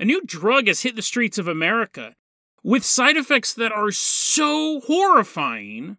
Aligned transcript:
A 0.00 0.04
new 0.06 0.22
drug 0.24 0.66
has 0.66 0.80
hit 0.80 0.96
the 0.96 1.02
streets 1.02 1.36
of 1.36 1.46
America 1.46 2.14
with 2.62 2.86
side 2.86 3.18
effects 3.18 3.52
that 3.52 3.70
are 3.70 3.90
so 3.90 4.80
horrifying. 4.80 5.98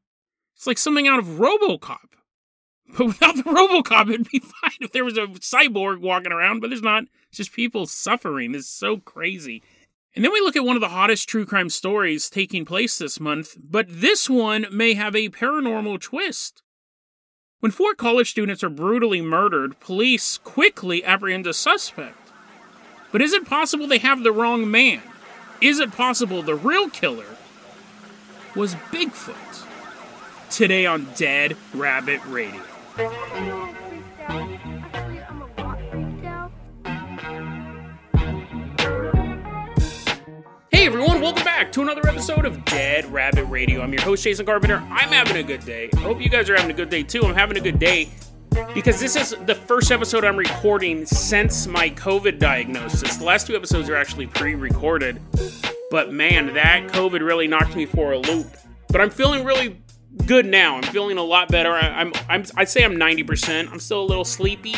It's 0.56 0.66
like 0.66 0.80
something 0.80 1.08
out 1.08 1.20
of 1.20 1.38
Robocop. 1.38 2.09
But 2.98 3.06
without 3.06 3.35
the 3.35 3.43
Robocop, 3.43 4.09
it'd 4.09 4.27
be 4.27 4.40
fine 4.61 4.77
if 4.82 4.92
there 4.92 5.06
was 5.06 5.19
a 5.19 5.27
cyborg 5.27 6.01
walking 6.01 6.32
around, 6.32 6.61
but 6.61 6.72
there's 6.72 6.82
not. 6.82 7.03
It's 7.29 7.37
just 7.37 7.53
people 7.53 7.85
suffering. 7.85 8.54
This 8.54 8.64
is 8.64 8.70
so 8.70 8.98
crazy. 8.98 9.62
And 10.16 10.26
then 10.26 10.34
we 10.34 10.42
look 10.42 10.56
at 10.56 10.66
one 10.66 10.76
of 10.76 10.82
the 10.82 10.90
hottest 10.90 11.30
true 11.30 11.46
crime 11.46 11.70
stories 11.70 12.28
taking 12.28 12.66
place 12.66 12.98
this 12.98 13.20
month, 13.20 13.56
but 13.56 13.86
this 13.88 14.28
one 14.28 14.66
may 14.72 14.96
have 14.96 15.16
a 15.16 15.30
paranormal 15.30 16.02
twist. 16.02 16.64
When 17.60 17.72
four 17.72 17.94
college 17.94 18.32
students 18.32 18.64
are 18.64 18.70
brutally 18.70 19.22
murdered, 19.22 19.80
police 19.80 20.40
quickly 20.40 21.04
apprehend 21.04 21.46
a 21.46 21.54
suspect. 21.54 22.21
But 23.12 23.21
is 23.21 23.34
it 23.34 23.46
possible 23.46 23.88
they 23.88 23.98
have 23.98 24.23
the 24.23 24.32
wrong 24.32 24.71
man? 24.71 25.02
Is 25.59 25.80
it 25.80 25.91
possible 25.91 26.41
the 26.41 26.55
real 26.55 26.90
killer 26.90 27.26
was 28.55 28.76
Bigfoot? 28.76 29.67
Today 30.49 30.86
on 30.86 31.08
Dead 31.16 31.58
Rabbit 31.73 32.22
Radio. 32.27 32.62
Hey 40.72 40.88
everyone, 40.88 41.22
welcome 41.22 41.44
back 41.44 41.72
to 41.73 41.81
another 41.81 42.08
episode 42.08 42.45
of 42.45 42.64
Dead 42.66 43.05
Rabbit 43.05 43.45
Radio. 43.45 43.81
I'm 43.81 43.91
your 43.94 44.02
host, 44.02 44.23
Jason 44.23 44.45
Carpenter. 44.45 44.78
I'm 44.89 45.09
having 45.09 45.38
a 45.38 45.44
good 45.44 45.66
day. 45.66 45.89
I 45.94 46.00
hope 46.00 46.22
you 46.22 46.30
guys 46.30 46.50
are 46.50 46.55
having 46.55 46.72
a 46.72 46.73
good 46.73 46.89
day 46.89 47.03
too. 47.03 47.23
I'm 47.23 47.36
having 47.36 47.58
a 47.58 47.62
good 47.62 47.78
day 47.80 48.09
because 48.73 49.00
this 49.00 49.16
is 49.16 49.36
the 49.46 49.55
first 49.55 49.91
episode 49.91 50.23
I'm 50.23 50.38
recording 50.38 51.05
since 51.05 51.68
my 51.68 51.90
COVID 51.90 52.40
diagnosis. 52.40 53.18
The 53.18 53.23
last 53.23 53.48
two 53.48 53.55
episodes 53.55 53.90
are 53.90 53.96
actually 53.96 54.28
pre 54.28 54.55
recorded, 54.55 55.22
but 55.90 56.12
man, 56.12 56.54
that 56.54 56.88
COVID 56.88 57.22
really 57.22 57.48
knocked 57.48 57.75
me 57.75 57.86
for 57.86 58.14
a 58.14 58.17
loop. 58.17 58.48
But 58.90 59.02
I'm 59.02 59.09
feeling 59.09 59.45
really 59.45 59.78
good 60.25 60.45
now. 60.45 60.75
I'm 60.78 60.84
feeling 60.84 61.17
a 61.17 61.23
lot 61.23 61.50
better. 61.50 61.72
I, 61.72 62.02
am 62.02 62.14
I'm, 62.28 62.45
I'd 62.58 62.70
say 62.70 62.84
I'm 62.84 62.95
90%. 62.95 63.72
I'm 63.72 63.80
still 63.80 64.02
a 64.02 64.06
little 64.06 64.25
sleepy. 64.25 64.75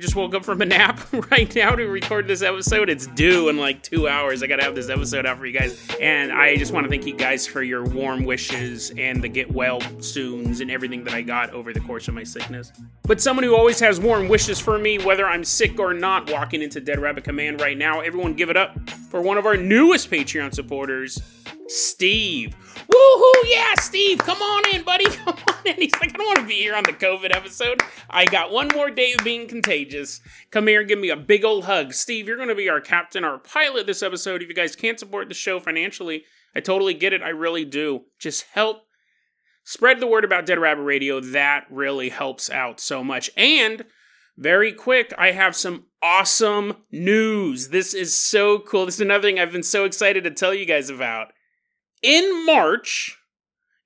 Just 0.00 0.16
woke 0.16 0.34
up 0.34 0.46
from 0.46 0.62
a 0.62 0.64
nap 0.64 0.98
right 1.30 1.54
now 1.54 1.74
to 1.74 1.84
record 1.84 2.26
this 2.26 2.40
episode. 2.40 2.88
It's 2.88 3.06
due 3.08 3.50
in 3.50 3.58
like 3.58 3.82
two 3.82 4.08
hours. 4.08 4.42
I 4.42 4.46
gotta 4.46 4.64
have 4.64 4.74
this 4.74 4.88
episode 4.88 5.26
out 5.26 5.38
for 5.38 5.44
you 5.44 5.58
guys. 5.58 5.78
And 6.00 6.32
I 6.32 6.56
just 6.56 6.72
want 6.72 6.84
to 6.84 6.90
thank 6.90 7.04
you 7.04 7.14
guys 7.14 7.46
for 7.46 7.62
your 7.62 7.84
warm 7.84 8.24
wishes 8.24 8.92
and 8.96 9.22
the 9.22 9.28
get 9.28 9.52
well 9.52 9.80
soons 10.00 10.62
and 10.62 10.70
everything 10.70 11.04
that 11.04 11.12
I 11.12 11.20
got 11.20 11.50
over 11.50 11.74
the 11.74 11.80
course 11.80 12.08
of 12.08 12.14
my 12.14 12.24
sickness. 12.24 12.72
But 13.02 13.20
someone 13.20 13.44
who 13.44 13.54
always 13.54 13.78
has 13.80 14.00
warm 14.00 14.28
wishes 14.28 14.58
for 14.58 14.78
me, 14.78 14.98
whether 14.98 15.26
I'm 15.26 15.44
sick 15.44 15.78
or 15.78 15.92
not, 15.92 16.32
walking 16.32 16.62
into 16.62 16.80
Dead 16.80 16.98
Rabbit 16.98 17.24
Command 17.24 17.60
right 17.60 17.76
now, 17.76 18.00
everyone 18.00 18.32
give 18.32 18.48
it 18.48 18.56
up 18.56 18.88
for 19.10 19.20
one 19.20 19.36
of 19.36 19.44
our 19.44 19.56
newest 19.56 20.10
Patreon 20.10 20.54
supporters, 20.54 21.20
Steve. 21.68 22.56
Woohoo! 22.92 23.42
Yeah, 23.44 23.74
Steve, 23.76 24.18
come 24.18 24.42
on 24.42 24.74
in, 24.74 24.82
buddy. 24.82 25.04
Come 25.10 25.36
on 25.48 25.66
in. 25.66 25.76
He's 25.76 25.92
like, 26.00 26.14
I 26.14 26.16
don't 26.16 26.26
want 26.26 26.38
to 26.40 26.46
be 26.46 26.54
here 26.54 26.74
on 26.74 26.82
the 26.82 26.92
COVID 26.92 27.34
episode. 27.34 27.82
I 28.08 28.24
got 28.24 28.50
one 28.50 28.68
more 28.74 28.90
day 28.90 29.12
of 29.12 29.24
being 29.24 29.46
contagious. 29.46 30.20
Come 30.50 30.66
here 30.66 30.80
and 30.80 30.88
give 30.88 30.98
me 30.98 31.10
a 31.10 31.16
big 31.16 31.44
old 31.44 31.64
hug. 31.64 31.92
Steve, 31.92 32.26
you're 32.26 32.36
going 32.36 32.48
to 32.48 32.54
be 32.54 32.68
our 32.68 32.80
captain, 32.80 33.24
our 33.24 33.38
pilot 33.38 33.86
this 33.86 34.02
episode. 34.02 34.42
If 34.42 34.48
you 34.48 34.54
guys 34.54 34.74
can't 34.74 34.98
support 34.98 35.28
the 35.28 35.34
show 35.34 35.60
financially, 35.60 36.24
I 36.54 36.60
totally 36.60 36.94
get 36.94 37.12
it. 37.12 37.22
I 37.22 37.28
really 37.28 37.64
do. 37.64 38.02
Just 38.18 38.46
help 38.52 38.82
spread 39.64 40.00
the 40.00 40.06
word 40.06 40.24
about 40.24 40.46
Dead 40.46 40.58
Rabbit 40.58 40.82
Radio. 40.82 41.20
That 41.20 41.66
really 41.70 42.08
helps 42.08 42.50
out 42.50 42.80
so 42.80 43.04
much. 43.04 43.30
And 43.36 43.84
very 44.36 44.72
quick, 44.72 45.12
I 45.18 45.32
have 45.32 45.54
some 45.54 45.84
awesome 46.02 46.78
news. 46.90 47.68
This 47.68 47.94
is 47.94 48.16
so 48.16 48.58
cool. 48.58 48.86
This 48.86 48.96
is 48.96 49.02
another 49.02 49.28
thing 49.28 49.38
I've 49.38 49.52
been 49.52 49.62
so 49.62 49.84
excited 49.84 50.24
to 50.24 50.30
tell 50.30 50.54
you 50.54 50.64
guys 50.64 50.90
about. 50.90 51.32
In 52.02 52.46
March, 52.46 53.18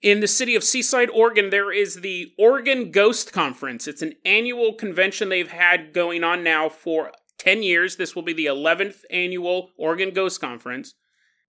in 0.00 0.20
the 0.20 0.28
city 0.28 0.54
of 0.54 0.62
Seaside, 0.62 1.10
Oregon, 1.10 1.50
there 1.50 1.72
is 1.72 1.96
the 1.96 2.32
Oregon 2.38 2.92
Ghost 2.92 3.32
Conference. 3.32 3.88
It's 3.88 4.02
an 4.02 4.14
annual 4.24 4.74
convention 4.74 5.28
they've 5.28 5.50
had 5.50 5.92
going 5.92 6.22
on 6.22 6.44
now 6.44 6.68
for 6.68 7.10
10 7.38 7.64
years. 7.64 7.96
This 7.96 8.14
will 8.14 8.22
be 8.22 8.32
the 8.32 8.46
11th 8.46 8.98
annual 9.10 9.70
Oregon 9.76 10.12
Ghost 10.12 10.40
Conference. 10.40 10.94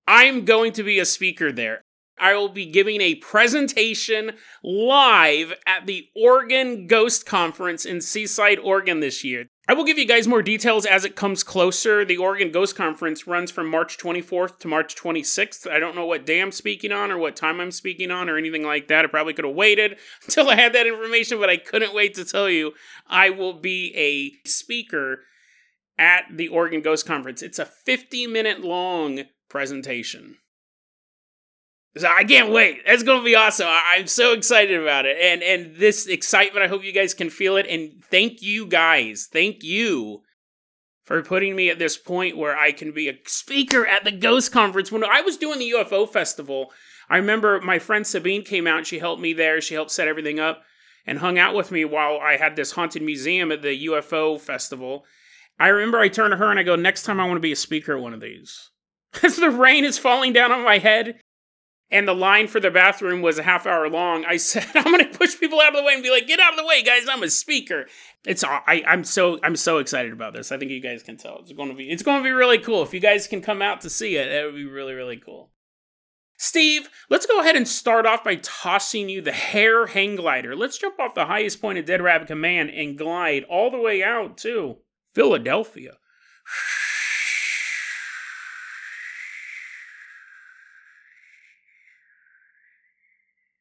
I'm 0.08 0.44
going 0.46 0.72
to 0.74 0.84
be 0.84 0.98
a 0.98 1.06
speaker 1.06 1.52
there. 1.52 1.82
I 2.18 2.34
will 2.34 2.50
be 2.50 2.66
giving 2.66 3.02
a 3.02 3.16
presentation 3.16 4.32
live 4.64 5.54
at 5.68 5.86
the 5.86 6.08
Oregon 6.16 6.88
Ghost 6.88 7.26
Conference 7.26 7.86
in 7.86 8.02
Seaside, 8.02 8.58
Oregon 8.60 9.02
this 9.02 9.24
year. 9.24 9.46
I 9.68 9.74
will 9.74 9.84
give 9.84 9.98
you 9.98 10.06
guys 10.06 10.28
more 10.28 10.44
details 10.44 10.86
as 10.86 11.06
it 11.06 11.16
comes 11.16 11.44
closer. 11.44 12.06
The 12.06 12.18
Oregon 12.18 12.52
Ghost 12.52 12.76
Conference 12.76 13.26
runs 13.26 13.50
from 13.50 13.68
March 13.68 13.98
24th 13.98 14.60
to 14.60 14.68
March 14.68 14.96
26th. 14.96 15.70
I 15.70 15.80
don't 15.80 15.96
know 15.96 16.06
what 16.06 16.26
day 16.26 16.40
I'm 16.40 16.52
speaking 16.52 16.92
on 16.92 17.12
or 17.12 17.18
what 17.18 17.36
time 17.36 17.60
I'm 17.60 17.72
speaking 17.72 18.12
on 18.12 18.30
or 18.30 18.38
anything 18.38 18.64
like 18.64 18.88
that. 18.90 19.06
I 19.06 19.08
probably 19.08 19.34
could 19.34 19.46
have 19.46 19.56
waited 19.56 19.98
until 20.24 20.50
I 20.50 20.56
had 20.56 20.74
that 20.74 20.86
information, 20.86 21.40
but 21.40 21.50
I 21.50 21.58
couldn't 21.58 21.96
wait 21.96 22.14
to 22.16 22.26
tell 22.26 22.48
you 22.48 22.74
I 23.08 23.32
will 23.32 23.54
be 23.54 23.92
a 23.96 24.48
speaker 24.48 25.22
at 25.98 26.26
the 26.32 26.48
Oregon 26.48 26.82
Ghost 26.82 27.08
Conference. 27.08 27.42
It's 27.42 27.60
a 27.60 27.66
50 27.66 28.28
minute 28.28 28.62
long 28.62 29.22
presentation. 29.50 30.38
So 31.98 32.10
I 32.10 32.26
can't 32.26 32.52
wait. 32.52 32.82
That's 32.86 33.04
going 33.04 33.20
to 33.20 33.26
be 33.26 33.36
awesome. 33.36 33.68
I'm 33.70 34.08
so 34.08 34.34
excited 34.34 34.82
about 34.82 35.06
it. 35.06 35.18
And 35.22 35.42
and 35.42 35.76
this 35.78 36.08
excitement, 36.08 36.64
I 36.64 36.68
hope 36.68 36.84
you 36.84 36.92
guys 36.92 37.14
can 37.14 37.30
feel 37.30 37.56
it 37.56 37.68
and 37.68 38.04
thank 38.04 38.42
you 38.42 38.68
guys. 38.68 39.30
Thank 39.32 39.64
you 39.64 40.24
for 41.06 41.22
putting 41.22 41.56
me 41.56 41.70
at 41.70 41.80
this 41.80 41.98
point 41.98 42.36
where 42.36 42.58
I 42.58 42.72
can 42.72 42.92
be 42.92 43.08
a 43.08 43.18
speaker 43.28 43.86
at 43.86 44.04
the 44.04 44.12
Ghost 44.12 44.52
Conference. 44.52 44.92
When 44.92 45.06
I 45.06 45.22
was 45.22 45.38
doing 45.38 45.60
the 45.60 45.72
UFO 45.72 46.10
festival, 46.10 46.72
I 47.10 47.18
remember 47.18 47.62
my 47.62 47.80
friend 47.80 48.06
Sabine 48.06 48.44
came 48.44 48.68
out 48.68 48.80
and 48.80 48.88
she 48.88 49.00
helped 49.00 49.22
me 49.22 49.32
there. 49.32 49.62
She 49.62 49.76
helped 49.76 49.92
set 49.92 50.08
everything 50.08 50.40
up 50.40 50.64
and 51.06 51.20
hung 51.20 51.38
out 51.38 51.56
with 51.56 51.72
me 51.72 51.86
while 51.86 52.20
I 52.20 52.38
had 52.38 52.56
this 52.56 52.72
haunted 52.72 53.04
museum 53.04 53.52
at 53.52 53.62
the 53.62 53.86
UFO 53.86 54.40
festival. 54.40 55.06
I 55.60 55.68
remember 55.70 56.00
I 56.00 56.10
turned 56.10 56.32
to 56.32 56.38
her 56.38 56.50
and 56.50 56.60
I 56.60 56.64
go, 56.64 56.76
"Next 56.76 57.04
time 57.04 57.22
I 57.22 57.26
want 57.26 57.38
to 57.38 57.42
be 57.42 57.54
a 57.54 57.56
speaker 57.56 57.96
at 57.96 58.02
one 58.02 58.14
of 58.14 58.20
these." 58.20 58.72
As 59.24 59.38
the 59.38 59.52
rain 59.52 59.86
is 59.86 59.98
falling 59.98 60.34
down 60.34 60.52
on 60.52 60.64
my 60.64 60.80
head, 60.80 61.22
and 61.96 62.06
the 62.06 62.14
line 62.14 62.48
for 62.48 62.60
the 62.60 62.70
bathroom 62.70 63.22
was 63.22 63.40
a 63.40 63.44
half 63.44 63.66
hour 63.66 63.90
long, 63.90 64.26
I 64.26 64.36
said, 64.38 64.68
I'm 64.76 64.84
going 64.84 65.10
to 65.10 65.18
push 65.18 65.40
people 65.40 65.62
out 65.62 65.70
of 65.70 65.78
the 65.78 65.84
way 65.84 65.94
and 65.94 66.04
be 66.04 66.12
like, 66.12 66.28
get 66.28 66.42
out 66.42 66.52
of 66.52 66.58
the 66.58 66.66
way, 66.66 66.84
guys. 66.84 67.08
I'm 67.10 67.24
a 67.24 67.30
speaker. 67.30 67.86
It's 68.26 68.44
I, 68.44 68.84
I'm 68.86 69.06
so 69.06 69.40
I'm 69.44 69.56
so 69.56 69.78
excited 69.78 70.12
about 70.12 70.34
this. 70.34 70.52
I 70.52 70.58
think 70.58 70.72
you 70.72 70.82
guys 70.82 71.04
can 71.04 71.16
tell. 71.16 71.40
It's 71.40 71.54
going 71.54 71.70
to 71.70 71.76
be 71.76 71.90
it's 71.90 72.04
going 72.04 72.20
to 72.20 72.24
be 72.24 72.32
really 72.32 72.58
cool. 72.58 72.84
If 72.84 72.94
you 72.94 73.00
guys 73.00 73.28
can 73.28 73.42
come 73.42 73.62
out 73.62 73.82
to 73.82 73.90
see 73.90 74.18
it, 74.18 74.28
it 74.28 74.46
would 74.46 74.56
be 74.56 74.66
really 74.66 74.94
really 74.94 75.18
cool. 75.18 75.52
Steve, 76.38 76.90
let's 77.10 77.26
go 77.26 77.40
ahead 77.40 77.56
and 77.56 77.66
start 77.66 78.06
off 78.06 78.26
by 78.26 78.36
tossing 78.36 79.08
you 79.08 79.22
the 79.22 79.32
hair 79.32 79.86
hang 79.86 80.18
glider. 80.18 80.54
Let's 80.54 80.78
jump 80.78 81.00
off 81.00 81.16
the 81.16 81.28
highest 81.28 81.62
point 81.62 81.78
of 81.78 81.86
Dead 81.86 82.02
Rabbit 82.02 82.28
Command 82.28 82.72
and 82.72 82.98
glide 82.98 83.46
all 83.46 83.72
the 83.72 83.80
way 83.80 84.04
out 84.04 84.38
to 84.40 84.80
Philadelphia. 85.14 85.94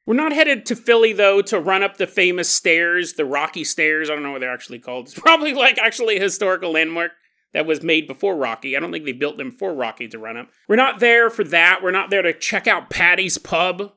We're 0.06 0.15
not 0.15 0.32
headed 0.32 0.66
to 0.66 0.76
Philly 0.76 1.12
though 1.12 1.41
to 1.42 1.59
run 1.59 1.82
up 1.82 1.97
the 1.97 2.06
famous 2.06 2.50
stairs, 2.50 3.15
the 3.15 3.25
Rocky 3.25 3.65
Stairs. 3.65 4.10
I 4.10 4.15
don't 4.15 4.22
know 4.22 4.32
what 4.32 4.41
they're 4.41 4.53
actually 4.53 4.78
called. 4.78 5.06
It's 5.09 5.19
probably 5.19 5.54
like 5.54 5.78
actually 5.78 6.16
a 6.16 6.22
historical 6.22 6.72
landmark 6.72 7.12
that 7.53 7.66
was 7.66 7.82
made 7.82 8.06
before 8.06 8.37
Rocky. 8.37 8.76
I 8.76 8.81
don't 8.81 8.93
think 8.93 9.04
they 9.04 9.12
built 9.12 9.38
them 9.38 9.53
for 9.53 9.72
Rocky 9.72 10.09
to 10.09 10.19
run 10.19 10.37
up. 10.37 10.48
We're 10.69 10.76
not 10.76 11.00
there 11.00 11.31
for 11.31 11.44
that. 11.44 11.81
We're 11.82 11.91
not 11.91 12.10
there 12.10 12.22
to 12.22 12.32
check 12.32 12.66
out 12.66 12.91
Patty's 12.91 13.38
Pub. 13.38 13.93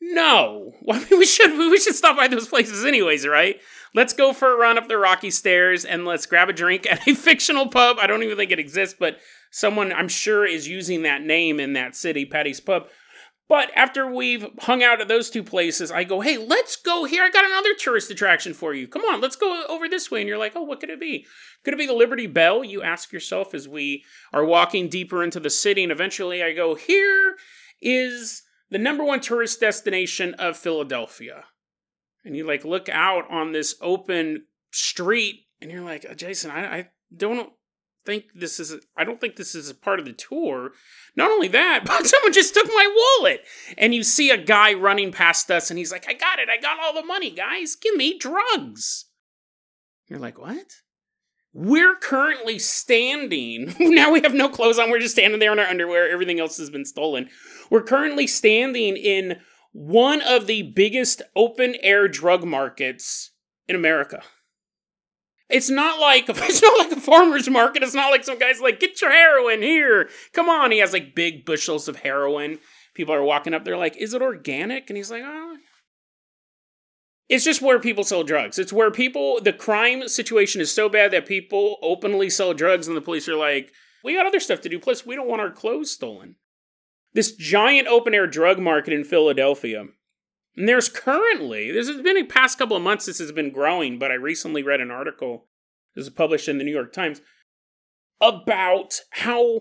No, 0.00 0.74
well, 0.82 1.00
I 1.04 1.10
mean, 1.10 1.18
we 1.18 1.26
should 1.26 1.50
we 1.58 1.80
should 1.80 1.94
stop 1.94 2.16
by 2.16 2.28
those 2.28 2.46
places 2.46 2.84
anyways, 2.84 3.26
right? 3.26 3.60
Let's 3.94 4.12
go 4.12 4.32
for 4.32 4.52
a 4.52 4.56
run 4.56 4.78
up 4.78 4.86
the 4.86 4.98
Rocky 4.98 5.30
Stairs 5.30 5.84
and 5.84 6.04
let's 6.04 6.26
grab 6.26 6.48
a 6.48 6.52
drink 6.52 6.86
at 6.90 7.06
a 7.08 7.14
fictional 7.16 7.68
pub. 7.68 7.96
I 8.00 8.06
don't 8.06 8.22
even 8.22 8.36
think 8.36 8.50
it 8.52 8.58
exists, 8.58 8.94
but 8.98 9.18
someone 9.50 9.92
I'm 9.92 10.08
sure 10.08 10.46
is 10.46 10.68
using 10.68 11.02
that 11.02 11.22
name 11.22 11.58
in 11.58 11.72
that 11.72 11.96
city, 11.96 12.24
Patty's 12.24 12.60
Pub. 12.60 12.86
But 13.48 13.70
after 13.74 14.06
we've 14.06 14.46
hung 14.60 14.82
out 14.82 15.00
at 15.00 15.08
those 15.08 15.30
two 15.30 15.42
places, 15.42 15.90
I 15.90 16.04
go, 16.04 16.20
hey, 16.20 16.36
let's 16.36 16.76
go 16.76 17.04
here. 17.04 17.22
I 17.22 17.30
got 17.30 17.46
another 17.46 17.74
tourist 17.74 18.10
attraction 18.10 18.52
for 18.52 18.74
you. 18.74 18.86
Come 18.86 19.02
on, 19.02 19.22
let's 19.22 19.36
go 19.36 19.64
over 19.68 19.88
this 19.88 20.10
way. 20.10 20.20
And 20.20 20.28
you're 20.28 20.36
like, 20.36 20.52
oh, 20.54 20.62
what 20.62 20.80
could 20.80 20.90
it 20.90 21.00
be? 21.00 21.26
Could 21.64 21.72
it 21.72 21.78
be 21.78 21.86
the 21.86 21.94
Liberty 21.94 22.26
Bell? 22.26 22.62
You 22.62 22.82
ask 22.82 23.10
yourself 23.10 23.54
as 23.54 23.66
we 23.66 24.04
are 24.34 24.44
walking 24.44 24.88
deeper 24.88 25.24
into 25.24 25.40
the 25.40 25.48
city. 25.48 25.82
And 25.82 25.90
eventually 25.90 26.42
I 26.42 26.52
go, 26.52 26.74
here 26.74 27.36
is 27.80 28.42
the 28.70 28.78
number 28.78 29.02
one 29.02 29.20
tourist 29.20 29.60
destination 29.60 30.34
of 30.34 30.58
Philadelphia. 30.58 31.44
And 32.24 32.36
you 32.36 32.46
like 32.46 32.66
look 32.66 32.90
out 32.90 33.30
on 33.30 33.52
this 33.52 33.76
open 33.80 34.44
street 34.72 35.46
and 35.62 35.70
you're 35.70 35.84
like, 35.84 36.16
Jason, 36.16 36.50
I, 36.50 36.76
I 36.76 36.88
don't 37.16 37.52
think 38.08 38.32
this 38.34 38.58
is 38.58 38.74
I 38.96 39.04
don't 39.04 39.20
think 39.20 39.36
this 39.36 39.54
is 39.54 39.68
a 39.68 39.74
part 39.74 39.98
of 39.98 40.06
the 40.06 40.14
tour. 40.14 40.72
Not 41.14 41.30
only 41.30 41.48
that, 41.48 41.82
but 41.84 42.06
someone 42.06 42.32
just 42.32 42.54
took 42.54 42.66
my 42.66 43.18
wallet. 43.20 43.44
And 43.76 43.94
you 43.94 44.02
see 44.02 44.30
a 44.30 44.42
guy 44.42 44.72
running 44.72 45.12
past 45.12 45.50
us 45.50 45.70
and 45.70 45.78
he's 45.78 45.92
like, 45.92 46.06
"I 46.08 46.14
got 46.14 46.38
it. 46.38 46.48
I 46.48 46.56
got 46.56 46.80
all 46.80 46.94
the 46.94 47.06
money, 47.06 47.30
guys. 47.30 47.76
Give 47.76 47.94
me 47.94 48.18
drugs." 48.18 49.04
You're 50.08 50.18
like, 50.18 50.38
"What? 50.38 50.76
We're 51.52 51.96
currently 51.96 52.58
standing. 52.58 53.74
Now 53.80 54.12
we 54.12 54.20
have 54.22 54.34
no 54.34 54.48
clothes 54.48 54.78
on. 54.78 54.90
We're 54.90 55.00
just 55.00 55.14
standing 55.14 55.40
there 55.40 55.52
in 55.52 55.58
our 55.58 55.66
underwear. 55.66 56.08
Everything 56.08 56.40
else 56.40 56.56
has 56.58 56.70
been 56.70 56.84
stolen. 56.84 57.28
We're 57.68 57.82
currently 57.82 58.26
standing 58.26 58.96
in 58.96 59.40
one 59.72 60.22
of 60.22 60.46
the 60.46 60.62
biggest 60.62 61.20
open 61.34 61.74
air 61.82 62.08
drug 62.08 62.44
markets 62.44 63.32
in 63.66 63.76
America. 63.76 64.22
It's 65.48 65.70
not 65.70 66.00
like 66.00 66.24
it's 66.28 66.62
not 66.62 66.78
like 66.78 66.92
a 66.92 67.00
farmer's 67.00 67.48
market. 67.48 67.82
It's 67.82 67.94
not 67.94 68.10
like 68.10 68.24
some 68.24 68.38
guy's 68.38 68.60
like, 68.60 68.80
get 68.80 69.00
your 69.00 69.10
heroin 69.10 69.62
here. 69.62 70.08
Come 70.32 70.48
on. 70.48 70.70
He 70.70 70.78
has 70.78 70.92
like 70.92 71.14
big 71.14 71.44
bushels 71.44 71.88
of 71.88 71.96
heroin. 71.96 72.58
People 72.94 73.14
are 73.14 73.22
walking 73.22 73.54
up, 73.54 73.64
they're 73.64 73.76
like, 73.76 73.96
is 73.96 74.12
it 74.12 74.22
organic? 74.22 74.90
And 74.90 74.96
he's 74.96 75.10
like, 75.10 75.22
oh. 75.24 75.56
It's 77.28 77.44
just 77.44 77.62
where 77.62 77.78
people 77.78 78.04
sell 78.04 78.24
drugs. 78.24 78.58
It's 78.58 78.72
where 78.72 78.90
people 78.90 79.40
the 79.40 79.52
crime 79.52 80.08
situation 80.08 80.60
is 80.60 80.70
so 80.70 80.88
bad 80.88 81.10
that 81.12 81.26
people 81.26 81.76
openly 81.82 82.30
sell 82.30 82.54
drugs 82.54 82.88
and 82.88 82.96
the 82.96 83.02
police 83.02 83.28
are 83.28 83.36
like, 83.36 83.72
we 84.02 84.14
got 84.14 84.26
other 84.26 84.40
stuff 84.40 84.60
to 84.62 84.68
do. 84.68 84.78
Plus, 84.78 85.04
we 85.04 85.14
don't 85.14 85.28
want 85.28 85.42
our 85.42 85.50
clothes 85.50 85.92
stolen. 85.92 86.36
This 87.12 87.34
giant 87.34 87.88
open 87.88 88.14
air 88.14 88.26
drug 88.26 88.58
market 88.58 88.92
in 88.92 89.04
Philadelphia 89.04 89.86
and 90.58 90.68
there's 90.68 90.88
currently, 90.88 91.70
there's 91.70 91.88
been 92.02 92.16
a 92.16 92.24
past 92.24 92.58
couple 92.58 92.76
of 92.76 92.82
months, 92.82 93.06
this 93.06 93.20
has 93.20 93.30
been 93.30 93.52
growing, 93.52 93.96
but 93.96 94.10
I 94.10 94.14
recently 94.14 94.64
read 94.64 94.80
an 94.80 94.90
article, 94.90 95.46
this 95.94 96.06
was 96.06 96.12
published 96.12 96.48
in 96.48 96.58
the 96.58 96.64
New 96.64 96.72
York 96.72 96.92
Times, 96.92 97.20
about 98.20 98.94
how, 99.10 99.60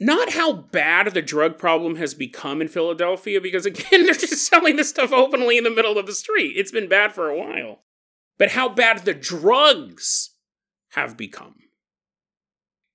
not 0.00 0.32
how 0.32 0.52
bad 0.52 1.14
the 1.14 1.22
drug 1.22 1.56
problem 1.56 1.94
has 1.96 2.14
become 2.14 2.60
in 2.60 2.66
Philadelphia, 2.66 3.40
because 3.40 3.64
again, 3.64 3.86
they're 4.06 4.14
just 4.14 4.44
selling 4.44 4.74
this 4.74 4.88
stuff 4.88 5.12
openly 5.12 5.56
in 5.56 5.62
the 5.62 5.70
middle 5.70 5.96
of 5.96 6.06
the 6.06 6.12
street. 6.12 6.54
It's 6.56 6.72
been 6.72 6.88
bad 6.88 7.12
for 7.12 7.30
a 7.30 7.38
while. 7.38 7.84
But 8.38 8.50
how 8.50 8.68
bad 8.68 9.04
the 9.04 9.14
drugs 9.14 10.34
have 10.90 11.16
become. 11.16 11.54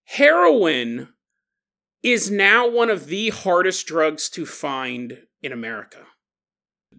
Heroin 0.04 1.08
is 2.02 2.30
now 2.30 2.70
one 2.70 2.90
of 2.90 3.06
the 3.06 3.30
hardest 3.30 3.88
drugs 3.88 4.28
to 4.32 4.46
find 4.46 5.20
in 5.42 5.54
America 5.54 6.08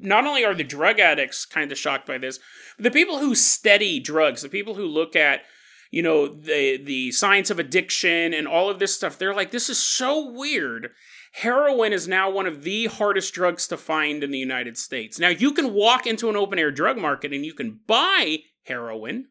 not 0.00 0.26
only 0.26 0.44
are 0.44 0.54
the 0.54 0.64
drug 0.64 0.98
addicts 0.98 1.44
kind 1.44 1.70
of 1.72 1.78
shocked 1.78 2.06
by 2.06 2.18
this, 2.18 2.38
but 2.76 2.84
the 2.84 2.90
people 2.90 3.18
who 3.18 3.34
study 3.34 4.00
drugs, 4.00 4.42
the 4.42 4.48
people 4.48 4.74
who 4.74 4.86
look 4.86 5.16
at, 5.16 5.42
you 5.90 6.02
know, 6.02 6.26
the 6.26 6.76
the 6.82 7.12
science 7.12 7.50
of 7.50 7.58
addiction 7.58 8.34
and 8.34 8.48
all 8.48 8.68
of 8.68 8.78
this 8.78 8.94
stuff, 8.94 9.18
they're 9.18 9.34
like, 9.34 9.50
this 9.50 9.68
is 9.68 9.78
so 9.78 10.30
weird. 10.30 10.90
Heroin 11.32 11.92
is 11.92 12.06
now 12.06 12.30
one 12.30 12.46
of 12.46 12.62
the 12.62 12.86
hardest 12.86 13.34
drugs 13.34 13.66
to 13.68 13.76
find 13.76 14.22
in 14.22 14.30
the 14.30 14.38
United 14.38 14.78
States. 14.78 15.18
Now, 15.18 15.30
you 15.30 15.52
can 15.52 15.74
walk 15.74 16.06
into 16.06 16.28
an 16.28 16.36
open 16.36 16.60
air 16.60 16.70
drug 16.70 16.96
market 16.96 17.32
and 17.32 17.44
you 17.44 17.54
can 17.54 17.80
buy 17.86 18.38
heroin 18.66 19.26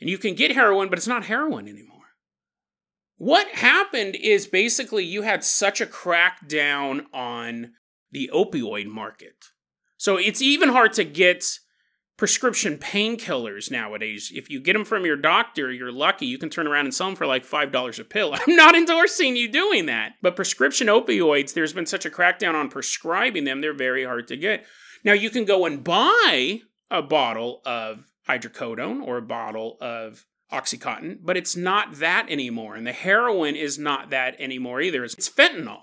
and 0.00 0.10
you 0.10 0.18
can 0.18 0.34
get 0.34 0.54
heroin, 0.54 0.88
but 0.88 0.98
it's 0.98 1.06
not 1.06 1.26
heroin 1.26 1.68
anymore. 1.68 2.00
What 3.16 3.48
happened 3.48 4.16
is 4.16 4.46
basically 4.46 5.04
you 5.04 5.22
had 5.22 5.44
such 5.44 5.80
a 5.80 5.86
crackdown 5.86 7.04
on 7.12 7.72
the 8.10 8.30
opioid 8.32 8.86
market 8.86 9.44
so 10.00 10.16
it's 10.16 10.40
even 10.40 10.70
hard 10.70 10.94
to 10.94 11.04
get 11.04 11.58
prescription 12.16 12.78
painkillers 12.78 13.70
nowadays. 13.70 14.32
If 14.34 14.48
you 14.48 14.58
get 14.58 14.72
them 14.72 14.86
from 14.86 15.04
your 15.04 15.18
doctor, 15.18 15.70
you're 15.70 15.92
lucky. 15.92 16.24
You 16.24 16.38
can 16.38 16.48
turn 16.48 16.66
around 16.66 16.86
and 16.86 16.94
sell 16.94 17.08
them 17.08 17.16
for 17.16 17.26
like 17.26 17.44
$5 17.44 17.98
a 17.98 18.04
pill. 18.04 18.32
I'm 18.46 18.56
not 18.56 18.74
endorsing 18.74 19.36
you 19.36 19.46
doing 19.46 19.84
that. 19.86 20.12
But 20.22 20.36
prescription 20.36 20.86
opioids, 20.86 21.52
there's 21.52 21.74
been 21.74 21.84
such 21.84 22.06
a 22.06 22.10
crackdown 22.10 22.54
on 22.54 22.70
prescribing 22.70 23.44
them, 23.44 23.60
they're 23.60 23.74
very 23.74 24.02
hard 24.02 24.26
to 24.28 24.38
get. 24.38 24.64
Now, 25.04 25.12
you 25.12 25.28
can 25.28 25.44
go 25.44 25.66
and 25.66 25.84
buy 25.84 26.60
a 26.90 27.02
bottle 27.02 27.60
of 27.66 28.10
hydrocodone 28.26 29.02
or 29.02 29.18
a 29.18 29.22
bottle 29.22 29.76
of 29.82 30.24
Oxycontin, 30.50 31.18
but 31.20 31.36
it's 31.36 31.56
not 31.56 31.98
that 31.98 32.24
anymore. 32.30 32.74
And 32.74 32.86
the 32.86 32.92
heroin 32.92 33.54
is 33.54 33.78
not 33.78 34.08
that 34.10 34.40
anymore 34.40 34.80
either. 34.80 35.04
It's 35.04 35.28
fentanyl. 35.28 35.80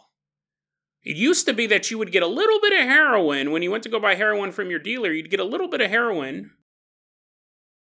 It 1.08 1.16
used 1.16 1.46
to 1.46 1.54
be 1.54 1.68
that 1.68 1.90
you 1.90 1.98
would 2.00 2.12
get 2.12 2.22
a 2.22 2.28
little 2.28 2.60
bit 2.60 2.74
of 2.74 2.86
heroin 2.86 3.52
when 3.52 3.62
you 3.62 3.72
went 3.72 3.84
to 3.84 3.90
go 3.90 3.98
buy 3.98 4.16
heroin 4.16 4.52
from 4.52 4.70
your 4.70 4.78
dealer. 4.78 5.10
You'd 5.10 5.30
get 5.30 5.40
a 5.40 5.46
little 5.46 5.70
bit 5.70 5.80
of 5.80 5.90
heroin. 5.90 6.52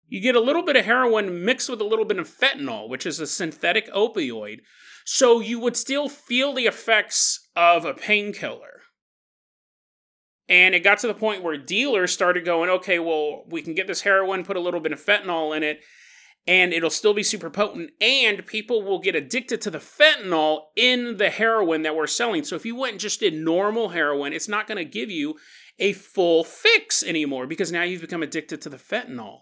You 0.08 0.20
get 0.20 0.34
a 0.34 0.40
little 0.40 0.64
bit 0.64 0.74
of 0.74 0.84
heroin 0.84 1.44
mixed 1.44 1.68
with 1.68 1.80
a 1.80 1.84
little 1.84 2.04
bit 2.04 2.18
of 2.18 2.28
fentanyl, 2.28 2.88
which 2.88 3.06
is 3.06 3.20
a 3.20 3.28
synthetic 3.28 3.88
opioid. 3.92 4.62
So 5.04 5.38
you 5.38 5.60
would 5.60 5.76
still 5.76 6.08
feel 6.08 6.52
the 6.52 6.66
effects 6.66 7.48
of 7.54 7.84
a 7.84 7.94
painkiller. 7.94 8.80
And 10.48 10.74
it 10.74 10.80
got 10.80 10.98
to 10.98 11.06
the 11.06 11.14
point 11.14 11.44
where 11.44 11.56
dealers 11.56 12.12
started 12.12 12.44
going, 12.44 12.68
okay, 12.68 12.98
well, 12.98 13.44
we 13.48 13.62
can 13.62 13.74
get 13.74 13.86
this 13.86 14.00
heroin, 14.00 14.44
put 14.44 14.56
a 14.56 14.60
little 14.60 14.80
bit 14.80 14.90
of 14.90 15.00
fentanyl 15.00 15.56
in 15.56 15.62
it, 15.62 15.82
and 16.46 16.72
it'll 16.72 16.90
still 16.90 17.14
be 17.14 17.22
super 17.22 17.50
potent 17.50 17.90
and 18.00 18.46
people 18.46 18.82
will 18.82 18.98
get 18.98 19.14
addicted 19.14 19.60
to 19.62 19.70
the 19.70 19.78
fentanyl 19.78 20.64
in 20.76 21.16
the 21.16 21.30
heroin 21.30 21.82
that 21.82 21.96
we're 21.96 22.06
selling. 22.06 22.44
So 22.44 22.56
if 22.56 22.66
you 22.66 22.76
went 22.76 22.92
and 22.92 23.00
just 23.00 23.20
did 23.20 23.34
normal 23.34 23.90
heroin 23.90 24.32
it's 24.32 24.48
not 24.48 24.66
going 24.66 24.78
to 24.78 24.84
give 24.84 25.10
you 25.10 25.36
a 25.78 25.92
full 25.92 26.44
fix 26.44 27.02
anymore 27.02 27.46
because 27.46 27.72
now 27.72 27.82
you've 27.82 28.00
become 28.00 28.22
addicted 28.22 28.60
to 28.62 28.68
the 28.68 28.76
fentanyl. 28.76 29.40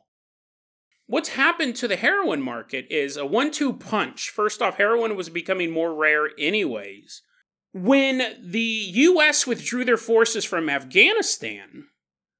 What's 1.06 1.30
happened 1.30 1.76
to 1.76 1.88
the 1.88 1.96
heroin 1.96 2.40
market 2.40 2.86
is 2.88 3.16
a 3.16 3.26
one-two 3.26 3.74
punch. 3.74 4.30
First 4.30 4.62
off 4.62 4.76
heroin 4.76 5.16
was 5.16 5.28
becoming 5.28 5.70
more 5.70 5.94
rare 5.94 6.30
anyways. 6.38 7.22
When 7.74 8.18
the 8.42 8.92
us 8.94 9.46
withdrew 9.46 9.84
their 9.84 9.96
forces 9.96 10.44
from 10.44 10.68
afghanistan 10.68 11.86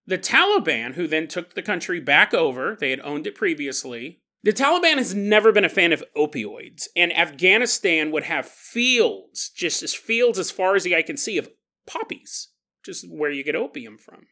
the 0.06 0.19
Taliban, 0.19 0.94
who 0.94 1.06
then 1.06 1.29
took 1.29 1.55
the 1.55 1.62
country 1.62 2.00
back 2.00 2.35
over, 2.35 2.76
they 2.79 2.91
had 2.91 3.00
owned 3.00 3.26
it 3.26 3.35
previously, 3.35 4.21
the 4.43 4.53
Taliban 4.53 4.97
has 4.97 5.15
never 5.15 5.53
been 5.53 5.65
a 5.65 5.69
fan 5.69 5.93
of 5.93 6.05
opioids, 6.17 6.89
and 6.97 7.17
Afghanistan 7.17 8.11
would 8.11 8.25
have 8.25 8.47
fields, 8.47 9.50
just 9.55 9.83
as 9.83 9.94
fields 9.94 10.39
as 10.39 10.50
far 10.50 10.75
as 10.75 10.85
the 10.85 10.97
eye 10.97 11.03
can 11.03 11.17
see, 11.17 11.39
of 11.39 11.50
poppies, 11.87 12.49
just 12.85 13.06
where 13.09 13.31
you 13.31 13.44
get 13.44 13.55
opium 13.55 13.99
from. 13.99 14.27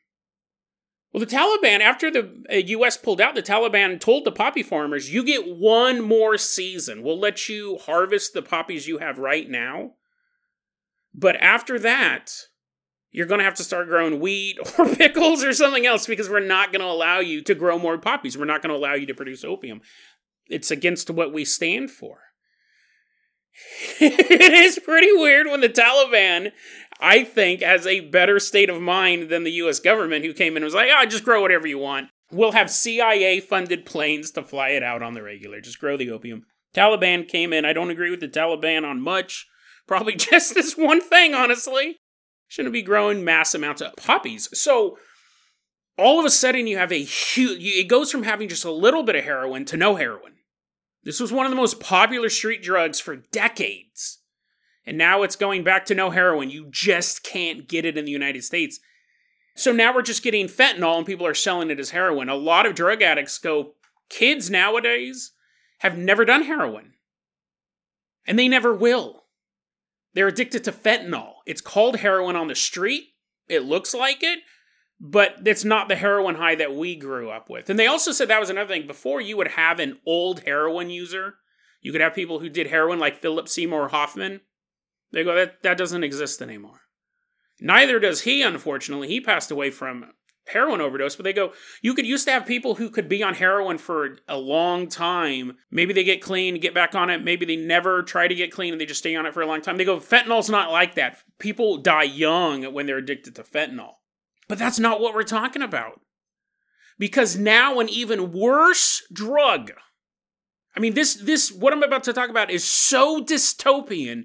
Well, 1.13 1.25
the 1.25 1.27
Taliban, 1.27 1.81
after 1.81 2.11
the 2.11 2.65
US 2.69 2.97
uh, 2.97 3.01
pulled 3.03 3.21
out, 3.21 3.35
the 3.35 3.43
Taliban 3.43 4.01
told 4.01 4.25
the 4.25 4.33
poppy 4.33 4.63
farmers, 4.63 5.13
you 5.13 5.25
get 5.25 5.57
one 5.57 6.01
more 6.01 6.39
season. 6.39 7.03
We'll 7.03 7.19
let 7.19 7.49
you 7.49 7.79
harvest 7.79 8.33
the 8.33 8.43
poppies 8.43 8.87
you 8.87 8.99
have 8.99 9.19
right 9.19 9.49
now. 9.49 9.95
But 11.13 11.37
after 11.37 11.79
that, 11.81 12.33
you're 13.13 13.27
going 13.27 13.39
to 13.39 13.45
have 13.45 13.55
to 13.55 13.65
start 13.65 13.89
growing 13.89 14.21
wheat 14.21 14.59
or 14.79 14.87
pickles 14.87 15.43
or 15.43 15.53
something 15.53 15.87
else 15.87 16.07
because 16.07 16.29
we're 16.29 16.41
not 16.41 16.73
going 16.73 16.81
to 16.81 16.87
allow 16.87 17.19
you 17.19 17.43
to 17.43 17.55
grow 17.55 17.79
more 17.79 17.99
poppies. 17.99 18.39
We're 18.39 18.45
not 18.45 18.63
going 18.63 18.71
to 18.71 18.79
allow 18.79 18.95
you 18.95 19.07
to 19.07 19.15
produce 19.15 19.45
opium. 19.45 19.81
It's 20.49 20.71
against 20.71 21.11
what 21.11 21.33
we 21.33 21.45
stand 21.45 21.91
for. 21.91 22.19
it 24.01 24.53
is 24.53 24.79
pretty 24.79 25.13
weird 25.13 25.47
when 25.47 25.61
the 25.61 25.69
Taliban, 25.69 26.53
I 27.01 27.25
think, 27.25 27.63
has 27.63 27.87
a 27.87 28.01
better 28.01 28.39
state 28.39 28.71
of 28.71 28.81
mind 28.81 29.29
than 29.29 29.45
the 29.45 29.53
US 29.53 29.81
government, 29.81 30.25
who 30.25 30.33
came 30.33 30.57
in 30.57 30.59
and 30.59 30.65
was 30.65 30.75
like, 30.75 30.89
oh, 30.93 31.05
just 31.07 31.25
grow 31.25 31.43
whatever 31.43 31.67
you 31.67 31.79
want. 31.79 32.09
We'll 32.33 32.53
have 32.53 32.71
CIA 32.71 33.41
funded 33.41 33.85
planes 33.85 34.31
to 34.33 34.43
fly 34.43 34.71
it 34.71 34.85
out 34.85 35.03
on 35.03 35.15
the 35.15 35.23
regular. 35.23 35.61
Just 35.61 35.81
grow 35.81 35.97
the 35.97 36.11
opium. 36.11 36.45
Taliban 36.75 37.29
came 37.29 37.53
in. 37.53 37.65
I 37.65 37.73
don't 37.73 37.91
agree 37.91 38.11
with 38.11 38.21
the 38.21 38.29
Taliban 38.29 38.89
on 38.89 39.01
much. 39.01 39.47
Probably 39.89 40.15
just 40.17 40.55
this 40.55 40.77
one 40.77 41.01
thing, 41.01 41.35
honestly 41.35 42.00
shouldn't 42.51 42.73
be 42.73 42.83
growing 42.83 43.25
mass 43.25 43.55
amounts 43.55 43.81
of 43.81 43.95
poppies. 43.95 44.49
So 44.59 44.99
all 45.97 46.19
of 46.19 46.27
a 46.27 46.31
sudden 46.31 46.67
you 46.67 46.77
have 46.79 46.91
a 46.91 47.03
huge 47.03 47.61
it 47.63 47.89
goes 47.89 48.11
from 48.11 48.25
having 48.25 48.49
just 48.49 48.65
a 48.65 48.73
little 48.73 49.05
bit 49.05 49.15
of 49.15 49.23
heroin 49.23 49.65
to 49.67 49.77
no 49.77 49.95
heroin. 49.95 50.35
This 51.05 51.21
was 51.21 51.33
one 51.33 51.47
of 51.47 51.51
the 51.51 51.57
most 51.57 51.79
popular 51.79 52.29
street 52.29 52.61
drugs 52.61 52.99
for 52.99 53.17
decades. 53.17 54.19
And 54.85 54.99
now 54.99 55.23
it's 55.23 55.37
going 55.37 55.63
back 55.63 55.87
to 55.87 55.95
no 55.95 56.11
heroin. 56.11 56.51
You 56.51 56.67
just 56.71 57.23
can't 57.23 57.69
get 57.69 57.85
it 57.85 57.97
in 57.97 58.05
the 58.05 58.11
United 58.11 58.43
States. 58.43 58.81
So 59.55 59.71
now 59.71 59.95
we're 59.95 60.03
just 60.03 60.25
getting 60.25 60.47
fentanyl 60.47 60.99
and 60.99 61.07
people 61.07 61.27
are 61.27 61.35
selling 61.35 61.71
it 61.71 61.79
as 61.79 61.91
heroin. 61.91 62.29
A 62.29 62.35
lot 62.35 62.67
of 62.67 62.75
drug 62.75 63.01
addicts 63.01 63.39
go, 63.39 63.75
kids 64.09 64.51
nowadays 64.51 65.33
have 65.79 65.97
never 65.97 66.25
done 66.25 66.43
heroin. 66.43 66.95
And 68.27 68.37
they 68.37 68.49
never 68.49 68.75
will. 68.75 69.20
They're 70.15 70.29
addicted 70.29 70.65
to 70.65 70.73
fentanyl. 70.73 71.35
It's 71.47 71.61
called 71.61 71.97
heroin 71.97 72.37
on 72.37 72.49
the 72.49 72.55
street. 72.55 73.05
It 73.49 73.65
looks 73.65 73.95
like 73.95 74.23
it, 74.23 74.41
but 75.01 75.37
it's 75.45 75.65
not 75.65 75.89
the 75.89 75.97
heroin 75.97 76.37
high 76.37 76.55
that 76.57 76.75
we 76.75 76.97
grew 76.97 77.31
up 77.31 77.49
with. 77.49 77.71
And 77.71 77.79
they 77.79 77.87
also 77.87 78.13
said 78.13 78.29
that 78.29 78.41
was 78.41 78.51
another 78.51 78.73
thing. 78.73 78.87
Before 78.87 79.21
you 79.21 79.37
would 79.37 79.49
have 79.49 79.81
an 79.81 79.99
old 80.07 80.41
heroin 80.41 80.91
user, 80.91 81.35
you 81.81 81.93
could 81.93 82.01
have 82.01 82.15
people 82.15 82.41
who 82.41 82.49
did 82.49 82.69
heroin 82.69 82.99
like 82.99 83.21
Philip 83.21 83.49
Seymour 83.49 83.89
Hoffman. 83.89 84.41
They 85.13 85.25
go, 85.25 85.35
that, 85.35 85.63
that 85.63 85.79
doesn't 85.79 86.05
exist 86.05 86.43
anymore. 86.43 86.83
Neither 87.61 87.99
does 87.99 88.23
he, 88.23 88.43
unfortunately. 88.43 89.09
He 89.09 89.21
passed 89.21 89.51
away 89.51 89.71
from 89.71 90.13
heroin 90.51 90.81
overdose, 90.81 91.17
but 91.17 91.25
they 91.25 91.33
go, 91.33 91.53
you 91.83 91.95
could 91.95 92.07
used 92.07 92.27
to 92.27 92.33
have 92.33 92.47
people 92.47 92.77
who 92.77 92.91
could 92.91 93.09
be 93.09 93.23
on 93.23 93.35
heroin 93.35 93.79
for 93.79 94.19
a 94.29 94.37
long 94.37 94.89
time. 94.89 95.57
Maybe 95.71 95.93
they 95.93 96.05
get 96.05 96.23
clean, 96.23 96.61
get 96.61 96.75
back 96.75 96.95
on 96.95 97.11
it. 97.11 97.23
Maybe 97.23 97.47
they 97.47 97.57
never 97.57 98.03
try 98.03 98.29
to 98.29 98.35
get 98.35 98.53
clean 98.53 98.73
and 98.73 98.81
they 98.81 98.87
just 98.87 99.01
stay 99.01 99.17
on 99.17 99.27
it 99.27 99.35
for 99.35 99.43
a 99.43 99.47
long 99.47 99.63
time. 99.63 99.77
They 99.77 99.85
go, 99.85 99.99
fentanyl's 99.99 100.51
not 100.51 100.71
like 100.71 100.95
that. 100.95 101.19
People 101.39 101.79
die 101.79 102.05
young 102.05 102.73
when 102.73 102.87
they're 102.87 102.99
addicted 102.99 103.35
to 103.37 103.43
fentanyl. 103.43 103.95
But 104.49 104.59
that's 104.59 104.79
not 104.79 105.01
what 105.01 105.15
we're 105.15 105.23
talking 105.23 105.63
about. 105.63 106.01
Because 106.99 107.37
now 107.37 107.81
an 107.81 107.89
even 107.89 108.33
worse 108.33 109.03
drug 109.13 109.73
I 110.77 110.81
mean, 110.81 110.95
this 110.95 111.15
this 111.15 111.51
what 111.51 111.73
I'm 111.73 111.83
about 111.83 112.05
to 112.05 112.13
talk 112.13 112.31
about 112.31 112.51
is 112.51 112.65
so 112.65 113.23
dystopian. 113.25 114.25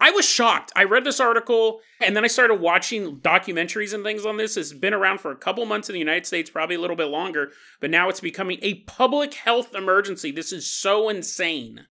I 0.00 0.10
was 0.10 0.26
shocked. 0.26 0.72
I 0.74 0.84
read 0.84 1.04
this 1.04 1.20
article 1.20 1.80
and 2.00 2.16
then 2.16 2.24
I 2.24 2.28
started 2.28 2.54
watching 2.54 3.18
documentaries 3.18 3.92
and 3.92 4.02
things 4.02 4.24
on 4.24 4.38
this. 4.38 4.56
It's 4.56 4.72
been 4.72 4.94
around 4.94 5.20
for 5.20 5.30
a 5.30 5.36
couple 5.36 5.66
months 5.66 5.90
in 5.90 5.92
the 5.92 5.98
United 5.98 6.24
States, 6.24 6.48
probably 6.48 6.76
a 6.76 6.80
little 6.80 6.96
bit 6.96 7.08
longer, 7.08 7.52
but 7.80 7.90
now 7.90 8.08
it's 8.08 8.20
becoming 8.20 8.58
a 8.62 8.80
public 8.84 9.34
health 9.34 9.74
emergency. 9.74 10.30
This 10.30 10.52
is 10.52 10.72
so 10.72 11.10
insane. 11.10 11.86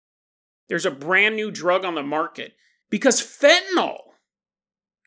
There's 0.70 0.86
a 0.86 0.92
brand 0.92 1.36
new 1.36 1.52
drug 1.52 1.84
on 1.84 1.96
the 1.96 2.04
market 2.04 2.56
because 2.90 3.22
fentanyl 3.22 3.98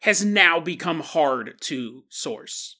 has 0.03 0.25
now 0.25 0.61
become 0.61 1.01
hard 1.01 1.55
to 1.61 2.05
source. 2.11 2.77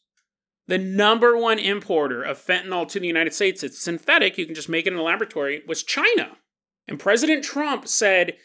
The 0.67 0.79
number 0.79 1.37
one 1.37 1.59
importer 1.59 2.23
of 2.23 2.39
fentanyl 2.39 2.87
to 2.89 3.01
the 3.01 3.07
United 3.07 3.35
States, 3.35 3.63
it's 3.63 3.83
synthetic, 3.83 4.39
you 4.39 4.47
can 4.47 4.55
just 4.55 4.69
make 4.69 4.87
it 4.87 4.93
in 4.93 4.99
a 4.99 5.03
laboratory, 5.03 5.63
was 5.67 5.83
China. 5.83 6.37
And 6.87 6.99
President 6.99 7.43
Trump 7.43 7.89
said, 7.89 8.37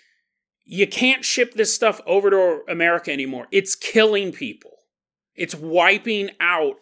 you 0.65 0.87
can't 0.87 1.23
ship 1.23 1.53
this 1.53 1.73
stuff 1.73 2.01
over 2.05 2.29
to 2.31 2.61
America 2.67 3.11
anymore. 3.11 3.47
It's 3.51 3.75
killing 3.75 4.31
people. 4.31 4.71
It's 5.35 5.55
wiping 5.55 6.31
out 6.39 6.75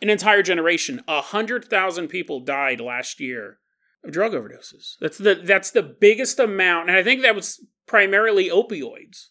an 0.00 0.10
entire 0.10 0.42
generation. 0.42 1.02
A 1.06 1.20
hundred 1.20 1.66
thousand 1.66 2.08
people 2.08 2.40
died 2.40 2.80
last 2.80 3.20
year 3.20 3.58
of 4.04 4.12
drug 4.12 4.32
overdoses. 4.32 4.94
That's 5.00 5.18
the 5.18 5.34
that's 5.34 5.70
the 5.70 5.82
biggest 5.82 6.38
amount, 6.38 6.88
and 6.88 6.98
I 6.98 7.02
think 7.02 7.22
that 7.22 7.34
was 7.34 7.64
primarily 7.86 8.48
opioids. 8.48 9.26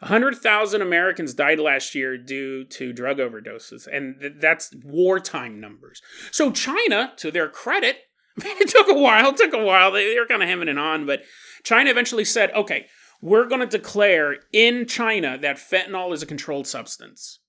A 0.00 0.06
100,000 0.06 0.82
Americans 0.82 1.34
died 1.34 1.60
last 1.60 1.94
year 1.94 2.18
due 2.18 2.64
to 2.64 2.92
drug 2.92 3.18
overdoses, 3.18 3.86
and 3.90 4.20
th- 4.20 4.34
that's 4.38 4.74
wartime 4.84 5.60
numbers. 5.60 6.02
So, 6.30 6.50
China, 6.50 7.12
to 7.18 7.30
their 7.30 7.48
credit, 7.48 7.98
it 8.36 8.68
took 8.68 8.88
a 8.88 8.98
while, 8.98 9.30
it 9.30 9.36
took 9.36 9.54
a 9.54 9.64
while. 9.64 9.92
They, 9.92 10.12
they 10.12 10.18
were 10.18 10.26
kind 10.26 10.42
of 10.42 10.48
hemming 10.48 10.68
it 10.68 10.76
on, 10.76 11.06
but 11.06 11.22
China 11.64 11.90
eventually 11.90 12.24
said, 12.24 12.52
okay, 12.52 12.86
we're 13.20 13.48
going 13.48 13.60
to 13.60 13.66
declare 13.66 14.36
in 14.52 14.86
China 14.86 15.38
that 15.38 15.56
fentanyl 15.56 16.12
is 16.12 16.22
a 16.22 16.26
controlled 16.26 16.66
substance. 16.66 17.40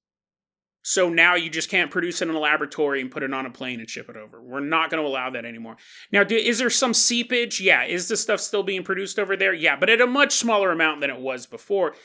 So 0.87 1.09
now 1.09 1.33
you 1.33 1.49
just 1.49 1.69
can't 1.69 1.89
produce 1.89 2.21
it 2.21 2.29
in 2.29 2.35
a 2.35 2.39
laboratory 2.39 3.01
and 3.01 3.09
put 3.09 3.23
it 3.23 3.33
on 3.33 3.47
a 3.47 3.49
plane 3.49 3.79
and 3.79 3.89
ship 3.89 4.07
it 4.07 4.15
over. 4.15 4.41
We're 4.41 4.59
not 4.59 4.91
going 4.91 5.03
to 5.03 5.09
allow 5.09 5.31
that 5.31 5.43
anymore. 5.43 5.77
Now, 6.11 6.23
do, 6.23 6.35
is 6.35 6.59
there 6.59 6.69
some 6.69 6.93
seepage? 6.93 7.59
Yeah. 7.59 7.83
Is 7.85 8.07
this 8.07 8.21
stuff 8.21 8.39
still 8.39 8.61
being 8.61 8.83
produced 8.83 9.17
over 9.17 9.35
there? 9.35 9.53
Yeah, 9.53 9.75
but 9.75 9.89
at 9.89 9.99
a 9.99 10.07
much 10.07 10.33
smaller 10.33 10.71
amount 10.71 11.01
than 11.01 11.09
it 11.09 11.19
was 11.19 11.47
before. 11.47 11.95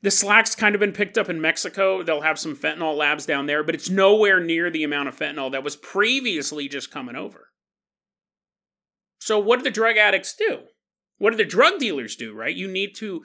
The 0.00 0.10
slack's 0.10 0.56
kind 0.56 0.74
of 0.74 0.80
been 0.80 0.92
picked 0.92 1.18
up 1.18 1.28
in 1.28 1.40
Mexico. 1.40 2.02
They'll 2.02 2.22
have 2.22 2.38
some 2.38 2.56
fentanyl 2.56 2.96
labs 2.96 3.24
down 3.24 3.46
there, 3.46 3.62
but 3.62 3.74
it's 3.74 3.90
nowhere 3.90 4.40
near 4.40 4.70
the 4.70 4.82
amount 4.82 5.08
of 5.08 5.16
fentanyl 5.16 5.52
that 5.52 5.62
was 5.62 5.76
previously 5.76 6.68
just 6.68 6.90
coming 6.90 7.14
over. 7.14 7.50
So, 9.20 9.38
what 9.38 9.58
do 9.58 9.62
the 9.62 9.70
drug 9.70 9.98
addicts 9.98 10.34
do? 10.34 10.62
What 11.22 11.30
do 11.30 11.36
the 11.36 11.44
drug 11.44 11.78
dealers 11.78 12.16
do, 12.16 12.34
right? 12.34 12.52
You 12.52 12.66
need 12.66 12.96
to 12.96 13.22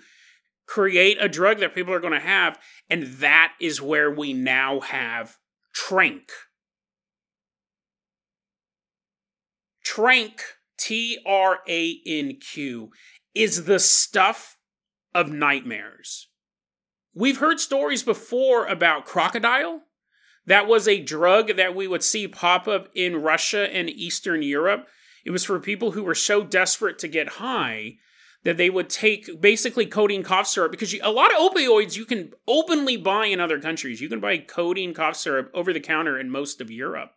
create 0.68 1.18
a 1.20 1.28
drug 1.28 1.58
that 1.62 1.74
people 1.74 1.92
are 1.96 2.00
going 2.00 2.14
to 2.14 2.20
have, 2.20 2.60
and 2.92 3.08
that 3.14 3.54
is 3.60 3.82
where 3.82 4.12
we 4.12 4.34
now 4.34 4.82
have 4.82 5.38
Tranq. 5.76 6.30
Tranq, 9.84 10.42
T 10.78 11.18
R 11.26 11.62
A 11.68 11.98
N 12.06 12.34
Q, 12.36 12.92
is 13.34 13.66
the 13.66 13.80
stuff 13.80 14.58
of 15.16 15.32
nightmares. 15.32 16.28
We've 17.16 17.40
heard 17.40 17.60
stories 17.60 18.04
before 18.04 18.68
about 18.68 19.08
crocodile. 19.08 19.82
That 20.46 20.68
was 20.68 20.88
a 20.88 21.02
drug 21.02 21.56
that 21.56 21.74
we 21.74 21.88
would 21.88 22.04
see 22.04 22.28
pop 22.28 22.68
up 22.68 22.90
in 22.94 23.24
Russia 23.24 23.74
and 23.74 23.90
Eastern 23.90 24.44
Europe. 24.44 24.88
It 25.28 25.32
was 25.32 25.44
for 25.44 25.60
people 25.60 25.92
who 25.92 26.06
were 26.06 26.16
so 26.16 26.42
desperate 26.42 26.98
to 27.00 27.08
get 27.10 27.28
high 27.28 27.98
that 28.46 28.56
they 28.56 28.70
would 28.70 28.90
take 28.90 29.42
basically 29.42 29.86
codeine 29.86 30.24
cough 30.24 30.48
syrup 30.48 30.72
because 30.72 30.94
you, 30.94 31.02
a 31.04 31.12
lot 31.12 31.34
of 31.34 31.52
opioids 31.52 31.98
you 31.98 32.06
can 32.06 32.32
openly 32.48 32.96
buy 32.96 33.26
in 33.26 33.42
other 33.42 33.60
countries. 33.60 34.00
You 34.00 34.08
can 34.08 34.22
buy 34.22 34.38
codeine 34.38 34.94
cough 34.94 35.18
syrup 35.18 35.52
over 35.54 35.74
the 35.74 35.82
counter 35.82 36.18
in 36.18 36.30
most 36.30 36.62
of 36.62 36.72
Europe. 36.72 37.12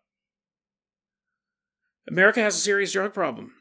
America 2.09 2.41
has 2.43 2.57
a 2.57 2.59
serious 2.59 2.91
drug 2.91 3.15
problem. 3.15 3.53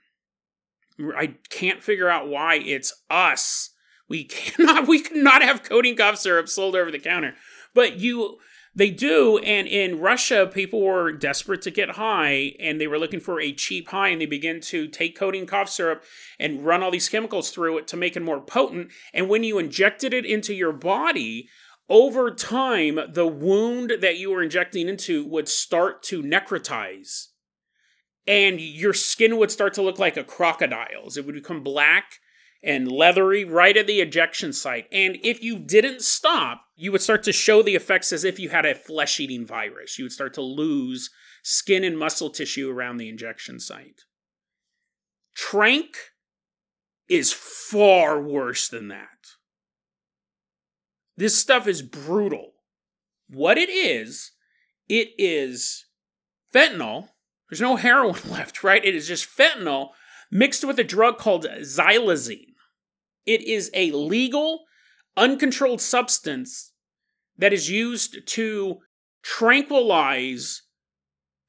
I 1.15 1.35
can't 1.51 1.83
figure 1.83 2.09
out 2.09 2.27
why 2.27 2.55
it's 2.55 3.03
us 3.07 3.69
we 4.07 4.23
cannot 4.25 4.87
we 4.87 4.99
cannot 4.99 5.43
have 5.43 5.61
codeine 5.61 5.95
cough 5.95 6.17
syrup 6.17 6.49
sold 6.49 6.75
over 6.75 6.89
the 6.89 6.97
counter. 6.97 7.35
But 7.75 7.99
you 7.99 8.39
they 8.79 8.89
do, 8.89 9.37
and 9.39 9.67
in 9.67 9.99
Russia, 9.99 10.49
people 10.51 10.81
were 10.81 11.11
desperate 11.11 11.61
to 11.63 11.71
get 11.71 11.91
high, 11.91 12.55
and 12.59 12.79
they 12.79 12.87
were 12.87 12.97
looking 12.97 13.19
for 13.19 13.41
a 13.41 13.51
cheap 13.51 13.89
high, 13.89 14.07
and 14.07 14.21
they 14.21 14.25
began 14.25 14.61
to 14.61 14.87
take 14.87 15.17
codeine 15.17 15.45
cough 15.45 15.69
syrup 15.69 16.03
and 16.39 16.65
run 16.65 16.81
all 16.81 16.89
these 16.89 17.09
chemicals 17.09 17.51
through 17.51 17.77
it 17.77 17.87
to 17.87 17.97
make 17.97 18.15
it 18.15 18.21
more 18.21 18.39
potent. 18.39 18.89
And 19.13 19.27
when 19.27 19.43
you 19.43 19.59
injected 19.59 20.13
it 20.13 20.25
into 20.25 20.53
your 20.53 20.71
body, 20.71 21.49
over 21.89 22.31
time, 22.31 22.99
the 23.11 23.27
wound 23.27 23.93
that 23.99 24.17
you 24.17 24.31
were 24.31 24.43
injecting 24.43 24.87
into 24.87 25.25
would 25.25 25.49
start 25.49 26.01
to 26.03 26.23
necrotize, 26.23 27.27
and 28.25 28.61
your 28.61 28.93
skin 28.93 29.37
would 29.37 29.51
start 29.51 29.73
to 29.73 29.81
look 29.81 29.99
like 29.99 30.15
a 30.15 30.23
crocodile's. 30.23 31.17
It 31.17 31.25
would 31.25 31.35
become 31.35 31.63
black 31.63 32.18
and 32.61 32.91
leathery 32.91 33.45
right 33.45 33.75
at 33.77 33.87
the 33.87 34.01
ejection 34.01 34.51
site. 34.51 34.87
And 34.91 35.17
if 35.23 35.41
you 35.41 35.57
didn't 35.57 36.01
stop, 36.01 36.65
you 36.75 36.91
would 36.91 37.01
start 37.01 37.23
to 37.23 37.31
show 37.31 37.61
the 37.61 37.75
effects 37.75 38.11
as 38.11 38.23
if 38.23 38.39
you 38.39 38.49
had 38.49 38.65
a 38.65 38.75
flesh 38.75 39.19
eating 39.19 39.45
virus. 39.45 39.97
You 39.97 40.05
would 40.05 40.11
start 40.11 40.33
to 40.35 40.41
lose 40.41 41.09
skin 41.43 41.83
and 41.83 41.97
muscle 41.97 42.29
tissue 42.29 42.69
around 42.69 42.97
the 42.97 43.09
injection 43.09 43.59
site. 43.59 44.01
Tranq 45.37 45.95
is 47.07 47.31
far 47.33 48.21
worse 48.21 48.67
than 48.67 48.89
that. 48.89 49.07
This 51.15 51.37
stuff 51.37 51.67
is 51.67 51.81
brutal. 51.81 52.53
What 53.29 53.57
it 53.57 53.69
is, 53.69 54.31
it 54.87 55.09
is 55.17 55.85
fentanyl. 56.53 57.09
There's 57.49 57.61
no 57.61 57.77
heroin 57.77 58.15
left, 58.29 58.63
right? 58.63 58.83
It 58.83 58.95
is 58.95 59.07
just 59.07 59.27
fentanyl 59.27 59.89
mixed 60.31 60.63
with 60.63 60.79
a 60.79 60.83
drug 60.83 61.17
called 61.17 61.45
xylazine. 61.45 62.48
It 63.29 63.43
is 63.43 63.69
a 63.75 63.91
legal, 63.91 64.65
uncontrolled 65.15 65.81
substance 65.81 66.73
that 67.37 67.53
is 67.53 67.69
used 67.69 68.25
to 68.25 68.79
tranquilize 69.21 70.63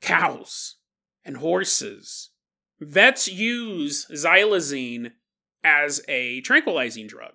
cows 0.03 0.77
and 1.25 1.39
horses. 1.39 2.33
Vets 2.81 3.29
use 3.29 4.05
xylazine 4.13 5.13
as 5.65 6.03
a 6.07 6.43
tranquilizing 6.43 7.07
drug. 7.07 7.33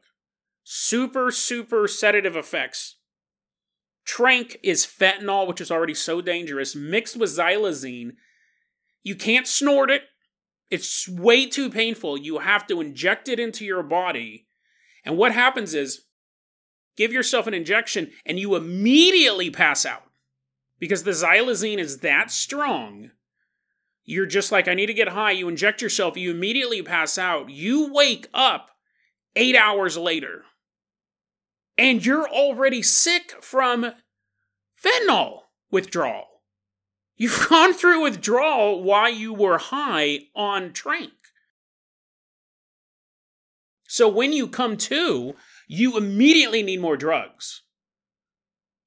Super, 0.63 1.31
super 1.31 1.87
sedative 1.87 2.35
effects. 2.35 2.97
Tranq 4.07 4.57
is 4.61 4.85
fentanyl, 4.85 5.47
which 5.47 5.59
is 5.59 5.71
already 5.71 5.95
so 5.95 6.21
dangerous, 6.21 6.75
mixed 6.75 7.17
with 7.17 7.31
xylazine. 7.35 8.11
You 9.01 9.15
can't 9.15 9.47
snort 9.47 9.89
it, 9.89 10.03
it's 10.69 11.07
way 11.07 11.45
too 11.45 11.69
painful. 11.69 12.17
You 12.17 12.39
have 12.39 12.65
to 12.67 12.81
inject 12.81 13.29
it 13.29 13.39
into 13.39 13.65
your 13.65 13.83
body. 13.83 14.47
And 15.03 15.17
what 15.17 15.31
happens 15.31 15.73
is, 15.73 16.05
give 16.97 17.13
yourself 17.13 17.45
an 17.47 17.53
injection 17.53 18.11
and 18.25 18.39
you 18.39 18.55
immediately 18.55 19.51
pass 19.51 19.85
out. 19.85 20.03
Because 20.79 21.03
the 21.03 21.11
xylazine 21.11 21.77
is 21.77 21.99
that 21.99 22.31
strong. 22.31 23.11
You're 24.03 24.25
just 24.25 24.51
like, 24.51 24.67
I 24.67 24.73
need 24.73 24.87
to 24.87 24.93
get 24.93 25.09
high. 25.09 25.31
You 25.31 25.47
inject 25.47 25.81
yourself, 25.81 26.17
you 26.17 26.31
immediately 26.31 26.81
pass 26.81 27.17
out. 27.17 27.49
You 27.49 27.93
wake 27.93 28.27
up 28.33 28.71
eight 29.35 29.55
hours 29.55 29.97
later. 29.97 30.43
And 31.77 32.05
you're 32.05 32.27
already 32.27 32.81
sick 32.81 33.35
from 33.41 33.93
fentanyl 34.81 35.39
withdrawal. 35.71 36.34
You've 37.17 37.47
gone 37.49 37.73
through 37.73 38.03
withdrawal 38.03 38.83
while 38.83 39.09
you 39.09 39.33
were 39.33 39.57
high 39.57 40.19
on 40.35 40.71
Tranq. 40.71 41.11
So 43.87 44.09
when 44.09 44.33
you 44.33 44.47
come 44.47 44.77
to, 44.77 45.35
you 45.67 45.97
immediately 45.97 46.63
need 46.63 46.81
more 46.81 46.97
drugs. 46.97 47.61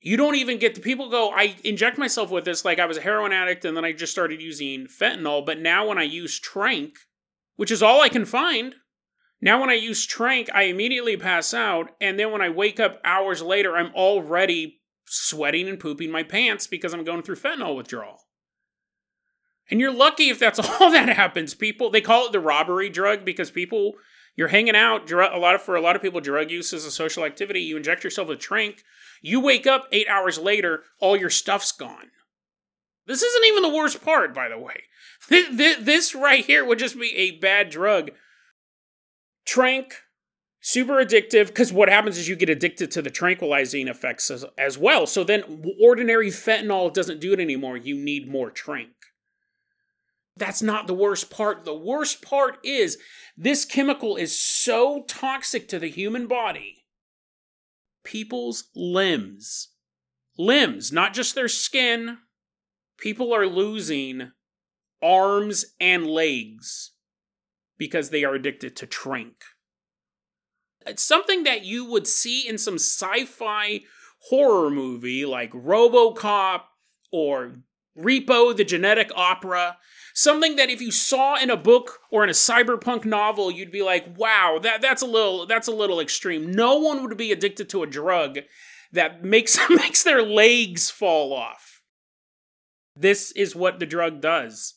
You 0.01 0.17
don't 0.17 0.37
even 0.37 0.59
get 0.59 0.75
the 0.75 0.81
people 0.81 1.11
go, 1.11 1.31
I 1.31 1.57
inject 1.65 1.99
myself 1.99 2.31
with 2.31 2.45
this 2.45 2.65
like 2.65 2.79
I 2.79 2.87
was 2.87 2.99
a 2.99 3.01
heroin 3.03 3.33
addict 3.33 3.65
and 3.65 3.77
then 3.77 3.85
I 3.85 3.93
just 3.93 4.13
started 4.13 4.41
using 4.41 4.87
fentanyl. 4.87 5.45
But 5.45 5.61
now 5.61 5.89
when 5.89 5.99
I 5.99 6.05
use 6.05 6.41
Tranq, 6.41 6.93
which 7.57 7.71
is 7.71 7.83
all 7.83 8.01
I 8.01 8.09
can 8.09 8.25
find, 8.25 8.75
now 9.41 9.61
when 9.61 9.71
I 9.71 9.75
use 9.75 10.07
Tranq, 10.07 10.49
I 10.55 10.65
immediately 10.65 11.17
pass 11.17 11.53
out. 11.53 11.91
And 12.01 12.19
then 12.19 12.31
when 12.31 12.43
I 12.43 12.49
wake 12.49 12.79
up 12.79 13.01
hours 13.05 13.43
later, 13.43 13.77
I'm 13.77 13.93
already 13.95 14.81
sweating 15.09 15.69
and 15.69 15.81
pooping 15.81 16.11
my 16.11 16.23
pants 16.23 16.67
because 16.67 16.93
I'm 16.93 17.05
going 17.05 17.23
through 17.23 17.37
fentanyl 17.37 17.77
withdrawal. 17.77 18.21
And 19.71 19.81
you're 19.81 19.93
lucky 19.93 20.31
if 20.31 20.39
that's 20.39 20.59
all 20.81 20.91
that 20.91 21.09
happens. 21.09 21.55
People 21.55 21.91
they 21.91 22.01
call 22.01 22.27
it 22.27 22.33
the 22.33 22.41
robbery 22.41 22.91
drug 22.91 23.25
because 23.25 23.51
people 23.51 23.95
you're 24.39 24.49
hanging 24.49 24.77
out. 24.77 25.11
A 25.11 25.37
lot 25.37 25.57
of 25.57 25.63
for 25.63 25.75
a 25.75 25.81
lot 25.81 25.97
of 25.97 26.03
people, 26.03 26.21
drug 26.21 26.51
use 26.51 26.73
is 26.73 26.85
a 26.85 26.93
social 26.93 27.25
activity. 27.25 27.61
You 27.61 27.77
inject 27.77 28.05
yourself 28.05 28.29
with 28.29 28.39
Tranq. 28.39 28.79
You 29.21 29.41
wake 29.41 29.67
up 29.67 29.89
eight 29.91 30.09
hours 30.09 30.39
later, 30.39 30.85
all 31.01 31.17
your 31.17 31.29
stuff's 31.29 31.73
gone. 31.73 32.13
This 33.05 33.21
isn't 33.21 33.47
even 33.47 33.63
the 33.63 33.77
worst 33.77 34.05
part, 34.05 34.33
by 34.33 34.49
the 34.49 34.59
way. 34.59 34.85
This 35.29 36.15
right 36.15 36.45
here 36.45 36.65
would 36.65 36.79
just 36.79 36.99
be 36.99 37.13
a 37.17 37.33
bad 37.33 37.71
drug. 37.71 38.11
Tranq, 39.45 39.93
super 40.61 40.95
addictive, 40.95 41.49
because 41.49 41.73
what 41.73 41.89
happens 41.89 42.19
is 42.19 42.29
you 42.29 42.37
get 42.37 42.51
addicted 42.51 42.91
to 42.91 43.03
the 43.03 43.11
tranquilizing 43.11 43.89
effects 43.89 44.31
as, 44.31 44.45
as 44.57 44.77
well. 44.77 45.07
So 45.07 45.25
then 45.25 45.63
ordinary 45.81 46.29
fentanyl 46.29 46.93
doesn't 46.93 47.21
do 47.21 47.33
it 47.33 47.41
anymore. 47.41 47.77
You 47.77 47.97
need 47.97 48.29
more 48.29 48.51
tranq. 48.51 48.89
That's 50.37 50.63
not 50.63 50.87
the 50.87 50.95
worst 50.95 51.31
part. 51.31 51.65
The 51.65 51.75
worst 51.75 52.23
part 52.23 52.59
is 52.63 52.99
this 53.37 53.65
chemical 53.65 54.17
is 54.17 54.39
so 54.39 55.05
toxic 55.09 55.69
to 55.69 55.79
the 55.79 55.89
human 55.89 56.27
body. 56.27 56.85
People's 58.05 58.69
limbs, 58.75 59.71
limbs, 60.39 60.93
not 60.93 61.13
just 61.13 61.35
their 61.35 61.49
skin, 61.49 62.19
people 62.97 63.35
are 63.35 63.47
losing 63.47 64.31
arms 65.03 65.65
and 65.81 66.07
legs 66.07 66.93
because 67.77 68.11
they 68.11 68.25
are 68.25 68.35
addicted 68.35 68.77
to 68.77 68.87
tranq. 68.87 69.35
It's 70.89 71.03
something 71.03 71.45
that 71.45 71.65
you 71.65 71.85
would 71.85 72.07
see 72.07 72.49
in 72.49 72.59
some 72.59 72.75
sci 72.75 73.25
fi 73.25 73.83
horror 74.29 74.71
movie 74.71 75.25
like 75.25 75.53
Robocop 75.53 76.63
or 77.13 77.63
Repo 77.97 78.57
the 78.57 78.65
Genetic 78.65 79.11
Opera. 79.15 79.79
Something 80.15 80.57
that 80.57 80.71
if 80.71 80.81
you 80.81 80.91
saw 80.91 81.41
in 81.41 81.51
a 81.51 81.57
book 81.57 82.01
or 82.11 82.25
in 82.25 82.31
a 82.31 82.33
cyberpunk 82.33 83.05
novel, 83.05 83.51
you'd 83.51 83.71
be 83.71 83.83
like, 83.83 84.19
wow, 84.19 84.59
that, 84.63 84.83
that's 84.83 85.03
a 85.03 85.07
little 85.07 85.47
that's 85.47 85.69
a 85.69 85.73
little 85.73 86.01
extreme. 86.01 86.51
No 86.51 86.77
one 86.77 87.03
would 87.03 87.17
be 87.17 87.33
addicted 87.33 87.69
to 87.71 87.83
a 87.83 87.87
drug 87.87 88.41
that 88.93 89.23
makes 89.25 89.59
makes 89.71 90.03
their 90.03 90.23
legs 90.23 90.91
fall 90.91 91.33
off. 91.33 91.83
This 92.97 93.31
is 93.33 93.55
what 93.55 93.79
the 93.79 93.87
drug 93.87 94.21
does. 94.21 94.75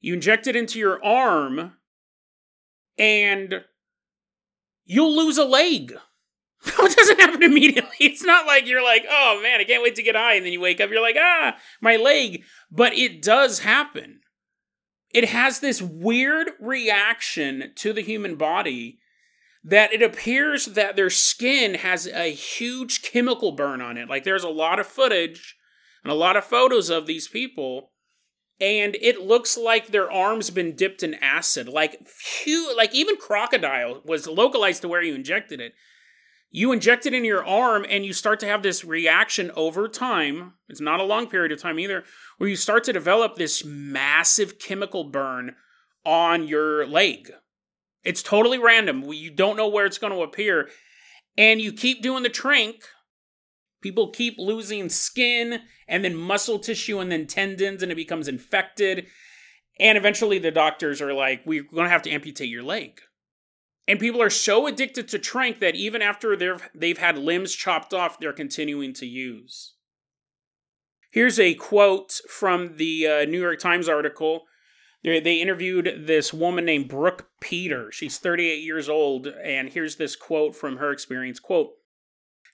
You 0.00 0.14
inject 0.14 0.46
it 0.46 0.56
into 0.56 0.78
your 0.78 1.02
arm, 1.04 1.74
and 2.98 3.64
you'll 4.84 5.14
lose 5.14 5.38
a 5.38 5.44
leg. 5.44 5.94
it 6.66 6.96
doesn't 6.96 7.20
happen 7.20 7.42
immediately. 7.42 7.96
It's 8.00 8.22
not 8.22 8.46
like 8.46 8.66
you're 8.66 8.82
like, 8.82 9.04
oh 9.08 9.40
man, 9.42 9.60
I 9.60 9.64
can't 9.64 9.82
wait 9.82 9.96
to 9.96 10.02
get 10.02 10.16
high. 10.16 10.34
And 10.34 10.44
then 10.44 10.52
you 10.52 10.60
wake 10.60 10.80
up, 10.80 10.90
you're 10.90 11.02
like, 11.02 11.16
ah, 11.18 11.56
my 11.80 11.96
leg. 11.96 12.42
But 12.70 12.94
it 12.94 13.22
does 13.22 13.60
happen. 13.60 14.20
It 15.12 15.28
has 15.28 15.60
this 15.60 15.80
weird 15.80 16.50
reaction 16.58 17.72
to 17.76 17.92
the 17.92 18.02
human 18.02 18.36
body 18.36 18.98
that 19.62 19.92
it 19.92 20.02
appears 20.02 20.66
that 20.66 20.96
their 20.96 21.10
skin 21.10 21.74
has 21.74 22.06
a 22.06 22.32
huge 22.32 23.02
chemical 23.02 23.52
burn 23.52 23.80
on 23.80 23.96
it. 23.96 24.08
Like 24.08 24.24
there's 24.24 24.44
a 24.44 24.48
lot 24.48 24.78
of 24.78 24.86
footage 24.86 25.56
and 26.02 26.12
a 26.12 26.16
lot 26.16 26.36
of 26.36 26.44
photos 26.44 26.90
of 26.90 27.06
these 27.06 27.28
people 27.28 27.92
and 28.60 28.96
it 29.00 29.20
looks 29.20 29.56
like 29.56 29.88
their 29.88 30.10
arms 30.10 30.50
been 30.50 30.76
dipped 30.76 31.02
in 31.02 31.14
acid. 31.14 31.68
Like 31.68 32.06
phew, 32.06 32.74
like 32.76 32.94
even 32.94 33.16
crocodile 33.16 34.00
was 34.04 34.26
localized 34.26 34.82
to 34.82 34.88
where 34.88 35.02
you 35.02 35.14
injected 35.14 35.60
it. 35.60 35.74
You 36.50 36.70
inject 36.70 37.04
it 37.04 37.14
in 37.14 37.24
your 37.24 37.44
arm 37.44 37.84
and 37.88 38.04
you 38.04 38.12
start 38.12 38.38
to 38.40 38.46
have 38.46 38.62
this 38.62 38.84
reaction 38.84 39.50
over 39.56 39.88
time. 39.88 40.52
It's 40.68 40.80
not 40.80 41.00
a 41.00 41.04
long 41.04 41.26
period 41.26 41.50
of 41.50 41.60
time 41.60 41.80
either 41.80 42.04
where 42.38 42.48
you 42.48 42.54
start 42.54 42.84
to 42.84 42.92
develop 42.92 43.34
this 43.34 43.64
massive 43.64 44.60
chemical 44.60 45.02
burn 45.02 45.56
on 46.04 46.46
your 46.46 46.86
leg. 46.86 47.32
It's 48.04 48.22
totally 48.22 48.58
random. 48.58 49.02
You 49.12 49.30
don't 49.32 49.56
know 49.56 49.68
where 49.68 49.86
it's 49.86 49.98
going 49.98 50.12
to 50.12 50.22
appear. 50.22 50.68
And 51.36 51.60
you 51.60 51.72
keep 51.72 52.02
doing 52.02 52.22
the 52.22 52.30
tranq 52.30 52.82
People 53.84 54.08
keep 54.08 54.36
losing 54.38 54.88
skin 54.88 55.60
and 55.86 56.02
then 56.02 56.16
muscle 56.16 56.58
tissue 56.58 57.00
and 57.00 57.12
then 57.12 57.26
tendons 57.26 57.82
and 57.82 57.92
it 57.92 57.96
becomes 57.96 58.28
infected. 58.28 59.04
And 59.78 59.98
eventually 59.98 60.38
the 60.38 60.50
doctors 60.50 61.02
are 61.02 61.12
like, 61.12 61.42
we're 61.44 61.64
going 61.64 61.84
to 61.84 61.90
have 61.90 62.00
to 62.04 62.10
amputate 62.10 62.48
your 62.48 62.62
leg. 62.62 63.02
And 63.86 64.00
people 64.00 64.22
are 64.22 64.30
so 64.30 64.66
addicted 64.66 65.06
to 65.08 65.18
tranq 65.18 65.60
that 65.60 65.74
even 65.74 66.00
after 66.00 66.34
they've, 66.34 66.66
they've 66.74 66.96
had 66.96 67.18
limbs 67.18 67.54
chopped 67.54 67.92
off, 67.92 68.18
they're 68.18 68.32
continuing 68.32 68.94
to 68.94 69.04
use. 69.04 69.74
Here's 71.10 71.38
a 71.38 71.52
quote 71.52 72.20
from 72.26 72.78
the 72.78 73.06
uh, 73.06 73.24
New 73.26 73.42
York 73.42 73.58
Times 73.58 73.86
article. 73.86 74.44
They, 75.02 75.20
they 75.20 75.42
interviewed 75.42 76.06
this 76.06 76.32
woman 76.32 76.64
named 76.64 76.88
Brooke 76.88 77.28
Peter. 77.42 77.92
She's 77.92 78.16
38 78.16 78.62
years 78.62 78.88
old, 78.88 79.26
and 79.26 79.68
here's 79.68 79.96
this 79.96 80.16
quote 80.16 80.56
from 80.56 80.78
her 80.78 80.90
experience. 80.90 81.38
Quote, 81.38 81.72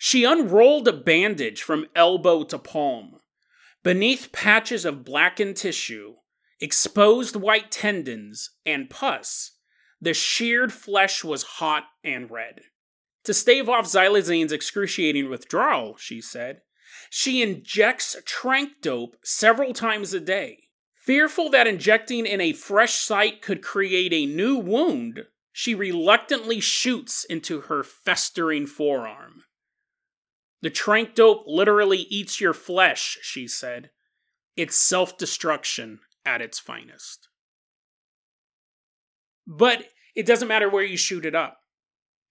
she 0.02 0.24
unrolled 0.24 0.88
a 0.88 0.94
bandage 0.94 1.62
from 1.62 1.86
elbow 1.94 2.42
to 2.42 2.58
palm. 2.58 3.16
Beneath 3.82 4.32
patches 4.32 4.86
of 4.86 5.04
blackened 5.04 5.58
tissue, 5.58 6.14
exposed 6.58 7.36
white 7.36 7.70
tendons, 7.70 8.52
and 8.64 8.88
pus, 8.88 9.58
the 10.00 10.14
sheared 10.14 10.72
flesh 10.72 11.22
was 11.22 11.42
hot 11.42 11.84
and 12.02 12.30
red. 12.30 12.62
To 13.24 13.34
stave 13.34 13.68
off 13.68 13.84
xylazine's 13.84 14.52
excruciating 14.52 15.28
withdrawal, 15.28 15.98
she 15.98 16.22
said, 16.22 16.62
she 17.10 17.42
injects 17.42 18.16
tranq 18.24 18.80
dope 18.80 19.16
several 19.22 19.74
times 19.74 20.14
a 20.14 20.20
day. 20.20 20.60
Fearful 21.04 21.50
that 21.50 21.66
injecting 21.66 22.24
in 22.24 22.40
a 22.40 22.54
fresh 22.54 22.94
site 22.94 23.42
could 23.42 23.62
create 23.62 24.14
a 24.14 24.24
new 24.24 24.56
wound, 24.56 25.26
she 25.52 25.74
reluctantly 25.74 26.58
shoots 26.58 27.22
into 27.24 27.62
her 27.62 27.84
festering 27.84 28.66
forearm. 28.66 29.44
The 30.62 30.70
tranq 30.70 31.14
dope 31.14 31.44
literally 31.46 32.06
eats 32.10 32.40
your 32.40 32.52
flesh, 32.52 33.18
she 33.22 33.48
said. 33.48 33.90
It's 34.56 34.76
self 34.76 35.16
destruction 35.16 36.00
at 36.24 36.42
its 36.42 36.58
finest. 36.58 37.28
But 39.46 39.86
it 40.14 40.26
doesn't 40.26 40.48
matter 40.48 40.68
where 40.68 40.84
you 40.84 40.96
shoot 40.96 41.24
it 41.24 41.34
up. 41.34 41.58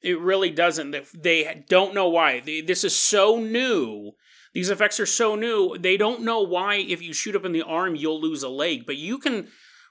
It 0.01 0.19
really 0.19 0.51
doesn't. 0.51 0.95
They 1.13 1.65
don't 1.67 1.93
know 1.93 2.07
why. 2.07 2.39
This 2.39 2.83
is 2.83 2.95
so 2.95 3.37
new. 3.39 4.13
These 4.53 4.69
effects 4.69 4.99
are 4.99 5.05
so 5.05 5.35
new. 5.35 5.77
They 5.77 5.97
don't 5.97 6.21
know 6.21 6.41
why 6.41 6.75
if 6.75 7.01
you 7.01 7.13
shoot 7.13 7.35
up 7.35 7.45
in 7.45 7.51
the 7.51 7.61
arm, 7.61 7.95
you'll 7.95 8.21
lose 8.21 8.43
a 8.43 8.49
leg. 8.49 8.85
But 8.85 8.97
you 8.97 9.17
can 9.17 9.47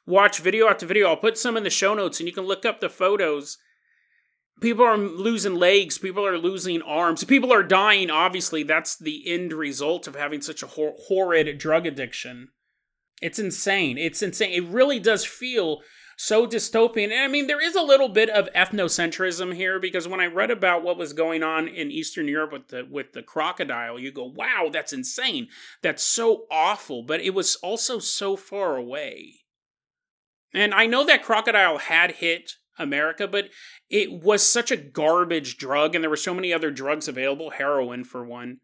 watch 0.07 0.41
video 0.41 0.69
after 0.69 0.87
video. 0.87 1.09
I'll 1.09 1.17
put 1.17 1.39
some 1.39 1.57
in 1.57 1.65
the 1.65 1.71
show 1.71 1.95
notes 1.95 2.19
and 2.21 2.29
you 2.29 2.33
can 2.33 2.47
look 2.47 2.65
up 2.65 2.81
the 2.81 2.89
photos 2.89 3.59
people 4.61 4.85
are 4.85 4.97
losing 4.97 5.55
legs 5.55 5.99
people 5.99 6.27
are 6.27 6.39
losing 6.39 6.83
arms 6.83 7.25
people 7.25 7.53
are 7.53 7.63
dying 7.63 8.11
obviously 8.11 8.63
that's 8.63 8.97
the 8.97 9.31
end 9.31 9.53
result 9.53 10.07
of 10.07 10.15
having 10.15 10.41
such 10.41 10.63
a 10.63 10.67
hor- 10.67 10.95
horrid 11.07 11.59
drug 11.59 11.87
addiction. 11.87 12.49
It's 13.21 13.39
insane 13.39 13.99
it's 13.99 14.23
insane 14.23 14.53
it 14.53 14.69
really 14.69 15.01
does 15.01 15.25
feel 15.25 15.81
so 16.21 16.47
dystopian 16.47 17.13
and 17.13 17.23
i 17.23 17.29
mean 17.29 17.47
there 17.47 17.65
is 17.65 17.77
a 17.77 17.83
little 17.83 18.09
bit 18.09 18.29
of 18.29 18.49
ethnocentrism 18.53 19.55
here 19.55 19.79
because 19.79 20.09
when 20.09 20.21
i 20.21 20.27
read 20.27 20.51
about 20.51 20.83
what 20.83 20.99
was 20.99 21.13
going 21.13 21.45
on 21.45 21.69
in 21.69 21.93
eastern 21.93 22.27
europe 22.27 22.53
with 22.53 22.69
the 22.69 22.87
with 22.91 23.13
the 23.13 23.23
crocodile 23.23 23.99
you 23.99 24.11
go 24.11 24.25
wow 24.25 24.69
that's 24.73 24.93
insane 24.93 25.49
that's 25.81 26.03
so 26.03 26.45
awful 26.51 27.05
but 27.05 27.21
it 27.21 27.35
was 27.35 27.55
also 27.57 27.99
so 27.99 28.37
far 28.37 28.77
away. 28.77 29.35
And 30.53 30.75
i 30.75 30.87
know 30.87 31.05
that 31.07 31.23
crocodile 31.23 31.79
had 31.79 32.13
hit 32.13 32.55
America, 32.79 33.27
but 33.27 33.51
it 33.91 34.13
was 34.13 34.43
such 34.43 34.71
a 34.71 34.77
garbage 34.77 35.57
drug, 35.57 35.95
and 35.95 36.03
there 36.03 36.11
were 36.11 36.17
so 36.17 36.35
many 36.35 36.53
other 36.53 36.71
drugs 36.71 37.09
available, 37.09 37.51
heroin 37.51 38.05
for 38.05 38.25
one, 38.25 38.59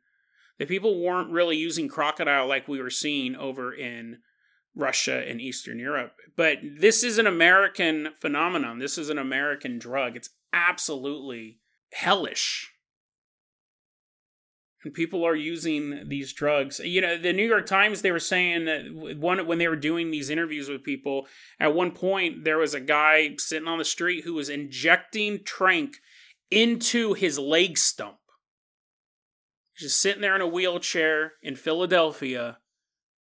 that 0.58 0.68
people 0.68 1.02
weren't 1.02 1.30
really 1.30 1.56
using 1.56 1.88
crocodile 1.88 2.46
like 2.46 2.68
we 2.68 2.80
were 2.80 2.90
seeing 2.90 3.34
over 3.36 3.72
in 3.72 4.18
Russia 4.74 5.24
and 5.28 5.40
Eastern 5.40 5.78
Europe. 5.78 6.12
But 6.36 6.58
this 6.62 7.04
is 7.04 7.18
an 7.18 7.26
American 7.26 8.10
phenomenon. 8.20 8.78
This 8.78 8.98
is 8.98 9.08
an 9.08 9.18
American 9.18 9.78
drug. 9.78 10.16
It's 10.16 10.30
absolutely 10.52 11.60
hellish 11.92 12.73
people 14.92 15.24
are 15.24 15.34
using 15.34 16.08
these 16.08 16.32
drugs. 16.32 16.78
You 16.80 17.00
know, 17.00 17.16
the 17.16 17.32
New 17.32 17.46
York 17.46 17.66
Times 17.66 18.02
they 18.02 18.12
were 18.12 18.18
saying 18.18 18.66
that 18.66 19.16
one 19.18 19.46
when 19.46 19.58
they 19.58 19.68
were 19.68 19.76
doing 19.76 20.10
these 20.10 20.30
interviews 20.30 20.68
with 20.68 20.82
people, 20.82 21.26
at 21.58 21.74
one 21.74 21.92
point 21.92 22.44
there 22.44 22.58
was 22.58 22.74
a 22.74 22.80
guy 22.80 23.34
sitting 23.38 23.68
on 23.68 23.78
the 23.78 23.84
street 23.84 24.24
who 24.24 24.34
was 24.34 24.48
injecting 24.48 25.38
tranq 25.38 25.94
into 26.50 27.14
his 27.14 27.38
leg 27.38 27.78
stump. 27.78 28.16
Just 29.76 30.00
sitting 30.00 30.22
there 30.22 30.36
in 30.36 30.40
a 30.40 30.46
wheelchair 30.46 31.32
in 31.42 31.56
Philadelphia, 31.56 32.58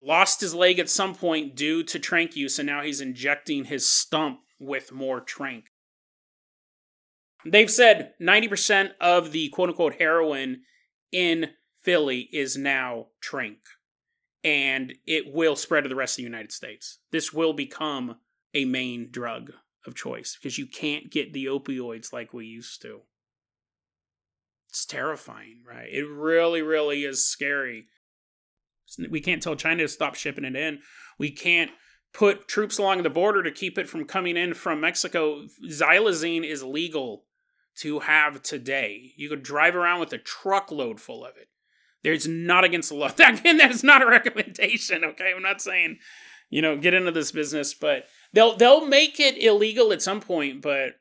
lost 0.02 0.40
his 0.40 0.54
leg 0.54 0.78
at 0.78 0.90
some 0.90 1.14
point 1.14 1.54
due 1.54 1.82
to 1.84 1.98
tranq 1.98 2.36
use, 2.36 2.58
and 2.58 2.66
now 2.66 2.82
he's 2.82 3.00
injecting 3.00 3.64
his 3.64 3.88
stump 3.88 4.40
with 4.58 4.92
more 4.92 5.20
tranq. 5.20 5.64
They've 7.44 7.70
said 7.70 8.12
90% 8.20 8.90
of 9.00 9.32
the 9.32 9.48
quote 9.48 9.70
unquote 9.70 9.94
heroin 9.94 10.62
in 11.12 11.50
Philly 11.82 12.28
is 12.32 12.56
now 12.56 13.06
Tranq. 13.22 13.58
And 14.44 14.94
it 15.06 15.32
will 15.32 15.54
spread 15.54 15.84
to 15.84 15.88
the 15.88 15.94
rest 15.94 16.14
of 16.14 16.16
the 16.16 16.22
United 16.24 16.50
States. 16.50 16.98
This 17.12 17.32
will 17.32 17.52
become 17.52 18.16
a 18.54 18.64
main 18.64 19.10
drug 19.10 19.52
of 19.86 19.94
choice 19.94 20.36
because 20.36 20.58
you 20.58 20.66
can't 20.66 21.10
get 21.10 21.32
the 21.32 21.46
opioids 21.46 22.12
like 22.12 22.32
we 22.32 22.46
used 22.46 22.82
to. 22.82 23.02
It's 24.68 24.86
terrifying, 24.86 25.62
right? 25.68 25.88
It 25.90 26.08
really, 26.08 26.62
really 26.62 27.04
is 27.04 27.24
scary. 27.24 27.86
We 29.10 29.20
can't 29.20 29.42
tell 29.42 29.54
China 29.54 29.82
to 29.82 29.88
stop 29.88 30.14
shipping 30.14 30.44
it 30.44 30.56
in. 30.56 30.80
We 31.18 31.30
can't 31.30 31.70
put 32.12 32.48
troops 32.48 32.78
along 32.78 33.02
the 33.02 33.10
border 33.10 33.42
to 33.42 33.50
keep 33.50 33.78
it 33.78 33.88
from 33.88 34.04
coming 34.06 34.36
in 34.36 34.54
from 34.54 34.80
Mexico. 34.80 35.44
Xylazine 35.66 36.44
is 36.44 36.62
legal 36.62 37.24
to 37.78 38.00
have 38.00 38.42
today. 38.42 39.12
You 39.16 39.28
could 39.28 39.42
drive 39.42 39.74
around 39.74 40.00
with 40.00 40.12
a 40.12 40.18
truckload 40.18 41.00
full 41.00 41.24
of 41.24 41.36
it. 41.36 41.48
There's 42.02 42.26
not 42.26 42.64
against 42.64 42.88
the 42.88 42.96
law. 42.96 43.10
Again, 43.18 43.58
that 43.58 43.70
is 43.70 43.84
not 43.84 44.02
a 44.02 44.06
recommendation. 44.06 45.04
Okay, 45.04 45.32
I'm 45.34 45.42
not 45.42 45.60
saying 45.60 45.98
you 46.50 46.60
know 46.60 46.76
get 46.76 46.94
into 46.94 47.12
this 47.12 47.32
business, 47.32 47.74
but 47.74 48.06
they'll 48.32 48.56
they'll 48.56 48.86
make 48.86 49.20
it 49.20 49.42
illegal 49.42 49.92
at 49.92 50.02
some 50.02 50.20
point. 50.20 50.62
But 50.62 50.96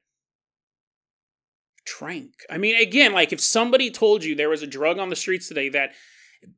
tranq. 1.87 2.31
I 2.49 2.57
mean, 2.57 2.79
again, 2.79 3.13
like 3.13 3.33
if 3.33 3.41
somebody 3.41 3.91
told 3.91 4.23
you 4.23 4.35
there 4.35 4.49
was 4.49 4.61
a 4.61 4.67
drug 4.67 4.99
on 4.99 5.09
the 5.09 5.15
streets 5.15 5.47
today 5.47 5.69
that 5.69 5.93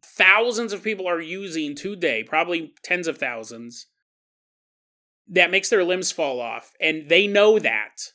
thousands 0.04 0.74
of 0.74 0.84
people 0.84 1.08
are 1.08 1.22
using 1.22 1.76
today, 1.76 2.24
probably 2.24 2.74
tens 2.84 3.08
of 3.08 3.18
thousands, 3.18 3.88
that 5.28 5.52
makes 5.52 5.70
their 5.70 5.84
limbs 5.84 6.12
fall 6.12 6.40
off, 6.40 6.72
and 6.80 7.10
they 7.10 7.28
know 7.28 7.60
that 7.60 8.12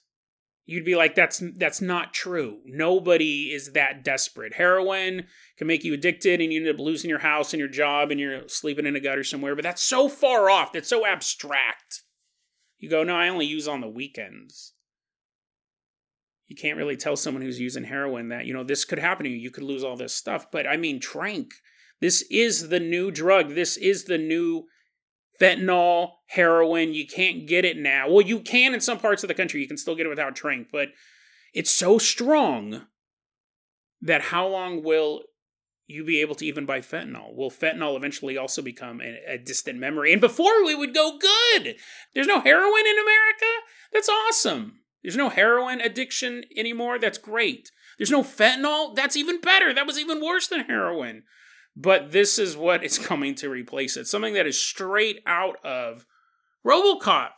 you'd 0.69 0.85
be 0.85 0.95
like 0.95 1.15
that's 1.15 1.43
that's 1.57 1.81
not 1.81 2.13
true. 2.13 2.59
Nobody 2.67 3.53
is 3.53 3.73
that 3.73 4.05
desperate. 4.05 4.55
Heroin 4.55 5.25
can 5.57 5.67
make 5.67 5.83
you 5.83 5.95
addicted 5.95 6.41
and 6.41 6.53
you 6.53 6.61
end 6.61 6.69
up 6.69 6.79
losing 6.79 7.09
your 7.09 7.21
house 7.21 7.53
and 7.53 7.59
your 7.59 7.71
job 7.71 8.11
and 8.11 8.21
you're 8.21 8.47
sleeping 8.49 8.87
in 8.87 8.95
a 8.95 9.01
gutter 9.01 9.25
somewhere 9.25 9.57
but 9.57 9.65
that's 9.65 9.83
so 9.83 10.09
far 10.09 10.51
off. 10.51 10.73
That's 10.73 10.89
so 10.89 11.07
abstract. 11.07 12.03
You 12.79 12.91
go 12.91 13.03
no 13.03 13.17
i 13.17 13.29
only 13.29 13.47
use 13.47 13.67
on 13.67 13.81
the 13.81 13.89
weekends. 13.89 14.75
You 16.47 16.57
can't 16.57 16.79
really 16.79 16.97
tell 16.97 17.17
someone 17.17 17.43
who's 17.43 17.61
using 17.61 17.85
heroin 17.85 18.29
that 18.29 18.45
you 18.45 18.53
know 18.53 18.63
this 18.63 18.85
could 18.85 18.99
happen 18.99 19.25
to 19.25 19.31
you. 19.31 19.39
You 19.39 19.51
could 19.51 19.65
lose 19.65 19.83
all 19.83 19.97
this 19.97 20.15
stuff. 20.15 20.51
But 20.53 20.67
i 20.67 20.77
mean 20.77 21.01
tranq 21.01 21.51
this 22.01 22.23
is 22.31 22.69
the 22.69 22.79
new 22.79 23.11
drug. 23.11 23.55
This 23.55 23.77
is 23.77 24.05
the 24.05 24.19
new 24.19 24.67
fentanyl, 25.41 26.13
heroin. 26.27 26.95
You 26.95 27.07
can't 27.07 27.47
get 27.47 27.65
it 27.65 27.77
now. 27.77 28.09
Well, 28.09 28.23
you 28.23 28.41
can 28.41 28.75
in 28.75 28.81
some 28.81 28.99
parts 28.99 29.23
of 29.23 29.29
the 29.29 29.35
country. 29.35 29.61
You 29.61 29.69
can 29.69 29.77
still 29.77 29.95
get 29.95 30.07
it 30.07 30.11
without 30.11 30.37
tranq, 30.37 30.67
but 30.73 30.89
it's 31.55 31.71
so 31.71 31.99
strong 31.99 32.87
that 34.01 34.23
how 34.23 34.47
long 34.47 34.83
will 34.83 35.23
you 35.87 36.05
be 36.05 36.21
able 36.21 36.35
to 36.37 36.45
even 36.45 36.67
buy 36.67 36.81
fentanyl? 36.81 37.35
Will 37.35 37.51
fentanyl 37.51 37.97
eventually 37.97 38.37
also 38.37 38.61
become 38.61 39.01
a, 39.01 39.35
a 39.35 39.39
distant 39.39 39.79
memory? 39.79 40.13
And 40.13 40.21
before 40.21 40.65
we 40.65 40.75
would 40.75 40.95
go 40.95 41.19
good. 41.19 41.77
There's 42.15 42.27
no 42.27 42.41
heroin 42.41 42.87
in 42.87 42.99
America? 42.99 43.47
That's 43.93 44.09
awesome. 44.09 44.81
There's 45.03 45.17
no 45.17 45.31
heroin 45.31 45.81
addiction 45.81 46.45
anymore? 46.57 46.99
That's 46.99 47.19
great. 47.19 47.71
There's 47.97 48.11
no 48.11 48.23
fentanyl? 48.23 48.95
That's 48.95 49.17
even 49.17 49.41
better. 49.41 49.73
That 49.73 49.87
was 49.87 49.99
even 49.99 50.23
worse 50.23 50.47
than 50.47 50.67
heroin. 50.67 51.23
But 51.81 52.11
this 52.11 52.41
is 52.41 52.57
what 52.57 52.85
is 52.85 52.99
coming 53.07 53.35
to 53.37 53.49
replace 53.49 53.97
it. 53.97 54.07
Something 54.07 54.35
that 54.35 54.47
is 54.47 54.61
straight 54.61 55.21
out 55.25 55.65
of 55.65 56.05
Robocop 56.67 57.31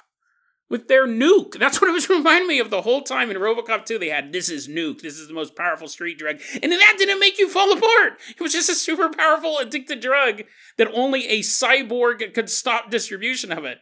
with 0.71 0.89
their 0.89 1.07
nuke. 1.07 1.59
That's 1.59 1.81
what 1.81 1.91
it 1.91 1.93
was 1.93 2.09
reminding 2.09 2.49
me 2.49 2.59
of 2.59 2.71
the 2.71 2.83
whole 2.83 3.03
time 3.03 3.31
in 3.31 3.37
Robocop 3.37 3.85
2. 3.85 3.99
They 3.99 4.09
had 4.09 4.33
this 4.33 4.49
is 4.49 4.67
nuke. 4.67 5.03
This 5.03 5.19
is 5.19 5.29
the 5.29 5.35
most 5.35 5.55
powerful 5.55 5.89
street 5.89 6.19
drug. 6.19 6.41
And 6.63 6.73
that 6.73 6.95
didn't 6.97 7.21
make 7.21 7.39
you 7.39 7.51
fall 7.51 7.71
apart. 7.77 8.19
It 8.31 8.41
was 8.41 8.53
just 8.53 8.71
a 8.71 8.75
super 8.75 9.11
powerful 9.11 9.59
addicted 9.59 10.01
drug 10.01 10.43
that 10.79 10.91
only 10.95 11.29
a 11.29 11.41
cyborg 11.41 12.33
could 12.33 12.49
stop 12.49 12.91
distribution 12.91 13.53
of 13.53 13.65
it. 13.65 13.79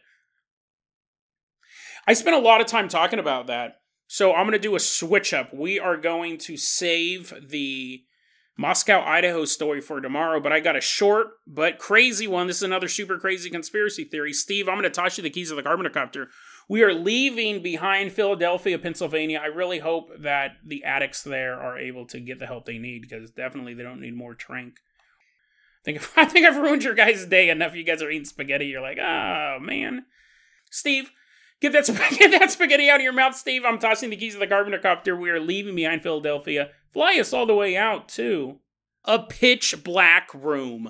I 2.05 2.13
spent 2.13 2.35
a 2.35 2.39
lot 2.39 2.59
of 2.59 2.67
time 2.67 2.89
talking 2.89 3.19
about 3.19 3.47
that. 3.47 3.77
So 4.07 4.33
I'm 4.33 4.47
going 4.47 4.53
to 4.53 4.59
do 4.59 4.75
a 4.75 4.79
switch 4.79 5.33
up. 5.33 5.53
We 5.53 5.79
are 5.79 5.95
going 5.95 6.39
to 6.39 6.57
save 6.57 7.31
the 7.47 8.01
Moscow, 8.59 9.01
Idaho 9.05 9.45
story 9.45 9.79
for 9.79 10.01
tomorrow, 10.01 10.41
but 10.41 10.51
I 10.51 10.59
got 10.59 10.75
a 10.75 10.81
short 10.81 11.27
but 11.47 11.79
crazy 11.79 12.27
one. 12.27 12.47
This 12.47 12.57
is 12.57 12.63
another 12.63 12.89
super 12.89 13.17
crazy 13.17 13.49
conspiracy 13.49 14.03
theory. 14.03 14.33
Steve, 14.33 14.67
I'm 14.67 14.75
going 14.75 14.83
to 14.83 14.89
toss 14.89 15.17
you 15.17 15.21
the 15.21 15.29
keys 15.29 15.49
of 15.49 15.55
the 15.55 15.63
Carpenter 15.63 15.89
Copter. 15.89 16.27
We 16.67 16.83
are 16.83 16.93
leaving 16.93 17.63
behind 17.63 18.11
Philadelphia, 18.11 18.77
Pennsylvania. 18.77 19.39
I 19.41 19.45
really 19.45 19.79
hope 19.79 20.09
that 20.19 20.57
the 20.61 20.83
addicts 20.83 21.23
there 21.23 21.57
are 21.57 21.79
able 21.79 22.05
to 22.07 22.19
get 22.19 22.39
the 22.39 22.47
help 22.47 22.65
they 22.65 22.77
need 22.77 23.01
because 23.03 23.31
definitely 23.31 23.75
they 23.75 23.83
don't 23.83 24.01
need 24.01 24.13
more 24.13 24.35
tranq. 24.35 24.73
I 24.73 25.83
think, 25.85 26.09
I 26.17 26.25
think 26.25 26.45
I've 26.45 26.57
ruined 26.57 26.83
your 26.83 26.95
guys' 26.95 27.25
day 27.25 27.49
enough. 27.49 27.75
You 27.75 27.85
guys 27.85 28.01
are 28.01 28.11
eating 28.11 28.25
spaghetti. 28.25 28.65
You're 28.65 28.81
like, 28.81 28.99
oh, 28.99 29.59
man. 29.61 30.03
Steve, 30.69 31.11
Get 31.61 31.73
that, 31.73 31.87
get 32.17 32.31
that 32.39 32.51
spaghetti 32.51 32.89
out 32.89 32.99
of 32.99 33.03
your 33.03 33.13
mouth, 33.13 33.35
Steve. 33.35 33.63
I'm 33.65 33.79
tossing 33.79 34.09
the 34.09 34.15
keys 34.15 34.33
of 34.33 34.39
the 34.39 34.47
Carpenter 34.47 34.79
Copter. 34.79 35.15
We 35.15 35.29
are 35.29 35.39
leaving 35.39 35.75
behind 35.75 36.03
Philadelphia. 36.03 36.69
Fly 36.93 37.19
us 37.19 37.33
all 37.33 37.45
the 37.45 37.55
way 37.55 37.75
out, 37.75 38.07
too. 38.07 38.59
A 39.05 39.19
pitch 39.19 39.83
black 39.83 40.33
room. 40.33 40.89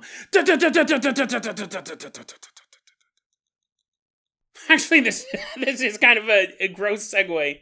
Actually, 4.67 4.99
this 5.01 5.25
this 5.57 5.81
is 5.81 5.97
kind 5.97 6.19
of 6.19 6.29
a, 6.29 6.53
a 6.59 6.67
gross 6.67 7.11
segue. 7.11 7.59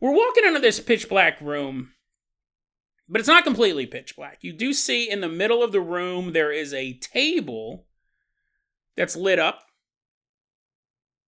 We're 0.00 0.12
walking 0.12 0.44
into 0.44 0.60
this 0.60 0.78
pitch 0.78 1.08
black 1.08 1.40
room, 1.40 1.92
but 3.08 3.20
it's 3.20 3.28
not 3.28 3.44
completely 3.44 3.86
pitch 3.86 4.14
black. 4.14 4.38
You 4.42 4.52
do 4.52 4.72
see 4.72 5.10
in 5.10 5.20
the 5.20 5.28
middle 5.28 5.62
of 5.62 5.72
the 5.72 5.80
room 5.80 6.32
there 6.32 6.52
is 6.52 6.72
a 6.74 6.98
table 6.98 7.86
that's 8.96 9.16
lit 9.16 9.38
up 9.38 9.62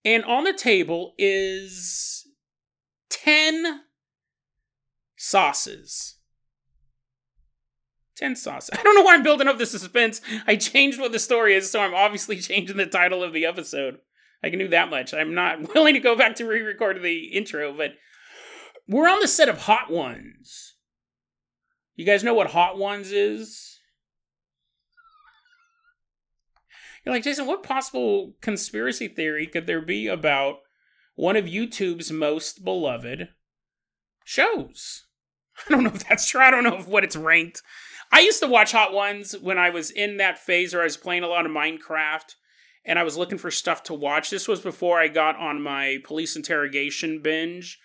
and 0.04 0.24
on 0.24 0.44
the 0.44 0.52
table 0.52 1.14
is 1.18 2.26
10 3.10 3.82
sauces. 5.16 6.16
10 8.16 8.36
sauces. 8.36 8.70
I 8.72 8.82
don't 8.82 8.94
know 8.94 9.02
why 9.02 9.14
I'm 9.14 9.22
building 9.22 9.48
up 9.48 9.58
the 9.58 9.66
suspense. 9.66 10.20
I 10.46 10.56
changed 10.56 11.00
what 11.00 11.12
the 11.12 11.18
story 11.18 11.54
is, 11.54 11.70
so 11.70 11.80
I'm 11.80 11.94
obviously 11.94 12.36
changing 12.40 12.76
the 12.76 12.86
title 12.86 13.22
of 13.22 13.32
the 13.32 13.46
episode. 13.46 13.98
I 14.42 14.50
can 14.50 14.58
do 14.58 14.68
that 14.68 14.90
much. 14.90 15.12
I'm 15.12 15.34
not 15.34 15.74
willing 15.74 15.94
to 15.94 16.00
go 16.00 16.16
back 16.16 16.36
to 16.36 16.46
re 16.46 16.60
record 16.60 17.02
the 17.02 17.26
intro, 17.26 17.72
but 17.72 17.92
we're 18.88 19.08
on 19.08 19.20
the 19.20 19.28
set 19.28 19.48
of 19.48 19.62
Hot 19.62 19.90
Ones. 19.90 20.74
You 21.94 22.06
guys 22.06 22.24
know 22.24 22.34
what 22.34 22.48
Hot 22.48 22.78
Ones 22.78 23.12
is? 23.12 23.79
You're 27.04 27.14
like, 27.14 27.24
Jason, 27.24 27.46
what 27.46 27.62
possible 27.62 28.34
conspiracy 28.40 29.08
theory 29.08 29.46
could 29.46 29.66
there 29.66 29.80
be 29.80 30.06
about 30.06 30.56
one 31.14 31.36
of 31.36 31.46
YouTube's 31.46 32.12
most 32.12 32.64
beloved 32.64 33.28
shows? 34.24 35.06
I 35.68 35.72
don't 35.72 35.84
know 35.84 35.92
if 35.94 36.06
that's 36.08 36.28
true. 36.28 36.40
I 36.40 36.50
don't 36.50 36.64
know 36.64 36.78
if 36.78 36.86
what 36.86 37.04
it's 37.04 37.16
ranked. 37.16 37.62
I 38.12 38.20
used 38.20 38.40
to 38.40 38.48
watch 38.48 38.72
Hot 38.72 38.92
Ones 38.92 39.36
when 39.40 39.58
I 39.58 39.70
was 39.70 39.90
in 39.90 40.16
that 40.16 40.38
phase 40.38 40.74
where 40.74 40.82
I 40.82 40.86
was 40.86 40.96
playing 40.96 41.22
a 41.22 41.28
lot 41.28 41.46
of 41.46 41.52
Minecraft 41.52 42.34
and 42.84 42.98
I 42.98 43.02
was 43.02 43.16
looking 43.16 43.38
for 43.38 43.50
stuff 43.50 43.82
to 43.84 43.94
watch. 43.94 44.30
This 44.30 44.48
was 44.48 44.60
before 44.60 44.98
I 44.98 45.08
got 45.08 45.36
on 45.36 45.62
my 45.62 45.98
police 46.04 46.34
interrogation 46.34 47.20
binge. 47.22 47.78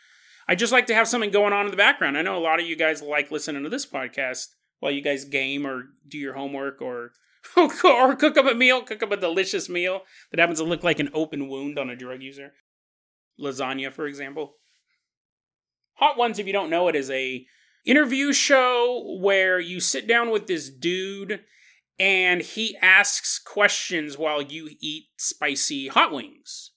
I 0.47 0.56
just 0.56 0.73
like 0.73 0.88
to 0.88 0.95
have 0.95 1.08
something 1.08 1.32
going 1.32 1.54
on 1.54 1.65
in 1.65 1.71
the 1.71 1.78
background. 1.78 2.17
I 2.17 2.21
know 2.21 2.38
a 2.38 2.39
lot 2.39 2.60
of 2.60 2.65
you 2.65 2.75
guys 2.75 3.01
like 3.01 3.32
listening 3.32 3.63
to 3.63 3.69
this 3.69 3.86
podcast 3.86 4.47
while 4.80 4.91
you 4.91 5.01
guys 5.01 5.25
game 5.25 5.65
or 5.65 5.86
do 6.08 6.17
your 6.17 6.34
homework 6.34 6.82
or 6.82 7.12
or 7.58 8.15
cook 8.15 8.38
up 8.38 8.45
a 8.45 8.53
meal, 8.53 8.81
cook 8.84 9.03
up 9.03 9.12
a 9.12 9.17
delicious 9.17 9.69
meal 9.69 10.01
that 10.31 10.39
happens 10.39 10.60
to 10.60 10.65
look 10.65 10.84
like 10.84 10.99
an 10.99 11.10
open 11.13 11.47
wound 11.47 11.79
on 11.79 11.89
a 11.89 11.95
drug 11.95 12.21
user. 12.21 12.53
Lasagna, 13.39 13.91
for 13.91 14.08
example. 14.08 14.55
Hot 15.95 16.17
Ones, 16.17 16.39
if 16.39 16.47
you 16.47 16.53
don't 16.53 16.69
know 16.69 16.88
it, 16.88 16.95
is 16.95 17.10
a 17.10 17.45
interview 17.86 18.34
show 18.34 19.17
where 19.21 19.60
you 19.60 19.79
sit 19.79 20.08
down 20.08 20.31
with 20.31 20.47
this 20.47 20.69
dude 20.69 21.41
and 21.97 22.41
he 22.41 22.75
asks 22.81 23.39
questions 23.39 24.17
while 24.17 24.41
you 24.41 24.69
eat 24.81 25.05
spicy 25.17 25.88
hot 25.88 26.12
wings. 26.12 26.71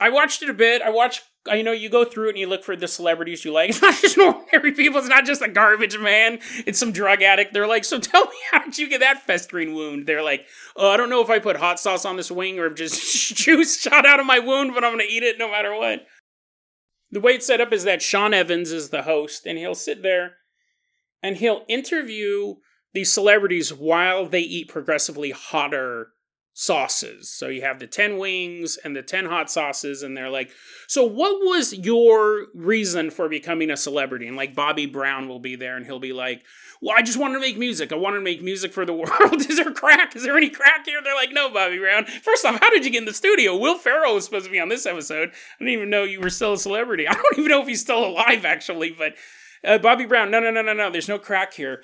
I 0.00 0.10
watched 0.10 0.42
it 0.42 0.50
a 0.50 0.54
bit. 0.54 0.82
I 0.82 0.90
watched 0.90 1.22
you 1.52 1.62
know, 1.62 1.72
you 1.72 1.90
go 1.90 2.04
through 2.04 2.28
it 2.28 2.30
and 2.30 2.38
you 2.38 2.46
look 2.46 2.64
for 2.64 2.74
the 2.74 2.88
celebrities 2.88 3.44
you 3.44 3.52
like. 3.52 3.70
It's 3.74 3.82
not 3.82 4.00
just 4.00 4.18
ordinary 4.18 4.72
people. 4.72 4.98
It's 4.98 5.08
not 5.08 5.26
just 5.26 5.42
a 5.42 5.48
garbage 5.48 5.98
man. 5.98 6.38
It's 6.66 6.78
some 6.78 6.92
drug 6.92 7.22
addict. 7.22 7.52
They're 7.52 7.66
like, 7.66 7.84
so 7.84 7.98
tell 7.98 8.24
me, 8.24 8.36
how 8.52 8.64
did 8.64 8.78
you 8.78 8.88
get 8.88 9.00
that 9.00 9.22
festering 9.22 9.74
wound? 9.74 10.06
They're 10.06 10.22
like, 10.22 10.46
oh, 10.76 10.90
I 10.90 10.96
don't 10.96 11.10
know 11.10 11.22
if 11.22 11.30
I 11.30 11.38
put 11.38 11.56
hot 11.56 11.78
sauce 11.78 12.04
on 12.04 12.16
this 12.16 12.30
wing 12.30 12.58
or 12.58 12.66
if 12.66 12.76
just 12.76 13.34
juice 13.36 13.78
shot 13.78 14.06
out 14.06 14.20
of 14.20 14.26
my 14.26 14.38
wound, 14.38 14.72
but 14.74 14.84
I'm 14.84 14.92
going 14.92 15.06
to 15.06 15.12
eat 15.12 15.22
it 15.22 15.38
no 15.38 15.50
matter 15.50 15.74
what. 15.74 16.06
The 17.10 17.20
way 17.20 17.32
it's 17.32 17.46
set 17.46 17.60
up 17.60 17.72
is 17.72 17.84
that 17.84 18.02
Sean 18.02 18.34
Evans 18.34 18.72
is 18.72 18.88
the 18.88 19.02
host, 19.02 19.46
and 19.46 19.56
he'll 19.56 19.76
sit 19.76 20.02
there 20.02 20.32
and 21.22 21.36
he'll 21.36 21.64
interview 21.68 22.56
these 22.92 23.12
celebrities 23.12 23.72
while 23.72 24.26
they 24.26 24.40
eat 24.40 24.68
progressively 24.68 25.30
hotter 25.30 26.08
sauces. 26.54 27.28
So 27.28 27.48
you 27.48 27.62
have 27.62 27.80
the 27.80 27.88
10 27.88 28.16
wings 28.16 28.78
and 28.82 28.94
the 28.94 29.02
10 29.02 29.26
hot 29.26 29.50
sauces, 29.50 30.02
and 30.02 30.16
they're 30.16 30.30
like, 30.30 30.50
So, 30.86 31.04
what 31.04 31.40
was 31.42 31.74
your 31.74 32.46
reason 32.54 33.10
for 33.10 33.28
becoming 33.28 33.70
a 33.70 33.76
celebrity? 33.76 34.28
And 34.28 34.36
like 34.36 34.54
Bobby 34.54 34.86
Brown 34.86 35.28
will 35.28 35.40
be 35.40 35.56
there 35.56 35.76
and 35.76 35.84
he'll 35.84 35.98
be 35.98 36.12
like, 36.12 36.44
Well, 36.80 36.94
I 36.96 37.02
just 37.02 37.18
wanted 37.18 37.34
to 37.34 37.40
make 37.40 37.58
music. 37.58 37.92
I 37.92 37.96
wanted 37.96 38.18
to 38.18 38.24
make 38.24 38.40
music 38.40 38.72
for 38.72 38.86
the 38.86 38.92
world. 38.94 39.40
Is 39.40 39.56
there 39.56 39.72
crack? 39.72 40.14
Is 40.14 40.22
there 40.22 40.36
any 40.36 40.48
crack 40.48 40.86
here? 40.86 41.00
They're 41.02 41.14
like, 41.14 41.32
No, 41.32 41.50
Bobby 41.50 41.78
Brown. 41.78 42.04
First 42.06 42.46
off, 42.46 42.60
how 42.60 42.70
did 42.70 42.84
you 42.84 42.90
get 42.92 43.00
in 43.00 43.04
the 43.04 43.12
studio? 43.12 43.56
Will 43.56 43.76
Ferrell 43.76 44.14
was 44.14 44.24
supposed 44.24 44.46
to 44.46 44.52
be 44.52 44.60
on 44.60 44.68
this 44.68 44.86
episode. 44.86 45.30
I 45.30 45.64
didn't 45.64 45.74
even 45.74 45.90
know 45.90 46.04
you 46.04 46.20
were 46.20 46.30
still 46.30 46.52
a 46.52 46.58
celebrity. 46.58 47.08
I 47.08 47.14
don't 47.14 47.38
even 47.38 47.50
know 47.50 47.62
if 47.62 47.68
he's 47.68 47.80
still 47.82 48.04
alive, 48.04 48.44
actually, 48.44 48.90
but. 48.90 49.14
Uh, 49.64 49.78
Bobby 49.78 50.04
Brown, 50.04 50.30
no, 50.30 50.40
no, 50.40 50.50
no, 50.50 50.60
no, 50.60 50.74
no. 50.74 50.90
There's 50.90 51.08
no 51.08 51.18
crack 51.18 51.54
here. 51.54 51.82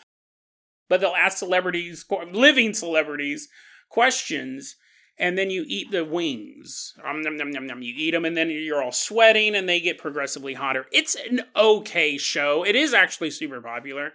But 0.90 1.00
they'll 1.00 1.14
ask 1.16 1.38
celebrities, 1.38 2.04
living 2.30 2.74
celebrities, 2.74 3.48
questions 3.90 4.76
and 5.20 5.37
then 5.37 5.50
you 5.50 5.64
eat 5.68 5.90
the 5.90 6.05
wings. 6.05 6.94
Um, 7.05 7.20
nom, 7.20 7.37
nom, 7.37 7.53
nom, 7.53 7.66
nom. 7.66 7.83
You 7.83 7.92
eat 7.94 8.12
them, 8.12 8.24
and 8.24 8.37
then 8.37 8.48
you're 8.48 8.83
all 8.83 8.90
sweating, 8.90 9.55
and 9.55 9.68
they 9.68 9.79
get 9.79 9.98
progressively 9.98 10.55
hotter. 10.55 10.87
It's 10.90 11.14
an 11.14 11.42
okay 11.55 12.16
show. 12.16 12.64
It 12.64 12.74
is 12.74 12.94
actually 12.94 13.31
super 13.31 13.61
popular. 13.61 14.12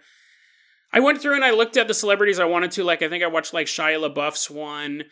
I 0.92 1.00
went 1.00 1.22
through 1.22 1.34
and 1.34 1.44
I 1.44 1.50
looked 1.52 1.76
at 1.76 1.88
the 1.88 1.94
celebrities 1.94 2.40
I 2.40 2.44
wanted 2.44 2.72
to. 2.72 2.84
Like, 2.84 3.02
I 3.02 3.08
think 3.08 3.22
I 3.22 3.28
watched 3.28 3.54
like 3.54 3.68
Shia 3.68 4.00
LaBeouf's 4.00 4.50
one, 4.50 5.04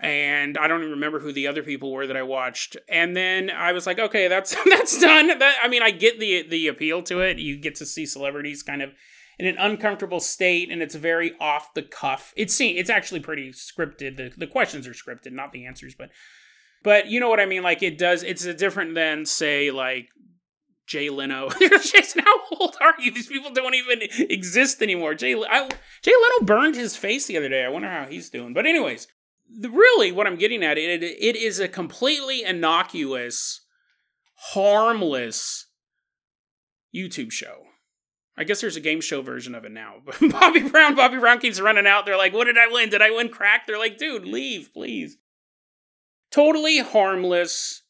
and 0.00 0.58
I 0.58 0.66
don't 0.66 0.80
even 0.80 0.92
remember 0.92 1.20
who 1.20 1.32
the 1.32 1.46
other 1.46 1.62
people 1.62 1.92
were 1.92 2.06
that 2.08 2.16
I 2.16 2.22
watched. 2.22 2.76
And 2.88 3.16
then 3.16 3.48
I 3.48 3.72
was 3.72 3.86
like, 3.86 4.00
okay, 4.00 4.26
that's 4.26 4.56
that's 4.70 5.00
done. 5.00 5.38
That 5.38 5.56
I 5.62 5.68
mean, 5.68 5.82
I 5.82 5.92
get 5.92 6.18
the 6.18 6.42
the 6.48 6.66
appeal 6.66 7.02
to 7.04 7.20
it. 7.20 7.38
You 7.38 7.56
get 7.56 7.76
to 7.76 7.86
see 7.86 8.06
celebrities 8.06 8.64
kind 8.64 8.82
of 8.82 8.90
in 9.38 9.46
an 9.46 9.56
uncomfortable 9.58 10.20
state 10.20 10.70
and 10.70 10.82
it's 10.82 10.94
very 10.94 11.32
off 11.40 11.72
the 11.74 11.82
cuff. 11.82 12.32
It's 12.36 12.54
seen 12.54 12.76
it's 12.76 12.90
actually 12.90 13.20
pretty 13.20 13.50
scripted. 13.50 14.16
The 14.16 14.32
the 14.36 14.46
questions 14.46 14.86
are 14.86 14.92
scripted, 14.92 15.32
not 15.32 15.52
the 15.52 15.66
answers, 15.66 15.94
but 15.94 16.10
but 16.82 17.06
you 17.06 17.20
know 17.20 17.28
what 17.28 17.40
I 17.40 17.46
mean. 17.46 17.62
Like 17.62 17.82
it 17.82 17.98
does. 17.98 18.22
It's 18.22 18.44
different 18.54 18.94
than 18.94 19.26
say 19.26 19.70
like 19.70 20.08
Jay 20.86 21.08
Leno. 21.08 21.50
Jason, 21.60 22.22
how 22.24 22.40
old 22.58 22.76
are 22.80 22.94
you? 22.98 23.12
These 23.12 23.28
people 23.28 23.52
don't 23.52 23.74
even 23.74 24.00
exist 24.30 24.82
anymore. 24.82 25.14
Jay 25.14 25.34
I, 25.34 25.68
Jay 26.02 26.12
Leno 26.12 26.46
burned 26.46 26.74
his 26.74 26.96
face 26.96 27.26
the 27.26 27.36
other 27.36 27.48
day. 27.48 27.64
I 27.64 27.68
wonder 27.68 27.88
how 27.88 28.06
he's 28.06 28.30
doing. 28.30 28.54
But 28.54 28.66
anyways, 28.66 29.06
the, 29.48 29.70
really, 29.70 30.10
what 30.10 30.26
I'm 30.26 30.36
getting 30.36 30.64
at 30.64 30.78
it 30.78 31.02
it 31.02 31.36
is 31.36 31.60
a 31.60 31.68
completely 31.68 32.42
innocuous, 32.42 33.60
harmless 34.34 35.66
YouTube 36.92 37.30
show 37.30 37.67
I 38.38 38.44
guess 38.44 38.60
there's 38.60 38.76
a 38.76 38.80
game 38.80 39.00
show 39.00 39.20
version 39.20 39.56
of 39.56 39.64
it 39.64 39.72
now. 39.72 39.96
Bobby 40.30 40.62
Brown, 40.62 40.94
Bobby 40.94 41.18
Brown 41.18 41.40
keeps 41.40 41.60
running 41.60 41.88
out. 41.88 42.06
They're 42.06 42.16
like, 42.16 42.32
"What 42.32 42.44
did 42.44 42.56
I 42.56 42.68
win? 42.68 42.88
Did 42.88 43.02
I 43.02 43.10
win 43.10 43.30
crack?" 43.30 43.66
They're 43.66 43.78
like, 43.78 43.98
"Dude, 43.98 44.24
leave, 44.24 44.72
please." 44.72 45.16
Totally 46.30 46.78
harmless 46.78 47.82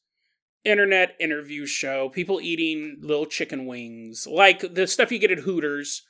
internet 0.64 1.16
interview 1.20 1.66
show. 1.66 2.08
People 2.08 2.40
eating 2.40 2.96
little 3.02 3.26
chicken 3.26 3.66
wings, 3.66 4.26
like 4.26 4.74
the 4.74 4.86
stuff 4.86 5.12
you 5.12 5.18
get 5.18 5.30
at 5.30 5.40
Hooters, 5.40 6.06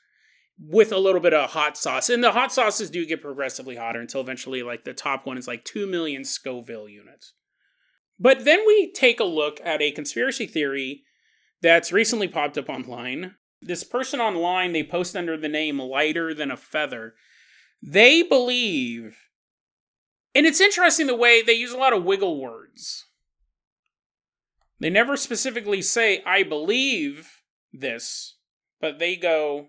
with 0.56 0.92
a 0.92 0.98
little 0.98 1.20
bit 1.20 1.34
of 1.34 1.50
hot 1.50 1.76
sauce. 1.76 2.08
And 2.08 2.22
the 2.22 2.32
hot 2.32 2.52
sauces 2.52 2.90
do 2.90 3.04
get 3.04 3.22
progressively 3.22 3.74
hotter 3.74 4.00
until 4.00 4.20
eventually, 4.20 4.62
like 4.62 4.84
the 4.84 4.94
top 4.94 5.26
one 5.26 5.36
is 5.36 5.48
like 5.48 5.64
two 5.64 5.86
million 5.88 6.24
Scoville 6.24 6.88
units. 6.88 7.32
But 8.20 8.44
then 8.44 8.60
we 8.66 8.92
take 8.92 9.18
a 9.18 9.24
look 9.24 9.60
at 9.64 9.82
a 9.82 9.90
conspiracy 9.90 10.46
theory 10.46 11.02
that's 11.60 11.92
recently 11.92 12.28
popped 12.28 12.56
up 12.56 12.68
online 12.68 13.34
this 13.60 13.84
person 13.84 14.20
online, 14.20 14.72
they 14.72 14.82
post 14.82 15.16
under 15.16 15.36
the 15.36 15.48
name 15.48 15.78
Lighter 15.78 16.32
Than 16.34 16.50
a 16.50 16.56
Feather. 16.56 17.14
They 17.82 18.22
believe, 18.22 19.16
and 20.34 20.46
it's 20.46 20.60
interesting 20.60 21.06
the 21.06 21.16
way 21.16 21.42
they 21.42 21.54
use 21.54 21.72
a 21.72 21.78
lot 21.78 21.92
of 21.92 22.04
wiggle 22.04 22.40
words. 22.40 23.06
They 24.80 24.90
never 24.90 25.16
specifically 25.16 25.82
say, 25.82 26.22
I 26.24 26.44
believe 26.44 27.28
this, 27.72 28.36
but 28.80 28.98
they 28.98 29.16
go, 29.16 29.68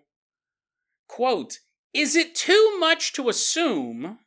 quote, 1.08 1.60
Is 1.94 2.16
it 2.16 2.36
too 2.36 2.78
much 2.80 3.14
to 3.14 3.30
assume 3.30 4.20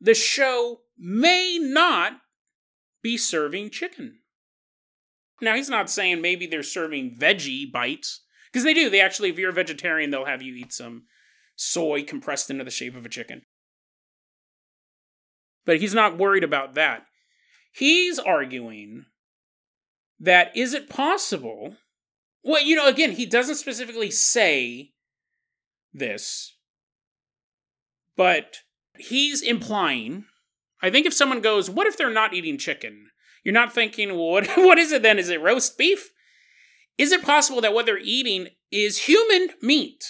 the 0.00 0.14
show 0.14 0.80
may 0.96 1.58
not 1.60 2.20
be 3.02 3.16
serving 3.16 3.70
chicken? 3.70 4.20
Now, 5.40 5.56
he's 5.56 5.68
not 5.68 5.90
saying 5.90 6.20
maybe 6.20 6.46
they're 6.46 6.62
serving 6.62 7.16
veggie 7.18 7.70
bites 7.70 8.23
because 8.54 8.62
they 8.62 8.72
do. 8.72 8.88
They 8.88 9.00
actually, 9.00 9.30
if 9.30 9.38
you're 9.38 9.50
a 9.50 9.52
vegetarian, 9.52 10.10
they'll 10.10 10.26
have 10.26 10.40
you 10.40 10.54
eat 10.54 10.72
some 10.72 11.06
soy 11.56 12.04
compressed 12.04 12.50
into 12.50 12.62
the 12.62 12.70
shape 12.70 12.94
of 12.94 13.04
a 13.04 13.08
chicken. 13.08 13.42
But 15.66 15.80
he's 15.80 15.92
not 15.92 16.16
worried 16.16 16.44
about 16.44 16.74
that. 16.74 17.04
He's 17.72 18.20
arguing 18.20 19.06
that 20.20 20.56
is 20.56 20.72
it 20.72 20.88
possible? 20.88 21.78
Well, 22.44 22.62
you 22.62 22.76
know, 22.76 22.86
again, 22.86 23.10
he 23.10 23.26
doesn't 23.26 23.56
specifically 23.56 24.12
say 24.12 24.92
this, 25.92 26.56
but 28.16 28.58
he's 28.96 29.42
implying. 29.42 30.26
I 30.80 30.90
think 30.90 31.06
if 31.06 31.14
someone 31.14 31.40
goes, 31.40 31.68
What 31.68 31.88
if 31.88 31.96
they're 31.96 32.08
not 32.08 32.34
eating 32.34 32.58
chicken? 32.58 33.08
You're 33.42 33.52
not 33.52 33.72
thinking, 33.72 34.10
Well, 34.10 34.30
what, 34.30 34.46
what 34.56 34.78
is 34.78 34.92
it 34.92 35.02
then? 35.02 35.18
Is 35.18 35.28
it 35.28 35.42
roast 35.42 35.76
beef? 35.76 36.12
Is 36.96 37.12
it 37.12 37.22
possible 37.22 37.60
that 37.60 37.74
what 37.74 37.86
they're 37.86 37.98
eating 37.98 38.48
is 38.70 39.04
human 39.08 39.50
meat? 39.60 40.04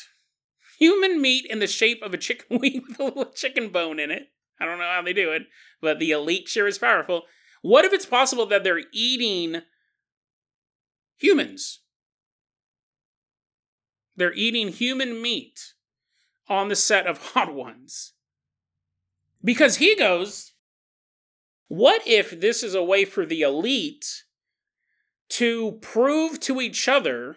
Human 0.79 1.21
meat 1.21 1.47
in 1.49 1.59
the 1.59 1.67
shape 1.67 2.03
of 2.03 2.13
a 2.13 2.19
chicken 2.19 2.59
wing 2.61 2.83
with 2.87 3.01
a 3.01 3.05
little 3.05 3.33
chicken 3.33 3.71
bone 3.71 3.99
in 3.99 4.11
it. 4.11 4.29
I 4.61 4.67
don't 4.67 4.79
know 4.79 4.85
how 4.85 5.03
they 5.03 5.13
do 5.13 5.33
it, 5.33 5.43
but 5.81 5.99
the 5.99 6.11
elite 6.11 6.49
sure 6.49 6.67
is 6.67 6.79
powerful. 6.79 7.23
What 7.63 7.85
if 7.85 7.93
it's 7.93 8.07
possible 8.07 8.47
that 8.47 8.63
they're 8.63 8.83
eating 8.93 9.63
humans? 11.17 11.81
They're 14.17 14.35
eating 14.35 14.69
human 14.69 15.21
meat 15.21 15.75
on 16.49 16.69
the 16.69 16.77
set 16.77 17.07
of 17.07 17.19
Hot 17.33 17.55
Ones. 17.55 18.13
Because 19.43 19.77
he 19.77 19.97
goes, 19.97 20.53
what 21.69 22.07
if 22.07 22.39
this 22.41 22.63
is 22.63 22.75
a 22.75 22.85
way 22.85 23.05
for 23.05 23.27
the 23.27 23.43
elite 23.43 24.25
to 25.31 25.73
prove 25.81 26.41
to 26.41 26.61
each 26.61 26.89
other 26.89 27.37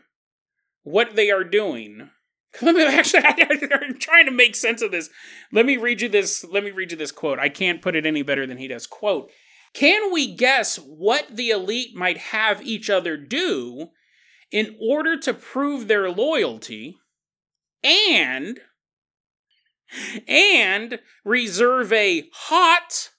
what 0.84 1.15
they 1.15 1.32
are 1.32 1.43
doing. 1.43 2.10
Let 2.62 2.76
me 2.76 2.86
actually, 2.86 3.23
I'm 3.26 4.00
trying 4.00 4.26
to 4.26 4.32
make 4.32 4.56
sense 4.56 4.82
of 4.82 4.91
this. 4.91 5.10
Let 5.52 5.65
me 5.65 5.78
read 5.78 6.02
you 6.02 6.10
this. 6.10 6.43
Let 6.43 6.63
me 6.63 6.71
read 6.71 6.91
you 6.91 6.97
this 6.97 7.12
quote. 7.12 7.39
I 7.39 7.50
can't 7.50 7.82
put 7.82 7.95
it 7.95 8.06
any 8.06 8.21
better 8.21 8.47
than 8.47 8.58
he 8.58 8.67
does. 8.67 8.88
Quote: 8.88 9.32
Can 9.73 10.12
we 10.12 10.34
guess 10.34 10.78
what 10.78 11.28
the 11.36 11.50
elite 11.50 11.95
might 11.95 12.17
have 12.17 12.62
each 12.62 12.89
other 12.89 13.17
do 13.17 13.89
in 14.52 14.76
order 14.80 15.17
to 15.19 15.34
prove 15.34 15.88
their 15.88 16.10
loyalty, 16.10 16.97
and 17.84 18.60
and 20.28 21.00
reserve 21.23 21.93
a 21.93 22.30
hot, 22.34 23.10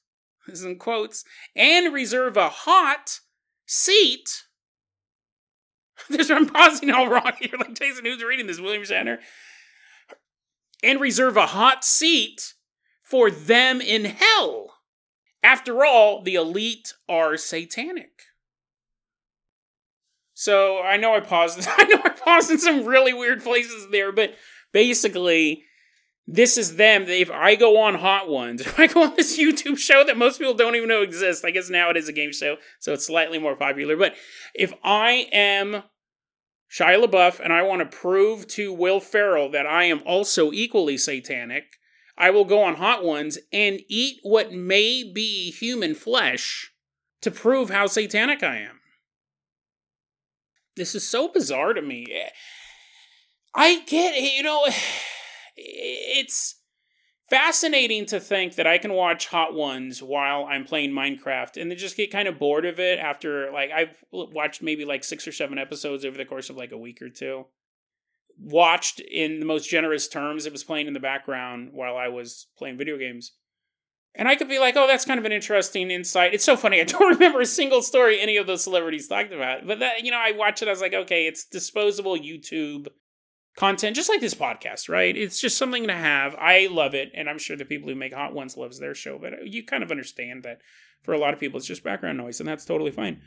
this 0.46 0.60
is 0.60 0.64
in 0.64 0.78
quotes, 0.78 1.24
and 1.54 1.92
reserve 1.94 2.36
a 2.36 2.48
hot 2.48 3.20
seat 3.66 4.44
I'm 6.30 6.46
pausing 6.46 6.90
all 6.90 7.08
wrong 7.08 7.32
here. 7.40 7.50
Like 7.58 7.78
Jason, 7.78 8.04
who's 8.04 8.22
reading 8.22 8.46
this? 8.46 8.60
William 8.60 8.82
Shatner. 8.82 9.18
And 10.82 11.00
reserve 11.00 11.36
a 11.36 11.46
hot 11.46 11.84
seat 11.84 12.54
for 13.02 13.30
them 13.30 13.80
in 13.80 14.04
hell. 14.04 14.74
After 15.42 15.84
all, 15.84 16.22
the 16.22 16.34
elite 16.34 16.94
are 17.08 17.36
satanic. 17.36 18.22
So 20.34 20.80
I 20.80 20.96
know 20.96 21.14
I 21.14 21.20
paused. 21.20 21.66
I 21.78 21.84
know 21.84 22.00
I 22.04 22.10
paused 22.10 22.50
in 22.50 22.58
some 22.58 22.84
really 22.84 23.12
weird 23.12 23.42
places 23.42 23.88
there, 23.90 24.12
but 24.12 24.34
basically, 24.72 25.64
this 26.28 26.56
is 26.56 26.76
them. 26.76 27.04
If 27.08 27.30
I 27.30 27.56
go 27.56 27.80
on 27.80 27.96
Hot 27.96 28.28
Ones, 28.28 28.60
if 28.66 28.78
I 28.78 28.86
go 28.86 29.02
on 29.02 29.16
this 29.16 29.38
YouTube 29.38 29.78
show 29.78 30.04
that 30.04 30.16
most 30.16 30.38
people 30.38 30.54
don't 30.54 30.76
even 30.76 30.88
know 30.88 31.02
exists, 31.02 31.44
I 31.44 31.50
guess 31.50 31.70
now 31.70 31.90
it 31.90 31.96
is 31.96 32.08
a 32.08 32.12
game 32.12 32.32
show, 32.32 32.56
so 32.78 32.92
it's 32.92 33.06
slightly 33.06 33.38
more 33.38 33.56
popular. 33.56 33.96
But 33.96 34.14
if 34.54 34.72
I 34.84 35.28
am 35.32 35.82
Shia 36.70 37.02
LaBeouf 37.02 37.40
and 37.40 37.52
I 37.52 37.62
want 37.62 37.80
to 37.80 37.96
prove 37.96 38.46
to 38.48 38.72
Will 38.72 39.00
Ferrell 39.00 39.50
that 39.50 39.66
I 39.66 39.84
am 39.84 40.02
also 40.04 40.52
equally 40.52 40.98
satanic, 40.98 41.78
I 42.16 42.30
will 42.30 42.44
go 42.44 42.62
on 42.62 42.76
Hot 42.76 43.04
Ones 43.04 43.38
and 43.52 43.80
eat 43.88 44.18
what 44.22 44.52
may 44.52 45.02
be 45.04 45.50
human 45.50 45.94
flesh 45.94 46.72
to 47.22 47.30
prove 47.30 47.70
how 47.70 47.86
satanic 47.86 48.42
I 48.42 48.58
am. 48.58 48.80
This 50.76 50.94
is 50.94 51.08
so 51.08 51.28
bizarre 51.28 51.72
to 51.72 51.82
me. 51.82 52.06
I 53.54 53.80
get 53.80 54.14
it, 54.14 54.34
you 54.36 54.42
know, 54.42 54.66
it's 55.56 56.56
fascinating 57.28 58.06
to 58.06 58.20
think 58.20 58.54
that 58.54 58.66
I 58.66 58.78
can 58.78 58.92
watch 58.92 59.26
Hot 59.28 59.54
Ones 59.54 60.02
while 60.02 60.44
I'm 60.44 60.64
playing 60.64 60.92
Minecraft 60.92 61.60
and 61.60 61.70
then 61.70 61.78
just 61.78 61.96
get 61.96 62.10
kind 62.10 62.28
of 62.28 62.38
bored 62.38 62.64
of 62.64 62.80
it 62.80 62.98
after 62.98 63.50
like 63.52 63.70
I've 63.70 64.02
watched 64.10 64.62
maybe 64.62 64.84
like 64.84 65.04
6 65.04 65.26
or 65.28 65.32
7 65.32 65.58
episodes 65.58 66.04
over 66.04 66.16
the 66.16 66.24
course 66.24 66.50
of 66.50 66.56
like 66.56 66.72
a 66.72 66.78
week 66.78 67.02
or 67.02 67.10
two. 67.10 67.46
Watched 68.38 69.00
in 69.00 69.40
the 69.40 69.46
most 69.46 69.68
generous 69.68 70.08
terms 70.08 70.46
it 70.46 70.52
was 70.52 70.64
playing 70.64 70.86
in 70.86 70.94
the 70.94 71.00
background 71.00 71.70
while 71.72 71.96
I 71.96 72.08
was 72.08 72.46
playing 72.56 72.78
video 72.78 72.96
games. 72.96 73.32
And 74.14 74.26
I 74.26 74.36
could 74.36 74.48
be 74.48 74.58
like, 74.58 74.74
"Oh, 74.76 74.86
that's 74.86 75.04
kind 75.04 75.20
of 75.20 75.26
an 75.26 75.32
interesting 75.32 75.90
insight." 75.90 76.34
It's 76.34 76.44
so 76.44 76.56
funny. 76.56 76.80
I 76.80 76.84
don't 76.84 77.14
remember 77.14 77.40
a 77.40 77.46
single 77.46 77.82
story 77.82 78.20
any 78.20 78.36
of 78.36 78.46
those 78.46 78.64
celebrities 78.64 79.06
talked 79.06 79.32
about. 79.32 79.66
But 79.66 79.80
that, 79.80 80.04
you 80.04 80.10
know, 80.10 80.18
I 80.18 80.32
watched 80.32 80.62
it 80.62 80.68
I 80.68 80.72
was 80.72 80.80
like, 80.80 80.94
"Okay, 80.94 81.26
it's 81.26 81.44
disposable 81.44 82.16
YouTube 82.16 82.88
content, 83.58 83.96
just 83.96 84.08
like 84.08 84.20
this 84.20 84.34
podcast, 84.34 84.88
right? 84.88 85.16
It's 85.16 85.40
just 85.40 85.58
something 85.58 85.88
to 85.88 85.92
have. 85.92 86.36
I 86.36 86.68
love 86.70 86.94
it, 86.94 87.10
and 87.12 87.28
I'm 87.28 87.38
sure 87.38 87.56
the 87.56 87.64
people 87.64 87.88
who 87.88 87.96
make 87.96 88.14
Hot 88.14 88.32
Ones 88.32 88.56
loves 88.56 88.78
their 88.78 88.94
show, 88.94 89.18
but 89.18 89.48
you 89.48 89.64
kind 89.64 89.82
of 89.82 89.90
understand 89.90 90.44
that 90.44 90.60
for 91.02 91.12
a 91.12 91.18
lot 91.18 91.34
of 91.34 91.40
people, 91.40 91.58
it's 91.58 91.66
just 91.66 91.82
background 91.82 92.18
noise, 92.18 92.38
and 92.38 92.48
that's 92.48 92.64
totally 92.64 92.92
fine. 92.92 93.20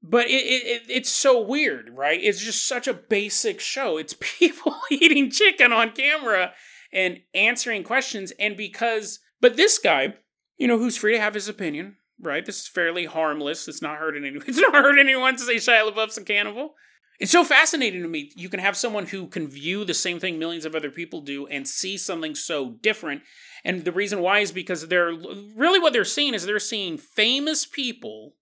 But 0.00 0.26
it, 0.26 0.44
it, 0.44 0.82
it's 0.88 1.10
so 1.10 1.40
weird, 1.40 1.90
right? 1.92 2.20
It's 2.22 2.40
just 2.40 2.68
such 2.68 2.86
a 2.86 2.94
basic 2.94 3.58
show. 3.58 3.98
It's 3.98 4.14
people 4.38 4.76
eating 4.90 5.28
chicken 5.28 5.72
on 5.72 5.90
camera 5.90 6.52
and 6.92 7.18
answering 7.34 7.82
questions, 7.82 8.32
and 8.38 8.56
because, 8.56 9.18
but 9.40 9.56
this 9.56 9.76
guy, 9.76 10.14
you 10.56 10.68
know, 10.68 10.78
who's 10.78 10.96
free 10.96 11.14
to 11.14 11.20
have 11.20 11.34
his 11.34 11.48
opinion, 11.48 11.96
right? 12.20 12.46
This 12.46 12.60
is 12.60 12.68
fairly 12.68 13.06
harmless. 13.06 13.66
It's 13.66 13.82
not 13.82 13.98
hurting 13.98 14.24
anyone. 14.24 14.44
It's 14.48 14.58
not 14.58 14.72
hurting 14.72 15.00
anyone 15.00 15.34
to 15.34 15.42
say 15.42 15.56
Shia 15.56 15.90
LaBeouf's 15.90 16.18
a 16.18 16.22
cannibal. 16.22 16.76
It's 17.20 17.32
so 17.32 17.44
fascinating 17.44 18.02
to 18.02 18.08
me. 18.08 18.32
You 18.34 18.48
can 18.48 18.60
have 18.60 18.76
someone 18.76 19.06
who 19.06 19.28
can 19.28 19.46
view 19.46 19.84
the 19.84 19.94
same 19.94 20.18
thing 20.18 20.38
millions 20.38 20.64
of 20.64 20.74
other 20.74 20.90
people 20.90 21.20
do 21.20 21.46
and 21.46 21.68
see 21.68 21.96
something 21.96 22.34
so 22.34 22.78
different. 22.82 23.22
And 23.64 23.84
the 23.84 23.92
reason 23.92 24.20
why 24.20 24.40
is 24.40 24.50
because 24.50 24.88
they're 24.88 25.12
really 25.12 25.78
what 25.78 25.92
they're 25.92 26.04
seeing 26.04 26.34
is 26.34 26.44
they're 26.44 26.58
seeing 26.58 26.98
famous 26.98 27.64
people 27.64 28.34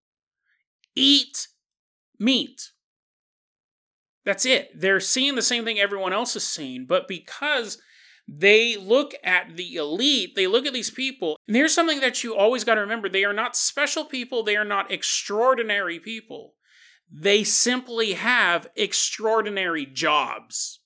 eat 0.95 1.49
meat. 2.19 2.71
That's 4.25 4.47
it. 4.47 4.71
They're 4.79 5.01
seeing 5.01 5.35
the 5.35 5.43
same 5.43 5.65
thing 5.65 5.79
everyone 5.79 6.13
else 6.13 6.37
is 6.37 6.47
seeing, 6.47 6.87
but 6.87 7.09
because 7.09 7.79
they 8.29 8.77
look 8.77 9.13
at 9.25 9.57
the 9.57 9.75
elite, 9.75 10.37
they 10.37 10.47
look 10.47 10.67
at 10.67 10.73
these 10.73 10.91
people, 10.91 11.37
and 11.49 11.57
here's 11.57 11.75
something 11.75 12.01
that 12.01 12.23
you 12.23 12.35
always 12.37 12.63
got 12.63 12.75
to 12.75 12.81
remember 12.81 13.09
they 13.09 13.25
are 13.25 13.33
not 13.33 13.57
special 13.57 14.05
people, 14.05 14.43
they 14.43 14.57
are 14.57 14.65
not 14.65 14.91
extraordinary 14.91 15.99
people. 15.99 16.55
They 17.13 17.45
simply 17.45 18.13
have 18.13 18.69
extraordinary 18.77 19.85
jobs. 19.85 20.81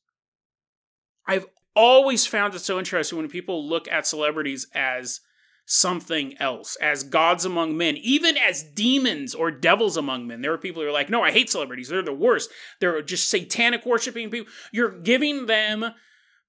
I've 1.26 1.46
always 1.76 2.26
found 2.26 2.54
it 2.54 2.60
so 2.60 2.78
interesting 2.78 3.18
when 3.18 3.28
people 3.28 3.68
look 3.68 3.88
at 3.88 4.06
celebrities 4.06 4.66
as 4.74 5.20
something 5.66 6.34
else, 6.38 6.76
as 6.76 7.02
gods 7.02 7.44
among 7.44 7.76
men, 7.76 7.96
even 7.96 8.37
as 8.37 8.62
demons 8.62 9.34
or 9.34 9.50
devils 9.50 9.96
among 9.96 10.26
men. 10.26 10.42
There 10.42 10.52
are 10.52 10.58
people 10.58 10.82
who 10.82 10.88
are 10.88 10.92
like, 10.92 11.08
no, 11.08 11.22
I 11.22 11.30
hate 11.30 11.50
celebrities. 11.50 11.88
They're 11.88 12.02
the 12.02 12.12
worst. 12.12 12.50
They're 12.80 13.00
just 13.02 13.30
satanic 13.30 13.87
worshiping 13.87 14.30
people. 14.30 14.52
You're 14.72 15.00
giving 15.00 15.46
them 15.46 15.92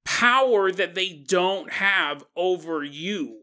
power 0.04 0.72
that 0.72 0.96
they 0.96 1.14
don't 1.14 1.72
have 1.74 2.26
over 2.36 2.84
you. 2.84 3.40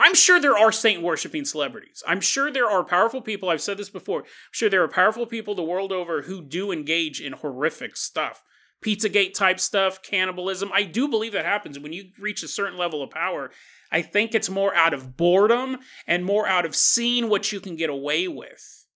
I'm 0.00 0.14
sure 0.14 0.40
there 0.40 0.56
are 0.56 0.72
saint 0.72 1.02
worshiping 1.02 1.44
celebrities. 1.44 2.02
I'm 2.08 2.22
sure 2.22 2.50
there 2.50 2.68
are 2.70 2.82
powerful 2.82 3.20
people. 3.20 3.50
I've 3.50 3.60
said 3.60 3.76
this 3.76 3.90
before. 3.90 4.20
I'm 4.20 4.26
sure 4.50 4.70
there 4.70 4.82
are 4.82 4.88
powerful 4.88 5.26
people 5.26 5.54
the 5.54 5.62
world 5.62 5.92
over 5.92 6.22
who 6.22 6.42
do 6.42 6.72
engage 6.72 7.20
in 7.20 7.34
horrific 7.34 7.96
stuff. 7.96 8.42
Pizzagate 8.82 9.34
type 9.34 9.60
stuff, 9.60 10.00
cannibalism. 10.00 10.70
I 10.72 10.84
do 10.84 11.06
believe 11.06 11.32
that 11.32 11.44
happens. 11.44 11.78
When 11.78 11.92
you 11.92 12.12
reach 12.18 12.42
a 12.42 12.48
certain 12.48 12.78
level 12.78 13.02
of 13.02 13.10
power, 13.10 13.50
I 13.92 14.00
think 14.00 14.34
it's 14.34 14.48
more 14.48 14.74
out 14.74 14.94
of 14.94 15.18
boredom 15.18 15.78
and 16.06 16.24
more 16.24 16.46
out 16.46 16.64
of 16.64 16.74
seeing 16.74 17.28
what 17.28 17.52
you 17.52 17.60
can 17.60 17.76
get 17.76 17.90
away 17.90 18.26
with. 18.26 18.86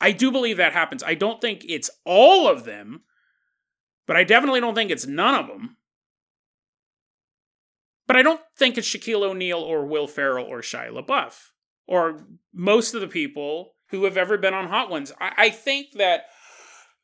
I 0.00 0.12
do 0.12 0.30
believe 0.30 0.56
that 0.56 0.72
happens. 0.72 1.02
I 1.02 1.14
don't 1.14 1.40
think 1.40 1.66
it's 1.68 1.90
all 2.06 2.48
of 2.48 2.64
them, 2.64 3.02
but 4.06 4.16
I 4.16 4.24
definitely 4.24 4.60
don't 4.60 4.74
think 4.74 4.90
it's 4.90 5.06
none 5.06 5.34
of 5.34 5.48
them. 5.48 5.76
But 8.06 8.16
I 8.16 8.22
don't 8.22 8.40
think 8.56 8.78
it's 8.78 8.88
Shaquille 8.88 9.22
O'Neal 9.22 9.58
or 9.58 9.86
Will 9.86 10.06
Ferrell 10.06 10.46
or 10.46 10.60
Shia 10.60 10.90
LaBeouf 10.90 11.34
or 11.86 12.26
most 12.52 12.94
of 12.94 13.00
the 13.00 13.08
people 13.08 13.74
who 13.90 14.04
have 14.04 14.16
ever 14.16 14.36
been 14.36 14.54
on 14.54 14.68
Hot 14.68 14.90
Ones. 14.90 15.12
I, 15.20 15.32
I 15.36 15.50
think 15.50 15.92
that 15.94 16.26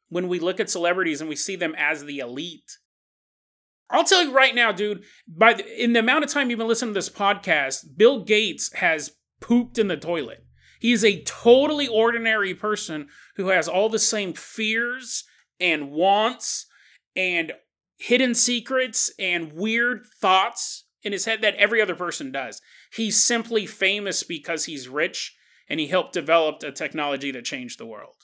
when 0.08 0.28
we 0.28 0.38
look 0.38 0.60
at 0.60 0.70
celebrities 0.70 1.20
and 1.20 1.28
we 1.28 1.36
see 1.36 1.56
them 1.56 1.74
as 1.76 2.04
the 2.04 2.18
elite, 2.18 2.78
I'll 3.90 4.04
tell 4.04 4.24
you 4.24 4.32
right 4.32 4.54
now, 4.54 4.72
dude. 4.72 5.04
By 5.28 5.54
the, 5.54 5.82
in 5.82 5.92
the 5.92 6.00
amount 6.00 6.24
of 6.24 6.30
time 6.30 6.50
you've 6.50 6.58
been 6.58 6.68
listening 6.68 6.94
to 6.94 6.98
this 6.98 7.10
podcast, 7.10 7.96
Bill 7.96 8.24
Gates 8.24 8.72
has 8.74 9.12
pooped 9.40 9.78
in 9.78 9.88
the 9.88 9.96
toilet. 9.96 10.44
He 10.80 10.92
is 10.92 11.04
a 11.04 11.22
totally 11.22 11.86
ordinary 11.86 12.54
person 12.54 13.08
who 13.36 13.48
has 13.48 13.68
all 13.68 13.88
the 13.88 13.98
same 13.98 14.32
fears 14.32 15.24
and 15.60 15.92
wants 15.92 16.66
and 17.14 17.52
hidden 17.98 18.34
secrets 18.34 19.12
and 19.18 19.52
weird 19.52 20.04
thoughts 20.20 20.81
in 21.02 21.12
his 21.12 21.24
head 21.24 21.42
that 21.42 21.56
every 21.56 21.80
other 21.80 21.94
person 21.94 22.30
does. 22.30 22.60
He's 22.92 23.20
simply 23.20 23.66
famous 23.66 24.22
because 24.22 24.64
he's 24.64 24.88
rich 24.88 25.36
and 25.68 25.80
he 25.80 25.88
helped 25.88 26.12
develop 26.12 26.62
a 26.62 26.72
technology 26.72 27.30
that 27.30 27.44
changed 27.44 27.78
the 27.78 27.86
world. 27.86 28.16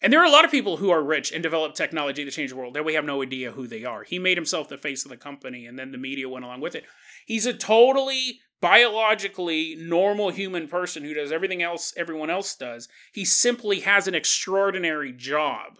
And 0.00 0.12
there 0.12 0.20
are 0.20 0.26
a 0.26 0.30
lot 0.30 0.44
of 0.44 0.50
people 0.50 0.78
who 0.78 0.90
are 0.90 1.02
rich 1.02 1.30
and 1.30 1.42
develop 1.42 1.74
technology 1.74 2.24
to 2.24 2.30
change 2.30 2.50
the 2.50 2.56
world 2.56 2.74
that 2.74 2.84
we 2.84 2.94
have 2.94 3.04
no 3.04 3.22
idea 3.22 3.52
who 3.52 3.68
they 3.68 3.84
are. 3.84 4.02
He 4.02 4.18
made 4.18 4.36
himself 4.36 4.68
the 4.68 4.76
face 4.76 5.04
of 5.04 5.10
the 5.10 5.16
company 5.16 5.64
and 5.64 5.78
then 5.78 5.92
the 5.92 5.98
media 5.98 6.28
went 6.28 6.44
along 6.44 6.60
with 6.60 6.74
it. 6.74 6.84
He's 7.24 7.46
a 7.46 7.52
totally 7.52 8.40
biologically 8.60 9.76
normal 9.78 10.30
human 10.30 10.66
person 10.66 11.04
who 11.04 11.14
does 11.14 11.30
everything 11.30 11.62
else 11.62 11.94
everyone 11.96 12.30
else 12.30 12.56
does. 12.56 12.88
He 13.12 13.24
simply 13.24 13.80
has 13.80 14.08
an 14.08 14.14
extraordinary 14.14 15.12
job. 15.12 15.78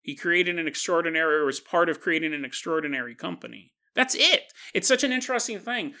He 0.00 0.16
created 0.16 0.58
an 0.58 0.66
extraordinary 0.66 1.36
or 1.36 1.46
was 1.46 1.60
part 1.60 1.88
of 1.88 2.00
creating 2.00 2.34
an 2.34 2.44
extraordinary 2.44 3.14
company. 3.14 3.72
That's 3.94 4.14
it. 4.14 4.52
It's 4.72 4.88
such 4.88 5.04
an 5.04 5.12
interesting 5.12 5.58
thing. 5.58 5.94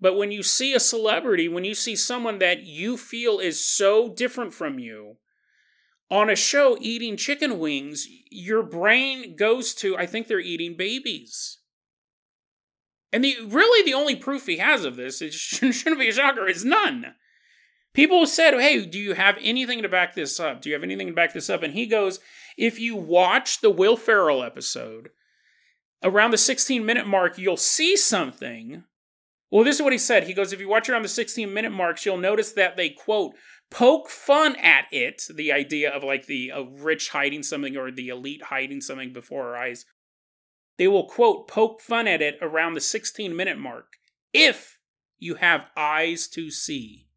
But 0.00 0.16
when 0.16 0.32
you 0.32 0.42
see 0.42 0.74
a 0.74 0.80
celebrity, 0.80 1.48
when 1.48 1.64
you 1.64 1.74
see 1.74 1.94
someone 1.94 2.38
that 2.38 2.62
you 2.62 2.96
feel 2.96 3.38
is 3.38 3.64
so 3.64 4.08
different 4.08 4.54
from 4.54 4.78
you 4.78 5.16
on 6.10 6.30
a 6.30 6.36
show 6.36 6.76
eating 6.80 7.16
chicken 7.16 7.58
wings, 7.58 8.06
your 8.30 8.62
brain 8.62 9.36
goes 9.36 9.74
to, 9.74 9.96
I 9.96 10.06
think 10.06 10.26
they're 10.26 10.40
eating 10.40 10.76
babies. 10.76 11.58
And 13.12 13.24
the 13.24 13.36
really 13.46 13.84
the 13.84 13.94
only 13.94 14.16
proof 14.16 14.46
he 14.46 14.58
has 14.58 14.84
of 14.84 14.96
this, 14.96 15.20
it 15.20 15.32
shouldn't 15.34 16.00
be 16.00 16.08
a 16.08 16.12
shocker, 16.12 16.48
is 16.48 16.64
none. 16.64 17.14
People 17.92 18.26
said, 18.26 18.54
Hey, 18.54 18.86
do 18.86 18.98
you 18.98 19.14
have 19.14 19.36
anything 19.40 19.82
to 19.82 19.88
back 19.88 20.14
this 20.14 20.38
up? 20.38 20.62
Do 20.62 20.68
you 20.68 20.74
have 20.74 20.84
anything 20.84 21.08
to 21.08 21.12
back 21.12 21.32
this 21.32 21.50
up? 21.50 21.62
And 21.62 21.74
he 21.74 21.86
goes, 21.86 22.20
If 22.56 22.78
you 22.78 22.96
watch 22.96 23.60
the 23.60 23.70
Will 23.70 23.96
Ferrell 23.96 24.44
episode, 24.44 25.10
around 26.02 26.30
the 26.30 26.38
16 26.38 26.84
minute 26.84 27.06
mark, 27.06 27.38
you'll 27.38 27.56
see 27.56 27.96
something. 27.96 28.84
Well, 29.50 29.64
this 29.64 29.76
is 29.76 29.82
what 29.82 29.92
he 29.92 29.98
said. 29.98 30.24
He 30.24 30.34
goes, 30.34 30.52
if 30.52 30.60
you 30.60 30.68
watch 30.68 30.88
around 30.88 31.02
the 31.02 31.08
16 31.08 31.52
minute 31.52 31.72
marks, 31.72 32.06
you'll 32.06 32.16
notice 32.16 32.52
that 32.52 32.76
they 32.76 32.90
quote, 32.90 33.34
poke 33.70 34.08
fun 34.08 34.56
at 34.56 34.86
it, 34.92 35.22
the 35.32 35.52
idea 35.52 35.90
of 35.90 36.04
like 36.04 36.26
the 36.26 36.52
uh, 36.52 36.62
rich 36.62 37.10
hiding 37.10 37.42
something 37.42 37.76
or 37.76 37.90
the 37.90 38.08
elite 38.08 38.44
hiding 38.44 38.80
something 38.80 39.12
before 39.12 39.48
our 39.48 39.56
eyes. 39.56 39.84
They 40.78 40.88
will 40.88 41.06
quote, 41.06 41.48
poke 41.48 41.80
fun 41.80 42.06
at 42.06 42.22
it 42.22 42.38
around 42.40 42.74
the 42.74 42.80
16 42.80 43.34
minute 43.34 43.58
mark 43.58 43.94
if 44.32 44.78
you 45.18 45.34
have 45.36 45.66
eyes 45.76 46.28
to 46.28 46.50
see. 46.50 47.08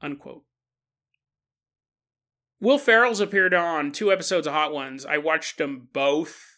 Unquote. 0.00 0.44
Will 2.60 2.78
Ferrell's 2.78 3.20
appeared 3.20 3.54
on 3.54 3.90
two 3.90 4.12
episodes 4.12 4.46
of 4.46 4.52
Hot 4.52 4.72
Ones. 4.72 5.04
I 5.04 5.18
watched 5.18 5.58
them 5.58 5.88
both 5.92 6.51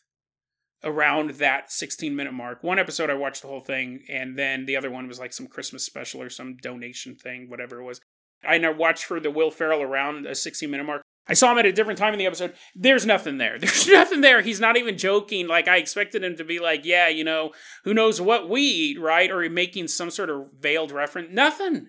around 0.84 1.30
that 1.32 1.72
16 1.72 2.14
minute 2.14 2.34
mark. 2.34 2.62
One 2.62 2.78
episode 2.78 3.10
I 3.10 3.14
watched 3.14 3.42
the 3.42 3.48
whole 3.48 3.62
thing, 3.62 4.04
and 4.08 4.38
then 4.38 4.66
the 4.66 4.76
other 4.76 4.90
one 4.90 5.08
was 5.08 5.18
like 5.18 5.32
some 5.32 5.46
Christmas 5.46 5.84
special 5.84 6.22
or 6.22 6.30
some 6.30 6.56
donation 6.56 7.16
thing, 7.16 7.48
whatever 7.48 7.80
it 7.80 7.84
was. 7.84 8.00
I 8.46 8.58
watched 8.68 9.04
for 9.04 9.20
the 9.20 9.30
Will 9.30 9.50
Ferrell 9.50 9.82
around 9.82 10.26
a 10.26 10.34
16 10.34 10.70
minute 10.70 10.84
mark. 10.84 11.02
I 11.26 11.32
saw 11.32 11.52
him 11.52 11.58
at 11.58 11.66
a 11.66 11.72
different 11.72 11.98
time 11.98 12.12
in 12.12 12.18
the 12.18 12.26
episode. 12.26 12.52
There's 12.74 13.06
nothing 13.06 13.38
there. 13.38 13.58
There's 13.60 13.88
nothing 13.88 14.20
there. 14.20 14.42
He's 14.42 14.60
not 14.60 14.76
even 14.76 14.98
joking. 14.98 15.46
Like 15.46 15.68
I 15.68 15.78
expected 15.78 16.22
him 16.22 16.36
to 16.36 16.44
be 16.44 16.58
like, 16.58 16.84
yeah, 16.84 17.08
you 17.08 17.24
know, 17.24 17.52
who 17.84 17.94
knows 17.94 18.20
what 18.20 18.48
we 18.48 18.60
eat, 18.60 19.00
right? 19.00 19.30
Or 19.30 19.48
making 19.48 19.88
some 19.88 20.10
sort 20.10 20.28
of 20.28 20.48
veiled 20.58 20.92
reference. 20.92 21.28
Nothing. 21.32 21.88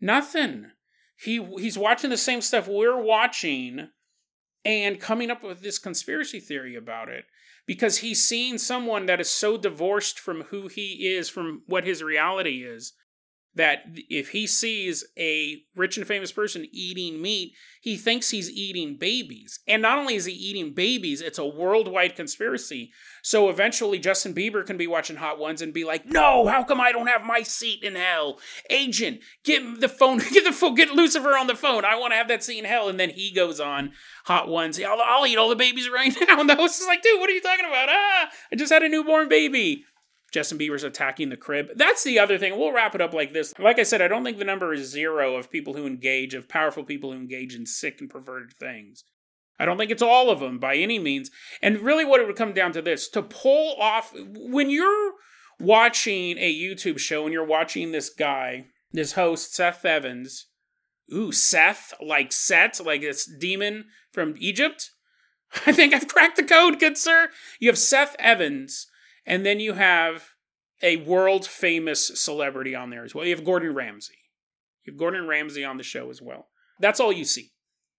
Nothing. 0.00 0.70
He 1.16 1.44
he's 1.58 1.78
watching 1.78 2.10
the 2.10 2.16
same 2.16 2.40
stuff 2.40 2.66
we're 2.66 3.00
watching 3.00 3.88
and 4.64 5.00
coming 5.00 5.30
up 5.30 5.42
with 5.42 5.62
this 5.62 5.78
conspiracy 5.78 6.40
theory 6.40 6.74
about 6.74 7.08
it 7.08 7.24
because 7.66 7.98
he's 7.98 8.22
seeing 8.22 8.58
someone 8.58 9.06
that 9.06 9.20
is 9.20 9.30
so 9.30 9.56
divorced 9.56 10.18
from 10.18 10.42
who 10.44 10.68
he 10.68 11.08
is, 11.08 11.28
from 11.28 11.62
what 11.66 11.84
his 11.84 12.02
reality 12.02 12.62
is, 12.64 12.92
that 13.56 13.84
if 14.08 14.30
he 14.30 14.46
sees 14.46 15.04
a 15.16 15.62
rich 15.76 15.96
and 15.96 16.06
famous 16.06 16.32
person 16.32 16.66
eating 16.72 17.22
meat, 17.22 17.52
he 17.80 17.96
thinks 17.96 18.30
he's 18.30 18.50
eating 18.50 18.96
babies. 18.96 19.60
And 19.68 19.82
not 19.82 19.98
only 19.98 20.14
is 20.14 20.24
he 20.24 20.32
eating 20.32 20.72
babies, 20.72 21.20
it's 21.20 21.38
a 21.38 21.46
worldwide 21.46 22.16
conspiracy. 22.16 22.90
So 23.22 23.48
eventually 23.48 23.98
Justin 23.98 24.34
Bieber 24.34 24.66
can 24.66 24.76
be 24.76 24.86
watching 24.86 25.16
Hot 25.16 25.38
Ones 25.38 25.62
and 25.62 25.72
be 25.72 25.84
like, 25.84 26.06
"No, 26.06 26.46
how 26.46 26.64
come 26.64 26.80
I 26.80 26.92
don't 26.92 27.06
have 27.06 27.24
my 27.24 27.42
seat 27.42 27.82
in 27.82 27.94
hell? 27.94 28.38
Agent, 28.70 29.20
get 29.44 29.80
the 29.80 29.88
phone, 29.88 30.18
get 30.32 30.44
the 30.44 30.52
phone, 30.52 30.74
get 30.74 30.90
Lucifer 30.90 31.36
on 31.36 31.46
the 31.46 31.54
phone. 31.54 31.84
I 31.84 31.96
want 31.96 32.12
to 32.12 32.16
have 32.16 32.28
that 32.28 32.42
seat 32.42 32.58
in 32.58 32.64
hell." 32.64 32.88
And 32.88 32.98
then 32.98 33.10
he 33.10 33.30
goes 33.30 33.60
on 33.60 33.92
Hot 34.24 34.48
Ones. 34.48 34.80
I'll, 34.80 35.00
I'll 35.04 35.26
eat 35.26 35.38
all 35.38 35.48
the 35.48 35.56
babies 35.56 35.88
right 35.88 36.14
now. 36.28 36.40
And 36.40 36.48
the 36.48 36.56
host 36.56 36.80
is 36.80 36.86
like, 36.86 37.02
"Dude, 37.02 37.20
what 37.20 37.30
are 37.30 37.34
you 37.34 37.40
talking 37.40 37.66
about? 37.66 37.88
Ah, 37.90 38.30
I 38.52 38.56
just 38.56 38.72
had 38.72 38.82
a 38.82 38.88
newborn 38.88 39.28
baby." 39.28 39.84
Justin 40.34 40.58
Bieber's 40.58 40.82
attacking 40.82 41.28
the 41.28 41.36
crib. 41.36 41.68
That's 41.76 42.02
the 42.02 42.18
other 42.18 42.38
thing. 42.38 42.58
We'll 42.58 42.72
wrap 42.72 42.96
it 42.96 43.00
up 43.00 43.14
like 43.14 43.32
this. 43.32 43.54
Like 43.56 43.78
I 43.78 43.84
said, 43.84 44.02
I 44.02 44.08
don't 44.08 44.24
think 44.24 44.38
the 44.38 44.44
number 44.44 44.74
is 44.74 44.90
zero 44.90 45.36
of 45.36 45.48
people 45.48 45.74
who 45.74 45.86
engage, 45.86 46.34
of 46.34 46.48
powerful 46.48 46.82
people 46.82 47.12
who 47.12 47.18
engage 47.18 47.54
in 47.54 47.66
sick 47.66 48.00
and 48.00 48.10
perverted 48.10 48.52
things. 48.58 49.04
I 49.60 49.64
don't 49.64 49.78
think 49.78 49.92
it's 49.92 50.02
all 50.02 50.30
of 50.30 50.40
them 50.40 50.58
by 50.58 50.74
any 50.74 50.98
means. 50.98 51.30
And 51.62 51.78
really, 51.78 52.04
what 52.04 52.20
it 52.20 52.26
would 52.26 52.34
come 52.34 52.52
down 52.52 52.72
to 52.72 52.82
this 52.82 53.08
to 53.10 53.22
pull 53.22 53.76
off 53.80 54.12
when 54.12 54.70
you're 54.70 55.12
watching 55.60 56.36
a 56.38 56.52
YouTube 56.52 56.98
show 56.98 57.22
and 57.22 57.32
you're 57.32 57.44
watching 57.46 57.92
this 57.92 58.10
guy, 58.10 58.66
this 58.90 59.12
host, 59.12 59.54
Seth 59.54 59.84
Evans. 59.84 60.48
Ooh, 61.14 61.30
Seth, 61.30 61.94
like 62.04 62.32
Set, 62.32 62.84
like 62.84 63.02
this 63.02 63.24
demon 63.24 63.84
from 64.10 64.34
Egypt. 64.38 64.90
I 65.64 65.70
think 65.70 65.94
I've 65.94 66.08
cracked 66.08 66.38
the 66.38 66.42
code, 66.42 66.80
good 66.80 66.98
sir. 66.98 67.28
You 67.60 67.68
have 67.68 67.78
Seth 67.78 68.16
Evans 68.18 68.88
and 69.26 69.44
then 69.44 69.60
you 69.60 69.74
have 69.74 70.30
a 70.82 70.96
world 70.96 71.46
famous 71.46 72.06
celebrity 72.20 72.74
on 72.74 72.90
there 72.90 73.04
as 73.04 73.14
well. 73.14 73.24
You 73.24 73.34
have 73.34 73.44
Gordon 73.44 73.74
Ramsay. 73.74 74.18
You 74.84 74.92
have 74.92 74.98
Gordon 74.98 75.26
Ramsay 75.26 75.64
on 75.64 75.76
the 75.76 75.82
show 75.82 76.10
as 76.10 76.20
well. 76.20 76.48
That's 76.78 77.00
all 77.00 77.12
you 77.12 77.24
see. 77.24 77.52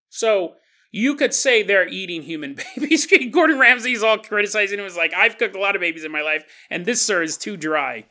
So 0.09 0.55
you 0.91 1.15
could 1.15 1.33
say 1.33 1.61
they're 1.61 1.87
eating 1.87 2.21
human 2.21 2.55
babies. 2.77 3.07
Gordon 3.31 3.59
Ramsay's 3.59 4.03
all 4.03 4.17
criticizing 4.17 4.79
him. 4.79 4.85
Was 4.85 4.97
like, 4.97 5.13
I've 5.13 5.37
cooked 5.37 5.55
a 5.55 5.59
lot 5.59 5.75
of 5.75 5.81
babies 5.81 6.05
in 6.05 6.11
my 6.11 6.21
life, 6.21 6.43
and 6.69 6.85
this 6.85 7.01
sir 7.01 7.21
is 7.21 7.37
too 7.37 7.57
dry. 7.57 8.05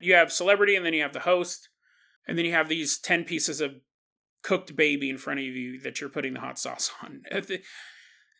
You 0.00 0.14
have 0.14 0.32
celebrity, 0.32 0.76
and 0.76 0.86
then 0.86 0.94
you 0.94 1.02
have 1.02 1.12
the 1.12 1.20
host, 1.20 1.68
and 2.26 2.38
then 2.38 2.44
you 2.44 2.52
have 2.52 2.68
these 2.68 2.98
ten 2.98 3.24
pieces 3.24 3.60
of 3.60 3.72
cooked 4.42 4.76
baby 4.76 5.10
in 5.10 5.18
front 5.18 5.40
of 5.40 5.46
you 5.46 5.80
that 5.80 6.00
you're 6.00 6.08
putting 6.08 6.34
the 6.34 6.40
hot 6.40 6.58
sauce 6.58 6.90
on. 7.02 7.22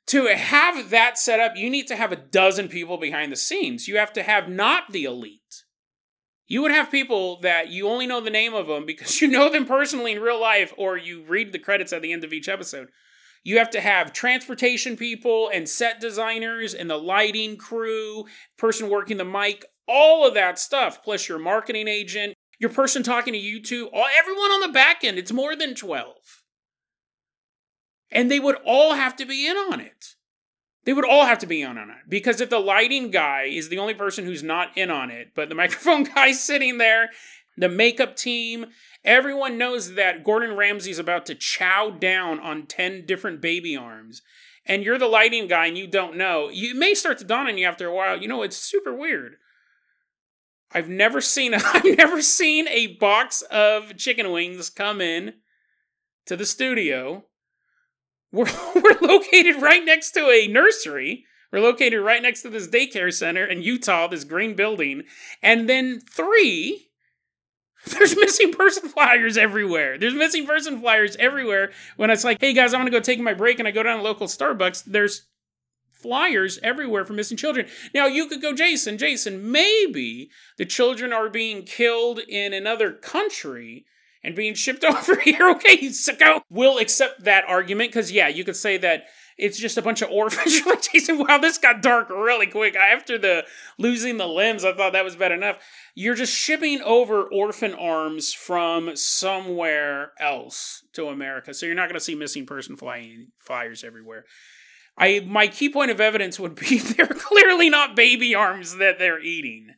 to 0.09 0.27
have 0.27 0.91
that 0.91 1.19
set 1.19 1.41
up, 1.41 1.53
you 1.57 1.71
need 1.71 1.87
to 1.89 1.97
have 1.97 2.13
a 2.13 2.17
dozen 2.17 2.69
people 2.69 2.99
behind 2.99 3.33
the 3.33 3.37
scenes. 3.37 3.89
You 3.89 3.99
have 3.99 4.13
to 4.15 4.23
have 4.23 4.49
not 4.49 4.93
the 4.93 5.05
elite. 5.05 5.65
You 6.47 6.63
would 6.63 6.71
have 6.71 6.91
people 6.91 7.41
that 7.41 7.69
you 7.69 7.89
only 7.89 8.07
know 8.07 8.23
the 8.23 8.31
name 8.31 8.55
of 8.55 8.67
them 8.67 8.87
because 8.87 9.21
you 9.21 9.29
know 9.29 9.51
them 9.51 9.67
personally 9.67 10.13
in 10.13 10.21
real 10.21 10.41
life 10.41 10.73
or 10.77 10.97
you 10.97 11.25
read 11.27 11.53
the 11.53 11.59
credits 11.59 11.93
at 11.93 12.03
the 12.03 12.13
end 12.13 12.25
of 12.25 12.33
each 12.33 12.49
episode. 12.49 12.89
You 13.45 13.59
have 13.59 13.71
to 13.71 13.81
have 13.81 14.13
transportation 14.13 14.97
people 14.97 15.49
and 15.53 15.69
set 15.69 16.01
designers 16.01 16.75
and 16.75 16.91
the 16.91 16.97
lighting 16.97 17.57
crew, 17.57 18.25
person 18.57 18.91
working 18.91 19.17
the 19.17 19.25
mic, 19.25 19.65
all 19.87 20.27
of 20.27 20.35
that 20.35 20.59
stuff, 20.59 21.03
plus 21.03 21.29
your 21.29 21.39
marketing 21.39 21.89
agent, 21.89 22.35
your 22.59 22.71
person 22.71 23.03
talking 23.03 23.33
to 23.33 23.39
you 23.39 23.63
two, 23.63 23.89
all, 23.93 24.07
everyone 24.19 24.51
on 24.51 24.61
the 24.61 24.69
back 24.69 25.05
end. 25.05 25.19
It's 25.19 25.33
more 25.33 25.55
than 25.55 25.75
12. 25.75 26.15
And 28.11 28.31
they 28.31 28.41
would 28.41 28.57
all 28.65 28.95
have 28.95 29.17
to 29.17 29.27
be 29.27 29.47
in 29.47 29.57
on 29.57 29.81
it. 29.81 29.98
They 30.89 30.95
would 30.95 31.05
all 31.05 31.27
have 31.27 31.41
to 31.41 31.47
be 31.47 31.61
in 31.61 31.77
on 31.77 31.91
it. 31.91 32.09
Because 32.09 32.41
if 32.41 32.49
the 32.49 32.59
lighting 32.59 33.11
guy 33.11 33.43
is 33.43 33.69
the 33.69 33.77
only 33.77 33.93
person 33.93 34.25
who's 34.25 34.43
not 34.43 34.75
in 34.75 34.91
on 34.91 35.11
it, 35.11 35.33
but 35.35 35.51
the 35.51 35.55
microphone 35.65 36.05
guy's 36.05 36.43
sitting 36.43 36.79
there, 36.79 37.11
the 37.59 37.69
makeup 37.69 38.17
team, 38.17 38.69
everyone 39.05 39.59
knows 39.59 39.97
that 39.97 40.25
Gordon 40.25 40.57
Ramsay's 40.57 40.99
about 40.99 41.27
to 41.27 41.35
chow 41.35 41.91
down 41.91 42.41
on 42.41 42.65
10 42.65 43.05
different 43.05 43.43
baby 43.43 43.77
arms. 43.77 44.23
And 44.65 44.83
you're 44.83 44.97
the 44.97 45.09
lighting 45.09 45.47
guy 45.47 45.67
and 45.67 45.77
you 45.77 45.87
don't 45.87 46.17
know. 46.17 46.49
You 46.49 46.75
may 46.75 46.95
start 46.95 47.19
to 47.19 47.25
dawn 47.25 47.49
on 47.49 47.59
you 47.59 47.67
after 47.67 47.87
a 47.87 47.95
while. 47.95 48.17
You 48.17 48.29
know, 48.29 48.43
it's 48.43 48.57
super 48.57 48.95
weird. 48.95 49.35
I've 50.73 50.89
never 50.89 51.21
seen 51.21 51.53
a, 51.53 51.61
I've 51.65 51.99
never 51.99 52.23
seen 52.23 52.67
a 52.67 52.97
box 52.97 53.43
of 53.51 53.95
chicken 53.99 54.33
wings 54.33 54.71
come 54.71 55.03
in 55.03 55.35
to 56.25 56.35
the 56.35 56.47
studio 56.47 57.25
we're, 58.33 58.47
we're 58.75 58.99
located 59.01 59.63
right 59.63 59.85
next 59.85 60.13
to 60.13 60.29
a 60.31 60.47
nursery. 60.47 61.25
We're 61.53 61.61
located 61.61 62.01
right 62.01 62.23
next 62.23 62.43
to 62.43 62.51
this 62.51 62.69
daycare 62.69 63.13
center 63.13 63.45
in 63.45 63.63
Utah, 63.63 64.07
this 64.07 64.25
green 64.25 64.55
building. 64.55 65.05
And 65.43 65.69
then 65.69 66.01
three, 66.01 66.89
there's 67.87 68.17
missing 68.17 68.53
person 68.53 68.89
flyers 68.89 69.37
everywhere. 69.37 69.99
There's 69.99 70.15
missing 70.15 70.47
person 70.47 70.81
flyers 70.81 71.17
everywhere. 71.17 71.71
When 71.97 72.11
it's 72.11 72.25
like, 72.25 72.39
hey 72.41 72.53
guys, 72.53 72.75
I'm 72.75 72.81
gonna 72.81 72.91
go 72.91 73.01
take 73.01 73.21
my 73.21 73.35
break 73.35 73.59
and 73.59 73.69
I 73.69 73.71
go 73.71 73.83
down 73.83 73.99
to 73.99 74.03
local 74.03 74.27
Starbucks, 74.27 74.85
there's 74.85 75.27
flyers 75.93 76.61
everywhere 76.63 77.05
for 77.05 77.13
missing 77.13 77.37
children. 77.37 77.67
Now 77.95 78.07
you 78.07 78.27
could 78.27 78.43
go, 78.43 78.53
Jason, 78.53 78.99
Jason, 78.99 79.51
maybe 79.51 80.31
the 80.57 80.65
children 80.65 81.13
are 81.13 81.29
being 81.29 81.65
killed 81.65 82.21
in 82.21 82.53
another 82.53 82.93
country 82.93 83.85
and 84.23 84.35
being 84.35 84.55
shipped 84.55 84.85
over 84.85 85.19
here. 85.21 85.51
Okay, 85.51 85.79
sicko. 85.89 86.43
We'll 86.51 86.79
accept 86.79 87.25
that 87.25 87.45
argument 87.47 87.91
because, 87.91 88.13
yeah, 88.13 88.29
you 88.29 88.45
could 88.45 88.57
say 88.57 88.77
that 88.79 89.05
it's 89.37 89.59
just 89.59 89.79
a 89.79 89.83
bunch 89.83 90.03
of 90.03 90.11
orphans. 90.13 90.65
like, 90.67 90.83
Jason, 90.83 91.19
wow, 91.19 91.39
this 91.39 91.59
got 91.59 91.83
dark 91.83 92.11
really 92.11 92.47
quick. 92.47 92.77
After 92.77 93.17
the 93.17 93.45
losing 93.79 94.17
the 94.17 94.27
limbs, 94.27 94.65
I 94.65 94.75
thought 94.75 94.93
that 94.93 95.05
was 95.05 95.17
bad 95.17 95.33
enough. 95.33 95.59
You're 95.95 96.15
just 96.15 96.35
shipping 96.35 96.81
over 96.83 97.23
orphan 97.23 97.75
arms 97.75 98.33
from 98.33 98.97
somewhere 98.97 100.13
else 100.19 100.85
to 100.95 101.07
America. 101.07 101.55
So 101.55 101.67
you're 101.67 101.75
not 101.75 101.89
going 101.89 101.95
to 101.95 102.05
see 102.05 102.15
missing 102.15 102.47
person 102.47 102.77
flying 102.77 103.29
flyers 103.39 103.85
everywhere. 103.85 104.25
I 104.99 105.21
my 105.25 105.47
key 105.47 105.71
point 105.71 105.93
of 105.93 106.01
evidence 106.01 106.41
would 106.41 106.57
be 106.57 106.79
they're 106.79 107.07
clearly 107.07 107.71
not 107.71 107.95
baby 107.97 108.35
arms 108.35 108.77
that 108.79 108.99
they're 108.99 109.21
eating. 109.21 109.75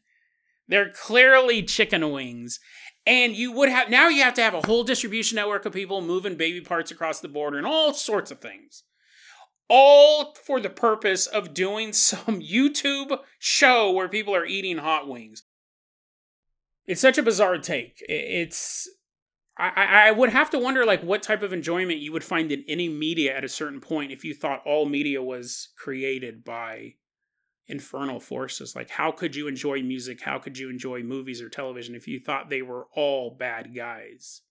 They're 0.67 0.91
clearly 0.91 1.63
chicken 1.63 2.11
wings. 2.11 2.61
And 3.07 3.35
you 3.35 3.53
would 3.53 3.69
have 3.69 3.89
now 3.89 4.09
you 4.09 4.23
have 4.23 4.35
to 4.35 4.43
have 4.43 4.55
a 4.55 4.67
whole 4.67 4.85
distribution 4.85 5.37
network 5.37 5.65
of 5.65 5.73
people 5.73 6.01
moving 6.03 6.37
baby 6.37 6.61
parts 6.61 6.91
across 6.91 7.21
the 7.21 7.29
border 7.29 7.57
and 7.57 7.67
all 7.67 7.95
sorts 7.95 8.31
of 8.31 8.41
things. 8.41 8.85
All 9.69 10.35
for 10.45 10.61
the 10.61 10.71
purpose 10.71 11.27
of 11.27 11.55
doing 11.55 11.93
some 11.95 12.41
YouTube 12.41 13.19
show 13.39 13.91
where 13.91 14.09
people 14.09 14.35
are 14.35 14.47
eating 14.47 14.79
hot 14.79 15.09
wings. 15.09 15.45
It's 16.87 17.01
such 17.01 17.19
a 17.19 17.23
bizarre 17.23 17.59
take. 17.59 18.03
It's 18.09 18.89
I, 19.61 20.09
I 20.09 20.11
would 20.11 20.31
have 20.31 20.51
to 20.51 20.59
wonder 20.59 20.87
like 20.87 21.03
what 21.03 21.23
type 21.23 21.43
of 21.43 21.53
enjoyment 21.53 21.99
you 21.99 22.13
would 22.13 22.25
find 22.25 22.51
in 22.51 22.65
any 22.67 22.89
media 22.89 23.37
at 23.37 23.45
a 23.45 23.49
certain 23.49 23.81
point 23.81 24.11
if 24.11 24.25
you 24.25 24.35
thought 24.35 24.63
all 24.65 24.87
media 24.87 25.23
was 25.23 25.69
created 25.77 26.45
by 26.45 26.95
infernal 27.71 28.21
forces. 28.21 28.75
Like, 28.75 28.91
how 28.91 29.13
could 29.13 29.37
you 29.37 29.49
enjoy 29.49 29.83
music? 29.83 30.23
How 30.23 30.39
could 30.39 30.59
you 30.59 30.69
enjoy 30.69 31.03
movies 31.03 31.41
or 31.41 31.49
television 31.49 31.95
if 31.95 32.09
you 32.09 32.21
thought 32.21 32.51
they 32.51 32.63
were 32.63 32.89
all 32.95 33.31
bad 33.31 33.75
guys? 33.75 34.43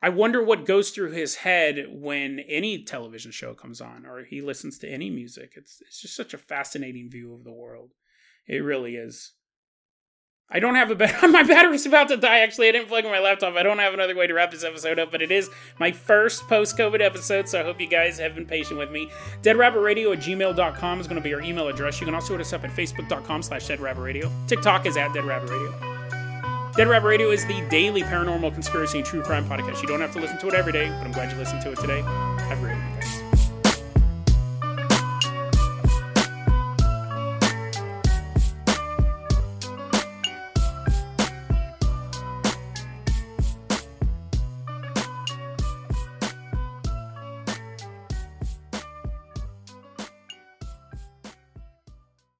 I 0.00 0.10
wonder 0.10 0.42
what 0.42 0.64
goes 0.64 0.90
through 0.90 1.10
his 1.10 1.36
head 1.36 1.86
when 1.90 2.38
any 2.40 2.84
television 2.84 3.32
show 3.32 3.52
comes 3.54 3.80
on 3.80 4.06
or 4.06 4.24
he 4.24 4.40
listens 4.40 4.78
to 4.78 4.88
any 4.88 5.10
music. 5.10 5.54
It's 5.56 5.80
it's 5.80 6.00
just 6.00 6.14
such 6.14 6.32
a 6.32 6.38
fascinating 6.38 7.10
view 7.10 7.34
of 7.34 7.42
the 7.42 7.52
world. 7.52 7.94
It 8.46 8.58
really 8.58 8.94
is. 8.94 9.32
I 10.50 10.60
don't 10.60 10.76
have 10.76 10.90
a 10.90 10.94
battery. 10.94 11.28
my 11.32 11.42
battery's 11.42 11.84
about 11.84 12.08
to 12.08 12.16
die. 12.16 12.38
Actually, 12.38 12.68
I 12.68 12.72
didn't 12.72 12.88
plug 12.88 13.04
in 13.04 13.10
my 13.10 13.18
laptop. 13.18 13.54
I 13.54 13.62
don't 13.62 13.78
have 13.78 13.92
another 13.92 14.16
way 14.16 14.26
to 14.26 14.34
wrap 14.34 14.50
this 14.50 14.64
episode 14.64 14.98
up, 14.98 15.10
but 15.10 15.20
it 15.20 15.30
is 15.30 15.50
my 15.78 15.92
first 15.92 16.48
post-COVID 16.48 17.00
episode, 17.00 17.48
so 17.48 17.60
I 17.60 17.64
hope 17.64 17.80
you 17.80 17.86
guys 17.86 18.18
have 18.18 18.34
been 18.34 18.46
patient 18.46 18.78
with 18.78 18.90
me. 18.90 19.10
DeadRabbitRadio 19.42 20.14
at 20.14 20.20
gmail.com 20.20 21.00
is 21.00 21.06
going 21.06 21.20
to 21.20 21.22
be 21.22 21.34
our 21.34 21.42
email 21.42 21.68
address. 21.68 22.00
You 22.00 22.06
can 22.06 22.14
also 22.14 22.32
hit 22.32 22.40
us 22.40 22.52
up 22.52 22.64
at 22.64 22.70
facebook.com 22.70 23.42
slash 23.42 23.68
deadrabbitradio. 23.68 24.30
TikTok 24.48 24.86
is 24.86 24.96
at 24.96 25.10
deadrabbitradio. 25.10 25.98
Dead 26.78 26.86
Rabbit 26.86 27.08
Radio 27.08 27.30
is 27.32 27.44
the 27.46 27.60
daily 27.70 28.02
paranormal 28.02 28.54
conspiracy 28.54 28.98
and 28.98 29.06
true 29.06 29.20
crime 29.20 29.44
podcast. 29.46 29.82
You 29.82 29.88
don't 29.88 30.00
have 30.00 30.12
to 30.12 30.20
listen 30.20 30.38
to 30.38 30.46
it 30.46 30.54
every 30.54 30.72
day, 30.72 30.88
but 30.88 31.06
I'm 31.06 31.10
glad 31.10 31.32
you 31.32 31.36
listened 31.36 31.60
to 31.62 31.72
it 31.72 31.78
today. 31.80 32.02
Have 32.02 32.58
a 32.58 32.60
great 32.60 32.77